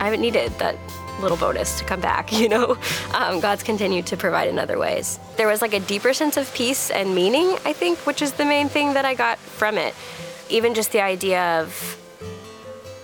I 0.00 0.04
haven't 0.04 0.22
needed 0.22 0.50
that 0.60 0.76
little 1.20 1.36
bonus 1.36 1.78
to 1.78 1.84
come 1.84 2.00
back. 2.00 2.32
You 2.42 2.48
know, 2.48 2.78
um, 3.12 3.40
God's 3.40 3.62
continued 3.62 4.06
to 4.06 4.16
provide 4.16 4.48
in 4.48 4.58
other 4.58 4.78
ways. 4.78 5.18
There 5.36 5.46
was 5.46 5.60
like 5.60 5.74
a 5.74 5.80
deeper 5.80 6.14
sense 6.14 6.38
of 6.38 6.52
peace 6.54 6.90
and 6.90 7.14
meaning, 7.14 7.58
I 7.66 7.74
think, 7.74 7.98
which 8.06 8.22
is 8.22 8.32
the 8.32 8.46
main 8.46 8.70
thing 8.70 8.94
that 8.94 9.04
I 9.04 9.12
got 9.12 9.38
from 9.38 9.76
it. 9.76 9.94
Even 10.48 10.72
just 10.72 10.90
the 10.92 11.02
idea 11.02 11.60
of 11.60 11.98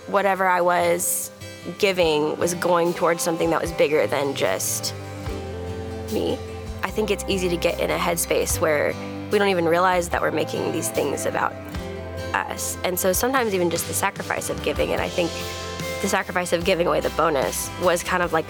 whatever 0.06 0.46
I 0.46 0.62
was 0.62 1.30
giving 1.78 2.36
was 2.38 2.54
going 2.54 2.94
towards 2.94 3.22
something 3.22 3.50
that 3.50 3.60
was 3.60 3.72
bigger 3.72 4.06
than 4.06 4.34
just 4.34 4.94
me. 6.12 6.38
I 6.82 6.90
think 6.90 7.10
it's 7.10 7.24
easy 7.28 7.48
to 7.48 7.56
get 7.56 7.80
in 7.80 7.90
a 7.90 7.98
headspace 7.98 8.60
where 8.60 8.94
we 9.30 9.38
don't 9.38 9.48
even 9.48 9.66
realize 9.66 10.08
that 10.08 10.22
we're 10.22 10.30
making 10.30 10.72
these 10.72 10.88
things 10.88 11.26
about 11.26 11.52
us. 12.34 12.78
And 12.84 12.98
so 12.98 13.12
sometimes 13.12 13.54
even 13.54 13.70
just 13.70 13.86
the 13.88 13.94
sacrifice 13.94 14.50
of 14.50 14.62
giving, 14.62 14.92
and 14.92 15.00
I 15.00 15.08
think 15.08 15.30
the 16.00 16.08
sacrifice 16.08 16.52
of 16.52 16.64
giving 16.64 16.86
away 16.86 17.00
the 17.00 17.10
bonus 17.10 17.70
was 17.82 18.02
kind 18.02 18.22
of 18.22 18.32
like 18.32 18.46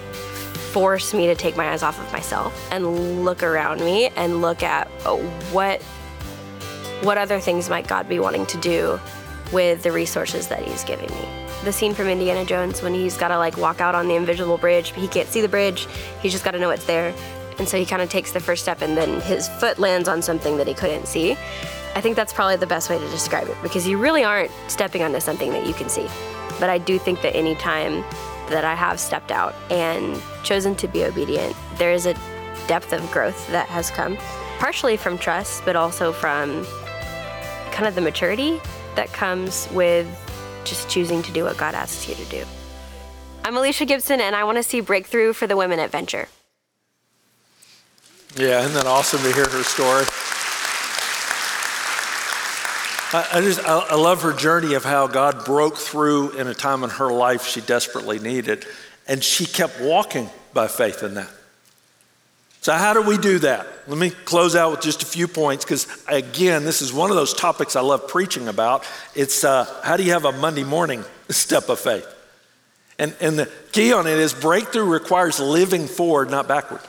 forced 0.72 1.14
me 1.14 1.26
to 1.26 1.34
take 1.34 1.56
my 1.56 1.70
eyes 1.70 1.82
off 1.82 1.98
of 1.98 2.12
myself 2.12 2.68
and 2.70 3.24
look 3.24 3.42
around 3.42 3.80
me 3.80 4.08
and 4.16 4.42
look 4.42 4.62
at 4.62 4.88
oh, 5.06 5.18
what 5.50 5.82
what 7.02 7.16
other 7.16 7.40
things 7.40 7.70
might 7.70 7.86
God 7.86 8.08
be 8.08 8.18
wanting 8.18 8.44
to 8.46 8.58
do 8.58 9.00
with 9.52 9.82
the 9.82 9.92
resources 9.92 10.48
that 10.48 10.62
he's 10.62 10.84
giving 10.84 11.10
me. 11.10 11.28
The 11.64 11.72
scene 11.72 11.94
from 11.94 12.08
Indiana 12.08 12.44
Jones 12.44 12.82
when 12.82 12.94
he's 12.94 13.16
got 13.16 13.28
to 13.28 13.38
like 13.38 13.56
walk 13.56 13.80
out 13.80 13.94
on 13.94 14.08
the 14.08 14.14
invisible 14.14 14.58
bridge, 14.58 14.92
he 14.92 15.08
can't 15.08 15.28
see 15.28 15.40
the 15.40 15.48
bridge. 15.48 15.86
He's 16.20 16.32
just 16.32 16.44
got 16.44 16.52
to 16.52 16.58
know 16.58 16.70
it's 16.70 16.86
there. 16.86 17.14
And 17.58 17.68
so 17.68 17.76
he 17.76 17.84
kind 17.84 18.00
of 18.00 18.08
takes 18.08 18.32
the 18.32 18.40
first 18.40 18.62
step 18.62 18.82
and 18.82 18.96
then 18.96 19.20
his 19.22 19.48
foot 19.48 19.78
lands 19.78 20.08
on 20.08 20.22
something 20.22 20.56
that 20.58 20.68
he 20.68 20.74
couldn't 20.74 21.06
see. 21.06 21.32
I 21.96 22.00
think 22.00 22.14
that's 22.14 22.32
probably 22.32 22.56
the 22.56 22.66
best 22.66 22.88
way 22.90 22.98
to 22.98 23.08
describe 23.08 23.48
it 23.48 23.56
because 23.62 23.88
you 23.88 23.98
really 23.98 24.22
aren't 24.22 24.52
stepping 24.68 25.02
onto 25.02 25.18
something 25.18 25.50
that 25.50 25.66
you 25.66 25.74
can 25.74 25.88
see. 25.88 26.06
But 26.60 26.70
I 26.70 26.78
do 26.78 26.98
think 26.98 27.22
that 27.22 27.34
any 27.34 27.56
time 27.56 28.04
that 28.50 28.64
I 28.64 28.74
have 28.74 29.00
stepped 29.00 29.32
out 29.32 29.54
and 29.70 30.20
chosen 30.44 30.76
to 30.76 30.88
be 30.88 31.04
obedient, 31.04 31.56
there 31.76 31.92
is 31.92 32.06
a 32.06 32.14
depth 32.68 32.92
of 32.92 33.10
growth 33.10 33.48
that 33.48 33.66
has 33.68 33.90
come, 33.90 34.16
partially 34.58 34.96
from 34.96 35.18
trust, 35.18 35.64
but 35.64 35.74
also 35.74 36.12
from 36.12 36.64
kind 37.72 37.86
of 37.86 37.94
the 37.94 38.00
maturity 38.00 38.60
that 38.98 39.12
comes 39.12 39.68
with 39.70 40.08
just 40.64 40.88
choosing 40.88 41.22
to 41.22 41.30
do 41.30 41.44
what 41.44 41.56
God 41.56 41.76
asks 41.76 42.08
you 42.08 42.16
to 42.16 42.24
do. 42.24 42.44
I'm 43.44 43.56
Alicia 43.56 43.84
Gibson, 43.84 44.20
and 44.20 44.34
I 44.34 44.42
want 44.42 44.58
to 44.58 44.62
see 44.64 44.80
breakthrough 44.80 45.32
for 45.32 45.46
the 45.46 45.56
women 45.56 45.78
at 45.78 45.90
Venture. 45.90 46.26
Yeah, 48.34 48.58
isn't 48.58 48.74
that 48.74 48.86
awesome 48.86 49.20
to 49.20 49.32
hear 49.32 49.48
her 49.48 49.62
story? 49.62 50.04
I, 53.12 53.38
I 53.38 53.40
just 53.40 53.60
I, 53.60 53.78
I 53.90 53.94
love 53.94 54.22
her 54.22 54.32
journey 54.32 54.74
of 54.74 54.84
how 54.84 55.06
God 55.06 55.44
broke 55.44 55.76
through 55.76 56.32
in 56.32 56.48
a 56.48 56.54
time 56.54 56.82
in 56.82 56.90
her 56.90 57.12
life 57.12 57.46
she 57.46 57.60
desperately 57.60 58.18
needed, 58.18 58.66
and 59.06 59.22
she 59.22 59.46
kept 59.46 59.80
walking 59.80 60.28
by 60.52 60.66
faith 60.66 61.04
in 61.04 61.14
that. 61.14 61.30
So, 62.68 62.74
how 62.74 62.92
do 62.92 63.00
we 63.00 63.16
do 63.16 63.38
that? 63.38 63.66
Let 63.86 63.96
me 63.96 64.10
close 64.10 64.54
out 64.54 64.72
with 64.72 64.82
just 64.82 65.02
a 65.02 65.06
few 65.06 65.26
points 65.26 65.64
because, 65.64 65.86
again, 66.06 66.66
this 66.66 66.82
is 66.82 66.92
one 66.92 67.08
of 67.08 67.16
those 67.16 67.32
topics 67.32 67.76
I 67.76 67.80
love 67.80 68.08
preaching 68.08 68.46
about. 68.46 68.84
It's 69.14 69.42
uh, 69.42 69.64
how 69.82 69.96
do 69.96 70.02
you 70.02 70.12
have 70.12 70.26
a 70.26 70.32
Monday 70.32 70.64
morning 70.64 71.02
step 71.30 71.70
of 71.70 71.80
faith? 71.80 72.06
And, 72.98 73.16
and 73.22 73.38
the 73.38 73.50
key 73.72 73.94
on 73.94 74.06
it 74.06 74.18
is 74.18 74.34
breakthrough 74.34 74.84
requires 74.84 75.40
living 75.40 75.86
forward, 75.86 76.30
not 76.30 76.46
backward. 76.46 76.82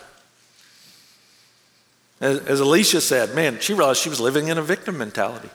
As, 2.20 2.40
as 2.40 2.60
Alicia 2.60 3.00
said, 3.00 3.34
man, 3.34 3.62
she 3.62 3.74
realized 3.74 4.02
she 4.02 4.10
was 4.10 4.20
living 4.20 4.50
in 4.50 4.58
a 4.58 4.62
victim 4.62 4.98
mentality. 4.98 5.50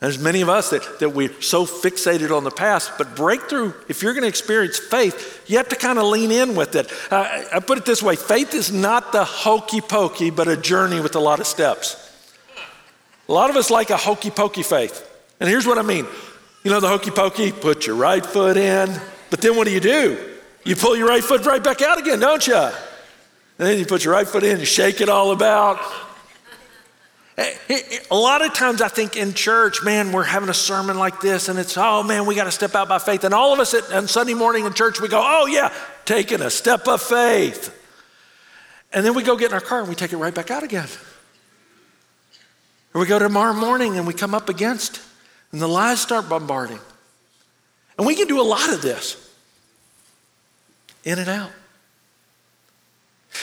There's 0.00 0.18
many 0.18 0.42
of 0.42 0.48
us 0.48 0.70
that, 0.70 1.00
that 1.00 1.10
we're 1.10 1.40
so 1.42 1.66
fixated 1.66 2.34
on 2.34 2.44
the 2.44 2.52
past, 2.52 2.92
but 2.98 3.16
breakthrough, 3.16 3.72
if 3.88 4.00
you're 4.00 4.12
going 4.12 4.22
to 4.22 4.28
experience 4.28 4.78
faith, 4.78 5.42
you 5.48 5.56
have 5.56 5.68
to 5.70 5.76
kind 5.76 5.98
of 5.98 6.04
lean 6.04 6.30
in 6.30 6.54
with 6.54 6.76
it. 6.76 6.92
Uh, 7.10 7.44
I 7.52 7.58
put 7.58 7.78
it 7.78 7.84
this 7.84 8.00
way 8.00 8.14
faith 8.14 8.54
is 8.54 8.70
not 8.70 9.10
the 9.10 9.24
hokey 9.24 9.80
pokey, 9.80 10.30
but 10.30 10.46
a 10.46 10.56
journey 10.56 11.00
with 11.00 11.16
a 11.16 11.20
lot 11.20 11.40
of 11.40 11.46
steps. 11.46 12.04
A 13.28 13.32
lot 13.32 13.50
of 13.50 13.56
us 13.56 13.70
like 13.70 13.90
a 13.90 13.96
hokey 13.96 14.30
pokey 14.30 14.62
faith. 14.62 15.04
And 15.40 15.48
here's 15.48 15.66
what 15.66 15.78
I 15.78 15.82
mean 15.82 16.06
you 16.64 16.70
know, 16.70 16.80
the 16.80 16.88
hokey 16.88 17.10
pokey, 17.10 17.52
put 17.52 17.86
your 17.86 17.96
right 17.96 18.24
foot 18.24 18.56
in, 18.56 19.00
but 19.30 19.40
then 19.40 19.56
what 19.56 19.66
do 19.66 19.72
you 19.72 19.80
do? 19.80 20.18
You 20.64 20.76
pull 20.76 20.96
your 20.96 21.08
right 21.08 21.24
foot 21.24 21.44
right 21.46 21.62
back 21.62 21.82
out 21.82 21.98
again, 21.98 22.20
don't 22.20 22.46
you? 22.46 22.56
And 22.56 23.66
then 23.66 23.78
you 23.78 23.86
put 23.86 24.04
your 24.04 24.14
right 24.14 24.28
foot 24.28 24.44
in, 24.44 24.60
you 24.60 24.66
shake 24.66 25.00
it 25.00 25.08
all 25.08 25.32
about. 25.32 25.80
Eh, 27.38 27.54
eh, 27.68 27.80
eh, 27.92 27.98
a 28.10 28.16
lot 28.16 28.44
of 28.44 28.52
times 28.52 28.82
I 28.82 28.88
think 28.88 29.16
in 29.16 29.32
church, 29.32 29.84
man, 29.84 30.10
we're 30.10 30.24
having 30.24 30.48
a 30.48 30.54
sermon 30.54 30.98
like 30.98 31.20
this, 31.20 31.48
and 31.48 31.56
it's, 31.56 31.76
oh 31.78 32.02
man, 32.02 32.26
we 32.26 32.34
got 32.34 32.44
to 32.44 32.50
step 32.50 32.74
out 32.74 32.88
by 32.88 32.98
faith. 32.98 33.22
And 33.22 33.32
all 33.32 33.52
of 33.52 33.60
us 33.60 33.74
at, 33.74 33.92
on 33.92 34.08
Sunday 34.08 34.34
morning 34.34 34.64
in 34.66 34.74
church, 34.74 35.00
we 35.00 35.06
go, 35.06 35.22
oh 35.24 35.46
yeah, 35.46 35.72
taking 36.04 36.42
a 36.42 36.50
step 36.50 36.88
of 36.88 37.00
faith. 37.00 37.72
And 38.92 39.06
then 39.06 39.14
we 39.14 39.22
go 39.22 39.36
get 39.36 39.52
in 39.52 39.54
our 39.54 39.60
car 39.60 39.78
and 39.78 39.88
we 39.88 39.94
take 39.94 40.12
it 40.12 40.16
right 40.16 40.34
back 40.34 40.50
out 40.50 40.64
again. 40.64 40.88
Or 42.92 43.00
we 43.00 43.06
go 43.06 43.20
tomorrow 43.20 43.54
morning 43.54 43.96
and 43.96 44.04
we 44.04 44.14
come 44.14 44.34
up 44.34 44.48
against, 44.48 45.00
and 45.52 45.62
the 45.62 45.68
lies 45.68 46.00
start 46.00 46.28
bombarding. 46.28 46.80
And 47.96 48.04
we 48.04 48.16
can 48.16 48.26
do 48.26 48.40
a 48.40 48.42
lot 48.42 48.72
of 48.72 48.82
this 48.82 49.32
in 51.04 51.20
and 51.20 51.28
out. 51.28 51.52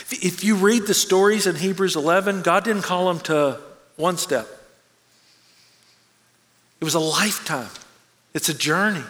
If 0.10 0.44
you 0.44 0.56
read 0.56 0.86
the 0.86 0.94
stories 0.94 1.48
in 1.48 1.56
Hebrews 1.56 1.96
11, 1.96 2.42
God 2.42 2.66
didn't 2.66 2.82
call 2.82 3.08
them 3.08 3.22
to 3.22 3.62
one 3.96 4.18
step. 4.18 4.48
It 6.82 6.84
was 6.84 6.96
a 6.96 7.00
lifetime, 7.00 7.70
it's 8.34 8.50
a 8.50 8.54
journey. 8.54 9.04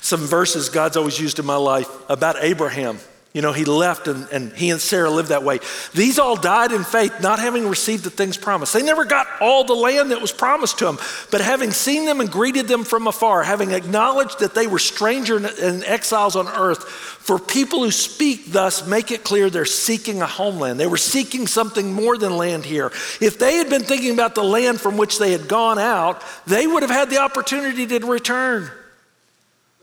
Some 0.00 0.20
verses 0.20 0.68
God's 0.68 0.96
always 0.96 1.20
used 1.20 1.38
in 1.38 1.46
my 1.46 1.56
life 1.56 1.88
about 2.08 2.36
Abraham. 2.40 2.98
You 3.36 3.42
know, 3.42 3.52
he 3.52 3.66
left 3.66 4.08
and, 4.08 4.26
and 4.32 4.50
he 4.54 4.70
and 4.70 4.80
Sarah 4.80 5.10
lived 5.10 5.28
that 5.28 5.42
way. 5.42 5.60
These 5.92 6.18
all 6.18 6.36
died 6.36 6.72
in 6.72 6.84
faith, 6.84 7.20
not 7.20 7.38
having 7.38 7.68
received 7.68 8.02
the 8.02 8.08
things 8.08 8.38
promised. 8.38 8.72
They 8.72 8.82
never 8.82 9.04
got 9.04 9.26
all 9.42 9.62
the 9.62 9.74
land 9.74 10.10
that 10.10 10.22
was 10.22 10.32
promised 10.32 10.78
to 10.78 10.86
them, 10.86 10.98
but 11.30 11.42
having 11.42 11.70
seen 11.70 12.06
them 12.06 12.20
and 12.20 12.32
greeted 12.32 12.66
them 12.66 12.82
from 12.82 13.06
afar, 13.06 13.42
having 13.42 13.72
acknowledged 13.72 14.38
that 14.38 14.54
they 14.54 14.66
were 14.66 14.78
strangers 14.78 15.60
and 15.60 15.84
exiles 15.84 16.34
on 16.34 16.48
earth, 16.48 16.84
for 16.88 17.38
people 17.38 17.84
who 17.84 17.90
speak 17.90 18.52
thus 18.52 18.86
make 18.86 19.10
it 19.10 19.22
clear 19.22 19.50
they're 19.50 19.66
seeking 19.66 20.22
a 20.22 20.26
homeland. 20.26 20.80
They 20.80 20.86
were 20.86 20.96
seeking 20.96 21.46
something 21.46 21.92
more 21.92 22.16
than 22.16 22.38
land 22.38 22.64
here. 22.64 22.86
If 23.20 23.38
they 23.38 23.56
had 23.56 23.68
been 23.68 23.82
thinking 23.82 24.14
about 24.14 24.34
the 24.34 24.44
land 24.44 24.80
from 24.80 24.96
which 24.96 25.18
they 25.18 25.32
had 25.32 25.46
gone 25.46 25.78
out, 25.78 26.24
they 26.46 26.66
would 26.66 26.82
have 26.82 26.90
had 26.90 27.10
the 27.10 27.18
opportunity 27.18 27.86
to 27.86 27.98
return. 28.06 28.70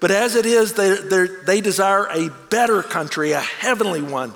But 0.04 0.12
as 0.12 0.36
it 0.36 0.46
is, 0.46 0.74
they, 0.74 0.98
they 1.46 1.62
desire 1.62 2.08
a 2.08 2.30
better 2.50 2.84
country, 2.84 3.32
a 3.32 3.40
heavenly 3.40 4.02
one. 4.02 4.34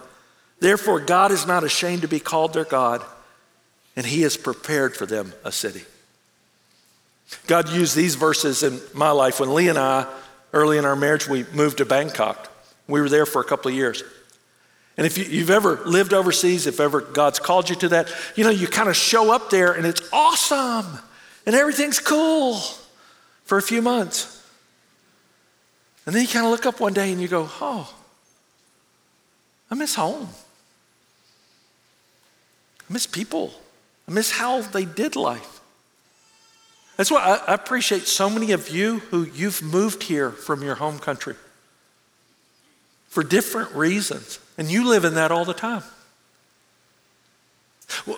Therefore, 0.62 1.02
God 1.02 1.34
is 1.34 1.46
not 1.46 1.66
ashamed 1.66 2.04
to 2.04 2.08
be 2.08 2.22
called 2.22 2.54
their 2.54 2.64
God, 2.64 3.04
and 3.98 4.06
He 4.06 4.22
has 4.22 4.38
prepared 4.38 4.96
for 4.96 5.06
them 5.06 5.34
a 5.44 5.52
city. 5.52 5.82
God 7.48 7.68
used 7.68 7.98
these 7.98 8.16
verses 8.16 8.64
in 8.64 8.80
my 8.94 9.12
life. 9.12 9.42
When 9.42 9.54
Lee 9.54 9.68
and 9.68 9.78
I, 9.78 10.08
early 10.54 10.78
in 10.78 10.86
our 10.86 10.96
marriage, 10.96 11.28
we 11.28 11.44
moved 11.54 11.80
to 11.80 11.86
Bangkok. 11.86 12.50
We 12.88 13.02
were 13.02 13.10
there 13.10 13.26
for 13.26 13.42
a 13.42 13.46
couple 13.46 13.70
of 13.70 13.76
years. 13.76 14.06
And 14.96 15.06
if 15.06 15.18
you, 15.18 15.42
have 15.42 15.50
ever 15.50 15.82
lived 15.86 16.14
overseas, 16.14 16.66
if 16.66 16.80
ever 16.80 17.02
God's 17.02 17.40
called 17.40 17.70
you 17.70 17.76
to 17.76 17.90
that, 17.90 18.10
you 18.38 18.46
know, 18.46 18.52
you 18.52 18.68
kind 18.68 18.88
of 18.88 18.96
show 18.96 19.34
up 19.34 19.50
there 19.50 19.74
and 19.74 19.86
it's 19.86 20.08
awesome 20.14 20.98
and 21.46 21.54
everything's 21.54 22.00
cool 22.00 22.62
for 23.44 23.58
a 23.58 23.62
few 23.62 23.82
months. 23.82 24.37
And 26.08 26.16
then 26.16 26.24
you 26.24 26.28
kind 26.30 26.46
of 26.46 26.52
look 26.52 26.66
up 26.66 26.80
one 26.80 26.94
day 26.94 27.12
and 27.12 27.22
you 27.22 27.28
go, 27.28 27.50
oh, 27.60 27.94
I 29.70 29.76
miss 29.76 29.94
home. 29.96 30.30
I 32.90 32.94
miss 32.94 33.06
people. 33.06 33.54
I 34.08 34.14
miss 34.14 34.32
how 34.32 34.62
they 34.62 34.86
did 34.86 35.18
life. 35.18 35.60
That's 36.96 37.12
why 37.12 37.42
I, 37.46 37.54
appreciate 37.54 38.08
so 38.08 38.30
many 38.30 38.54
of 38.54 38.70
you 38.70 39.00
who 39.00 39.26
you've 39.26 39.62
moved 39.62 40.04
here 40.04 40.32
from 40.32 40.64
your 40.64 40.76
home 40.76 40.98
country 40.98 41.36
for 43.10 43.22
different 43.22 43.76
reasons, 43.76 44.40
and 44.58 44.72
you 44.72 44.88
live 44.88 45.04
in 45.04 45.14
that 45.16 45.30
all 45.30 45.46
the 45.46 45.54
time. 45.54 45.84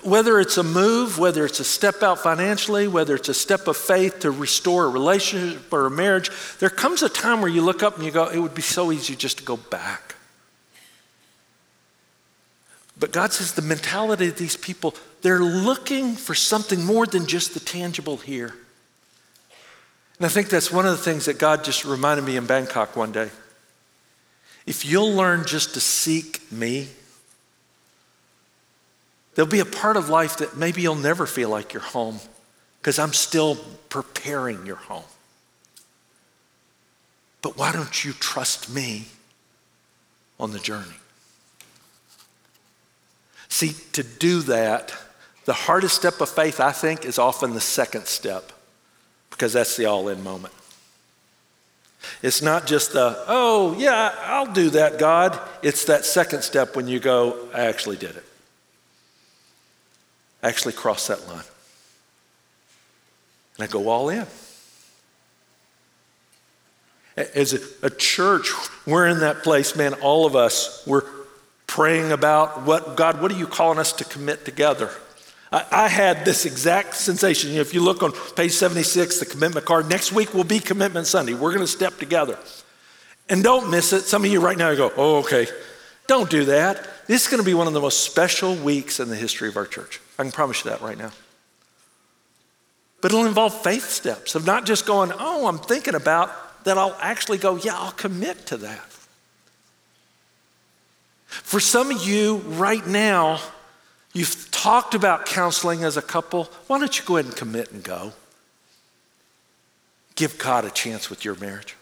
Whether 0.04 0.40
it's 0.40 0.58
a 0.58 0.64
move, 0.64 1.20
whether 1.20 1.46
it's 1.46 1.60
a 1.60 1.64
step 1.64 2.02
out 2.02 2.20
financially, 2.20 2.88
whether 2.88 3.16
it's 3.16 3.30
a 3.30 3.36
step 3.36 3.68
of 3.68 3.78
faith 3.78 4.20
to 4.22 4.32
restore 4.32 4.86
a 4.86 4.90
relationship 4.90 5.72
or 5.72 5.86
a 5.86 5.92
marriage, 5.92 6.32
there 6.60 6.72
comes 6.72 7.04
a 7.04 7.10
time 7.10 7.40
where 7.40 7.50
you 7.50 7.62
look 7.62 7.84
up 7.84 7.96
and 7.96 8.04
you 8.04 8.12
go, 8.12 8.28
it 8.28 8.40
would 8.40 8.56
be 8.56 8.64
so 8.64 8.92
easy 8.92 9.16
just 9.16 9.38
to 9.38 9.44
go 9.44 9.58
back. 9.58 10.16
But 13.00 13.12
God 13.12 13.32
says 13.32 13.54
the 13.54 13.62
mentality 13.62 14.28
of 14.28 14.38
these 14.38 14.58
people, 14.58 14.96
they're 15.22 15.40
looking 15.40 16.16
for 16.16 16.34
something 16.34 16.84
more 16.84 17.06
than 17.06 17.28
just 17.28 17.54
the 17.54 17.60
tangible 17.60 18.18
here. 18.18 18.56
And 20.18 20.26
I 20.26 20.30
think 20.30 20.50
that's 20.50 20.72
one 20.72 20.86
of 20.86 20.92
the 20.92 21.04
things 21.04 21.26
that 21.26 21.38
God 21.38 21.64
just 21.64 21.86
reminded 21.86 22.26
me 22.26 22.36
in 22.36 22.46
Bangkok 22.46 22.96
one 22.96 23.12
day. 23.12 23.30
If 24.66 24.84
you'll 24.84 25.14
learn 25.14 25.46
just 25.46 25.76
to 25.76 25.80
seek 25.80 26.52
me, 26.52 26.90
There'll 29.36 29.50
be 29.50 29.60
a 29.60 29.66
part 29.66 29.98
of 29.98 30.10
life 30.10 30.38
that 30.38 30.58
maybe 30.58 30.82
you'll 30.82 30.96
never 30.96 31.26
feel 31.26 31.50
like 31.50 31.74
your 31.74 31.84
home 31.84 32.20
because 32.82 33.00
I'm 33.00 33.14
still 33.14 33.56
preparing 33.90 34.66
your 34.66 34.78
home. 34.78 35.04
But 37.42 37.58
why 37.58 37.72
don't 37.72 38.04
you 38.04 38.14
trust 38.14 38.70
me 38.70 39.06
on 40.40 40.52
the 40.52 40.60
journey? 40.60 40.88
See, 43.48 43.76
to 43.94 44.04
do 44.04 44.42
that, 44.42 44.94
the 45.46 45.54
hardest 45.54 45.96
step 45.96 46.22
of 46.22 46.30
faith, 46.30 46.60
I 46.60 46.72
think, 46.72 47.06
is 47.06 47.18
often 47.18 47.54
the 47.54 47.62
second 47.62 48.06
step 48.06 48.52
because 49.30 49.54
that's 49.54 49.76
the 49.78 49.86
all 49.86 50.10
in 50.10 50.24
moment. 50.24 50.54
It's 52.22 52.42
not 52.42 52.66
just 52.66 52.94
the, 52.94 53.24
oh, 53.28 53.76
yeah, 53.78 54.14
I'll 54.24 54.52
do 54.52 54.70
that, 54.72 55.00
God. 55.00 55.40
It's 55.62 55.86
that 55.86 56.06
second 56.06 56.44
step 56.44 56.76
when 56.76 56.88
you 56.88 57.00
go, 57.00 57.50
I 57.54 57.62
actually 57.62 57.98
did 57.98 58.16
it 58.16 58.29
actually 60.44 60.74
cross 60.74 61.08
that 61.08 61.28
line. 61.28 61.44
And 63.58 63.64
I 63.64 63.68
go 63.68 63.90
all 63.90 64.10
in. 64.10 64.26
As 67.18 67.54
a, 67.54 67.60
a 67.86 67.90
church, 67.90 68.52
we're 68.86 69.08
in 69.08 69.20
that 69.20 69.44
place, 69.44 69.76
man, 69.76 69.94
all 69.96 70.26
of 70.26 70.36
us, 70.36 70.84
we're 70.88 71.04
praying 71.68 72.12
about 72.12 72.64
what, 72.64 72.96
God, 72.96 73.22
what 73.22 73.32
are 73.32 73.38
you 73.38 73.48
calling 73.48 73.78
us 73.78 73.92
to 73.94 74.06
commit 74.06 74.46
together? 74.46 74.90
I, 75.52 75.88
had 75.88 76.26
this 76.26 76.46
exact 76.46 76.94
sensation. 76.94 77.50
You 77.50 77.56
know, 77.56 77.62
if 77.62 77.74
you 77.74 77.82
look 77.82 78.04
on 78.04 78.12
page 78.36 78.52
76, 78.52 79.20
the 79.20 79.26
commitment 79.26 79.66
card, 79.66 79.90
next 79.90 80.12
week 80.12 80.34
will 80.36 80.44
be 80.44 80.60
Commitment 80.60 81.08
Sunday. 81.08 81.34
We're 81.34 81.50
going 81.50 81.66
to 81.66 81.68
step 81.68 81.98
together. 81.98 82.38
And 83.30 83.44
don't 83.44 83.72
miss 83.72 83.92
it. 83.92 84.02
Some 84.02 84.24
of 84.24 84.32
you 84.32 84.42
right 84.42 84.58
now 84.58 84.74
go, 84.76 84.92
oh, 84.96 85.18
okay. 85.18 85.48
Don't 86.06 86.30
do 86.30 86.46
that. 86.46 86.88
This 87.08 87.24
is 87.24 87.28
going 87.32 87.42
to 87.42 87.46
be 87.46 87.56
one 87.56 87.66
of 87.66 87.74
the 87.74 87.82
most 87.82 88.02
special 88.02 88.56
weeks 88.56 89.00
in 89.00 89.10
the 89.10 89.16
history 89.16 89.50
of 89.50 89.58
our 89.58 89.66
church. 89.66 90.00
I 90.20 90.24
can 90.24 90.32
promise 90.32 90.64
you 90.64 90.70
that 90.70 90.82
right 90.82 90.98
now. 90.98 91.12
But 93.02 93.14
it'll 93.14 93.26
involve 93.26 93.60
faith 93.64 93.90
steps 93.90 94.36
of 94.36 94.46
not 94.46 94.66
just 94.66 94.86
going, 94.86 95.14
oh, 95.18 95.48
I'm 95.48 95.58
thinking 95.58 95.96
about 95.96 96.64
that, 96.66 96.78
I'll 96.78 96.98
actually 97.00 97.38
go, 97.38 97.56
yeah, 97.56 97.76
I'll 97.76 97.94
commit 97.94 98.46
to 98.48 98.58
that. 98.58 98.86
For 101.26 101.62
some 101.62 101.90
of 101.90 102.06
you 102.06 102.38
right 102.48 102.86
now, 102.86 103.40
you've 104.14 104.52
talked 104.52 104.94
about 104.94 105.26
counseling 105.26 105.86
as 105.86 105.96
a 105.96 106.02
couple. 106.02 106.50
Why 106.68 106.80
don't 106.80 107.00
you 107.00 107.06
go 107.06 107.16
ahead 107.16 107.28
and 107.28 107.36
commit 107.36 107.72
and 107.72 107.82
go? 107.82 108.12
Give 110.16 110.38
God 110.38 110.66
a 110.66 110.70
chance 110.70 111.10
with 111.10 111.24
your 111.24 111.36
marriage. 111.36 111.78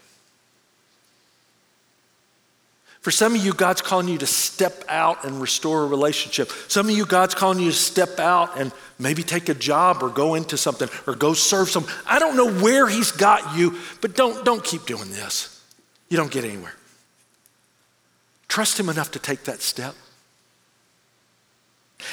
For 3.08 3.12
some 3.12 3.36
of 3.36 3.46
you, 3.46 3.54
God's 3.54 3.82
calling 3.82 4.10
you 4.10 4.18
to 4.18 4.28
step 4.28 4.84
out 4.90 5.24
and 5.24 5.40
restore 5.40 5.84
a 5.84 5.88
relationship. 5.88 6.52
Some 6.68 6.90
of 6.90 6.92
you, 6.94 7.06
God's 7.06 7.36
calling 7.36 7.58
you 7.58 7.72
to 7.72 7.78
step 7.78 8.20
out 8.20 8.60
and 8.60 8.74
maybe 9.00 9.24
take 9.24 9.48
a 9.48 9.54
job 9.54 10.04
or 10.04 10.10
go 10.10 10.36
into 10.36 10.58
something 10.58 10.90
or 11.08 11.16
go 11.16 11.34
serve 11.34 11.70
some. 11.70 11.88
I 12.06 12.20
don't 12.20 12.36
know 12.36 12.52
where 12.62 12.86
He's 12.86 13.14
got 13.14 13.58
you, 13.58 13.78
but 14.02 14.14
don't, 14.14 14.44
don't 14.44 14.62
keep 14.62 14.86
doing 14.86 15.10
this. 15.10 15.64
You 16.10 16.18
don't 16.18 16.30
get 16.30 16.44
anywhere. 16.44 16.74
Trust 18.50 18.78
Him 18.78 18.90
enough 18.90 19.12
to 19.12 19.20
take 19.20 19.46
that 19.46 19.62
step. 19.62 19.96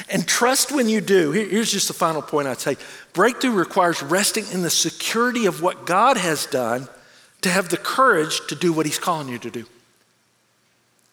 And 0.08 0.28
trust 0.28 0.70
when 0.70 0.88
you 0.88 1.00
do. 1.00 1.32
Here's 1.32 1.72
just 1.72 1.88
the 1.88 1.94
final 1.94 2.22
point 2.22 2.46
I'd 2.46 2.60
say 2.60 2.76
breakthrough 3.14 3.50
requires 3.50 4.00
resting 4.00 4.44
in 4.52 4.62
the 4.62 4.70
security 4.70 5.46
of 5.46 5.60
what 5.60 5.86
God 5.86 6.18
has 6.18 6.46
done 6.46 6.88
to 7.40 7.50
have 7.50 7.68
the 7.68 7.78
courage 7.78 8.46
to 8.46 8.54
do 8.54 8.72
what 8.72 8.86
He's 8.86 9.00
calling 9.00 9.28
you 9.28 9.40
to 9.40 9.50
do. 9.50 9.66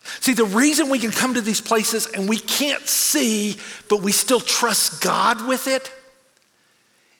See, 0.03 0.33
the 0.33 0.45
reason 0.45 0.89
we 0.89 0.99
can 0.99 1.11
come 1.11 1.35
to 1.35 1.41
these 1.41 1.61
places 1.61 2.07
and 2.07 2.27
we 2.27 2.37
can't 2.37 2.87
see, 2.87 3.57
but 3.89 4.01
we 4.01 4.11
still 4.11 4.39
trust 4.39 5.01
God 5.01 5.47
with 5.47 5.67
it, 5.67 5.91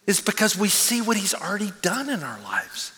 is 0.08 0.20
because 0.20 0.58
we 0.58 0.68
see 0.68 1.02
what 1.02 1.18
He's 1.18 1.34
already 1.34 1.72
done 1.82 2.10
in 2.10 2.24
our 2.24 2.40
lives. 2.42 2.92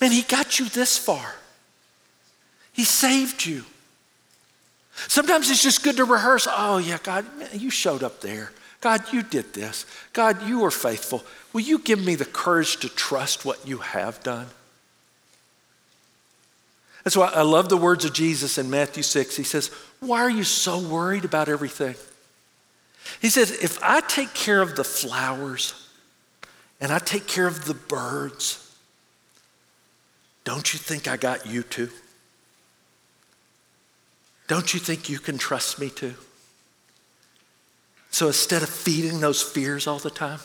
Man, 0.00 0.12
He 0.12 0.22
got 0.22 0.58
you 0.58 0.68
this 0.68 0.98
far, 0.98 1.34
He 2.72 2.84
saved 2.84 3.44
you. 3.46 3.64
Sometimes 5.08 5.50
it's 5.50 5.62
just 5.62 5.82
good 5.82 5.96
to 5.96 6.04
rehearse. 6.04 6.46
Oh, 6.48 6.78
yeah, 6.78 6.98
God, 7.02 7.26
you 7.52 7.70
showed 7.70 8.04
up 8.04 8.20
there. 8.20 8.52
God, 8.80 9.12
you 9.12 9.22
did 9.22 9.52
this. 9.52 9.86
God, 10.12 10.46
you 10.46 10.60
were 10.60 10.70
faithful. 10.70 11.24
Will 11.52 11.62
you 11.62 11.78
give 11.78 12.04
me 12.04 12.14
the 12.14 12.24
courage 12.24 12.76
to 12.76 12.88
trust 12.88 13.44
what 13.44 13.66
you 13.66 13.78
have 13.78 14.22
done? 14.22 14.46
That's 17.04 17.16
why 17.16 17.28
I 17.28 17.42
love 17.42 17.68
the 17.68 17.76
words 17.76 18.06
of 18.06 18.14
Jesus 18.14 18.56
in 18.56 18.70
Matthew 18.70 19.02
6. 19.02 19.36
He 19.36 19.44
says, 19.44 19.70
Why 20.00 20.20
are 20.20 20.30
you 20.30 20.42
so 20.42 20.78
worried 20.78 21.24
about 21.24 21.50
everything? 21.50 21.94
He 23.20 23.28
says, 23.28 23.50
If 23.50 23.78
I 23.82 24.00
take 24.00 24.32
care 24.32 24.62
of 24.62 24.74
the 24.74 24.84
flowers 24.84 25.88
and 26.80 26.90
I 26.90 26.98
take 26.98 27.26
care 27.26 27.46
of 27.46 27.66
the 27.66 27.74
birds, 27.74 28.60
don't 30.44 30.72
you 30.72 30.78
think 30.78 31.06
I 31.06 31.18
got 31.18 31.46
you 31.46 31.62
too? 31.62 31.90
Don't 34.46 34.72
you 34.72 34.80
think 34.80 35.08
you 35.08 35.18
can 35.18 35.38
trust 35.38 35.78
me 35.78 35.90
too? 35.90 36.14
So 38.10 38.28
instead 38.28 38.62
of 38.62 38.68
feeding 38.68 39.20
those 39.20 39.42
fears 39.42 39.86
all 39.86 39.98
the 39.98 40.10
time, 40.10 40.38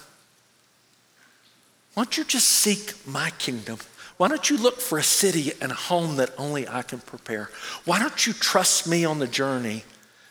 why 1.94 2.04
don't 2.04 2.18
you 2.18 2.24
just 2.24 2.48
seek 2.48 2.96
my 3.06 3.30
kingdom? 3.32 3.78
Why 4.20 4.28
don't 4.28 4.50
you 4.50 4.58
look 4.58 4.82
for 4.82 4.98
a 4.98 5.04
city 5.04 5.54
and 5.62 5.72
a 5.72 5.76
home 5.76 6.18
that 6.18 6.32
only 6.38 6.68
I 6.68 6.82
can 6.82 7.00
prepare? 7.00 7.50
Why 7.86 8.00
don't 8.00 8.28
you 8.28 8.34
trust 8.34 8.86
me 8.86 9.06
on 9.06 9.20
the 9.20 9.28
journey 9.28 9.86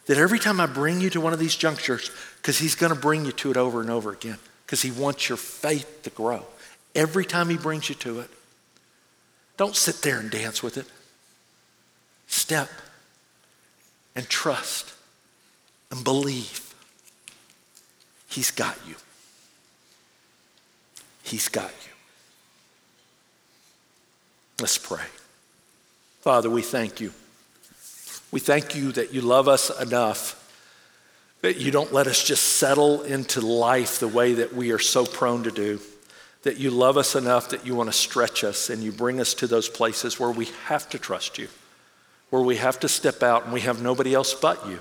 that 0.04 0.18
every 0.18 0.38
time 0.38 0.60
I 0.60 0.66
bring 0.66 1.00
you 1.00 1.08
to 1.08 1.22
one 1.22 1.32
of 1.32 1.38
these 1.38 1.56
junctures, 1.56 2.10
because 2.36 2.58
he's 2.58 2.74
going 2.74 2.92
to 2.92 3.00
bring 3.00 3.24
you 3.24 3.32
to 3.32 3.50
it 3.50 3.56
over 3.56 3.80
and 3.80 3.88
over 3.88 4.12
again, 4.12 4.36
because 4.66 4.82
he 4.82 4.90
wants 4.90 5.30
your 5.30 5.38
faith 5.38 6.02
to 6.02 6.10
grow. 6.10 6.44
Every 6.94 7.24
time 7.24 7.48
he 7.48 7.56
brings 7.56 7.88
you 7.88 7.94
to 7.94 8.20
it, 8.20 8.28
don't 9.56 9.74
sit 9.74 10.02
there 10.02 10.18
and 10.20 10.30
dance 10.30 10.62
with 10.62 10.76
it. 10.76 10.84
Step 12.26 12.68
and 14.14 14.28
trust 14.28 14.92
and 15.90 16.04
believe. 16.04 16.74
He's 18.28 18.50
got 18.50 18.76
you. 18.86 18.96
He's 21.22 21.48
got 21.48 21.72
you. 21.86 21.87
Let's 24.60 24.78
pray. 24.78 25.04
Father, 26.20 26.50
we 26.50 26.62
thank 26.62 27.00
you. 27.00 27.12
We 28.30 28.40
thank 28.40 28.74
you 28.74 28.92
that 28.92 29.14
you 29.14 29.20
love 29.20 29.48
us 29.48 29.70
enough 29.80 30.34
that 31.40 31.56
you 31.56 31.70
don't 31.70 31.92
let 31.92 32.08
us 32.08 32.24
just 32.24 32.56
settle 32.56 33.02
into 33.02 33.40
life 33.40 34.00
the 34.00 34.08
way 34.08 34.34
that 34.34 34.52
we 34.52 34.72
are 34.72 34.78
so 34.78 35.06
prone 35.06 35.44
to 35.44 35.52
do. 35.52 35.80
That 36.42 36.56
you 36.56 36.70
love 36.70 36.96
us 36.96 37.14
enough 37.14 37.50
that 37.50 37.64
you 37.64 37.76
want 37.76 37.88
to 37.88 37.96
stretch 37.96 38.42
us 38.42 38.70
and 38.70 38.82
you 38.82 38.90
bring 38.90 39.20
us 39.20 39.34
to 39.34 39.46
those 39.46 39.68
places 39.68 40.18
where 40.18 40.32
we 40.32 40.46
have 40.66 40.88
to 40.90 40.98
trust 40.98 41.38
you 41.38 41.48
where 42.30 42.42
we 42.42 42.56
have 42.56 42.80
to 42.80 42.88
step 42.88 43.22
out 43.22 43.44
and 43.44 43.52
we 43.52 43.60
have 43.60 43.82
nobody 43.82 44.14
else 44.14 44.34
but 44.34 44.66
you. 44.66 44.80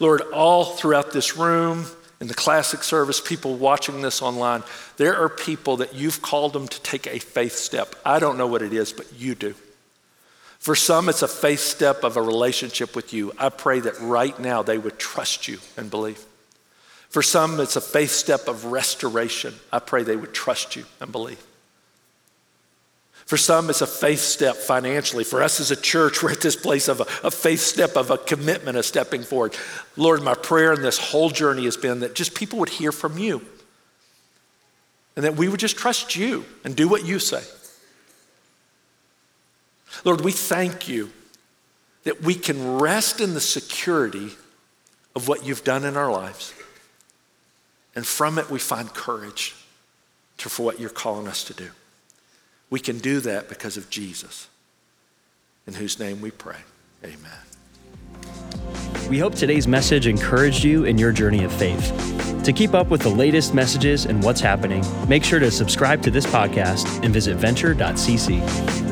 Lord, 0.00 0.22
all 0.32 0.64
throughout 0.64 1.12
this 1.12 1.36
room, 1.36 1.86
in 2.24 2.28
the 2.28 2.32
classic 2.32 2.82
service, 2.82 3.20
people 3.20 3.54
watching 3.54 4.00
this 4.00 4.22
online, 4.22 4.62
there 4.96 5.14
are 5.14 5.28
people 5.28 5.76
that 5.76 5.94
you've 5.94 6.22
called 6.22 6.54
them 6.54 6.66
to 6.66 6.80
take 6.80 7.06
a 7.06 7.18
faith 7.18 7.54
step. 7.54 7.94
I 8.02 8.18
don't 8.18 8.38
know 8.38 8.46
what 8.46 8.62
it 8.62 8.72
is, 8.72 8.94
but 8.94 9.12
you 9.12 9.34
do. 9.34 9.54
For 10.58 10.74
some, 10.74 11.10
it's 11.10 11.20
a 11.20 11.28
faith 11.28 11.60
step 11.60 12.02
of 12.02 12.16
a 12.16 12.22
relationship 12.22 12.96
with 12.96 13.12
you. 13.12 13.32
I 13.36 13.50
pray 13.50 13.78
that 13.80 14.00
right 14.00 14.40
now 14.40 14.62
they 14.62 14.78
would 14.78 14.98
trust 14.98 15.48
you 15.48 15.58
and 15.76 15.90
believe. 15.90 16.24
For 17.10 17.20
some, 17.20 17.60
it's 17.60 17.76
a 17.76 17.82
faith 17.82 18.12
step 18.12 18.48
of 18.48 18.64
restoration. 18.64 19.52
I 19.70 19.80
pray 19.80 20.02
they 20.02 20.16
would 20.16 20.32
trust 20.32 20.76
you 20.76 20.86
and 21.02 21.12
believe. 21.12 21.44
For 23.26 23.38
some, 23.38 23.70
it's 23.70 23.80
a 23.80 23.86
faith 23.86 24.20
step 24.20 24.56
financially. 24.56 25.24
For 25.24 25.42
us 25.42 25.58
as 25.58 25.70
a 25.70 25.76
church, 25.76 26.22
we're 26.22 26.32
at 26.32 26.42
this 26.42 26.56
place 26.56 26.88
of 26.88 27.00
a, 27.00 27.06
a, 27.26 27.30
faith 27.30 27.60
step, 27.60 27.96
of 27.96 28.10
a 28.10 28.18
commitment, 28.18 28.76
of 28.76 28.84
stepping 28.84 29.22
forward. 29.22 29.56
Lord, 29.96 30.22
my 30.22 30.34
prayer 30.34 30.74
in 30.74 30.82
this 30.82 30.98
whole 30.98 31.30
journey 31.30 31.64
has 31.64 31.76
been 31.76 32.00
that 32.00 32.14
just 32.14 32.34
people 32.34 32.58
would 32.58 32.68
hear 32.68 32.92
from 32.92 33.16
you 33.16 33.40
and 35.16 35.24
that 35.24 35.36
we 35.36 35.48
would 35.48 35.60
just 35.60 35.78
trust 35.78 36.16
you 36.16 36.44
and 36.64 36.76
do 36.76 36.86
what 36.86 37.06
you 37.06 37.18
say. 37.18 37.42
Lord, 40.04 40.20
we 40.20 40.32
thank 40.32 40.88
you 40.88 41.10
that 42.02 42.20
we 42.20 42.34
can 42.34 42.78
rest 42.78 43.20
in 43.20 43.32
the 43.32 43.40
security 43.40 44.30
of 45.16 45.28
what 45.28 45.46
you've 45.46 45.64
done 45.64 45.84
in 45.84 45.96
our 45.96 46.12
lives. 46.12 46.52
And 47.96 48.06
from 48.06 48.38
it, 48.38 48.50
we 48.50 48.58
find 48.58 48.92
courage 48.92 49.54
to, 50.38 50.50
for 50.50 50.64
what 50.64 50.80
you're 50.80 50.90
calling 50.90 51.28
us 51.28 51.44
to 51.44 51.54
do. 51.54 51.70
We 52.74 52.80
can 52.80 52.98
do 52.98 53.20
that 53.20 53.48
because 53.48 53.76
of 53.76 53.88
Jesus, 53.88 54.48
in 55.64 55.74
whose 55.74 56.00
name 56.00 56.20
we 56.20 56.32
pray. 56.32 56.56
Amen. 57.04 57.38
We 59.08 59.20
hope 59.20 59.36
today's 59.36 59.68
message 59.68 60.08
encouraged 60.08 60.64
you 60.64 60.82
in 60.82 60.98
your 60.98 61.12
journey 61.12 61.44
of 61.44 61.52
faith. 61.52 62.42
To 62.42 62.52
keep 62.52 62.74
up 62.74 62.88
with 62.88 63.02
the 63.02 63.10
latest 63.10 63.54
messages 63.54 64.06
and 64.06 64.20
what's 64.24 64.40
happening, 64.40 64.84
make 65.08 65.22
sure 65.22 65.38
to 65.38 65.52
subscribe 65.52 66.02
to 66.02 66.10
this 66.10 66.26
podcast 66.26 67.04
and 67.04 67.14
visit 67.14 67.36
venture.cc. 67.36 68.83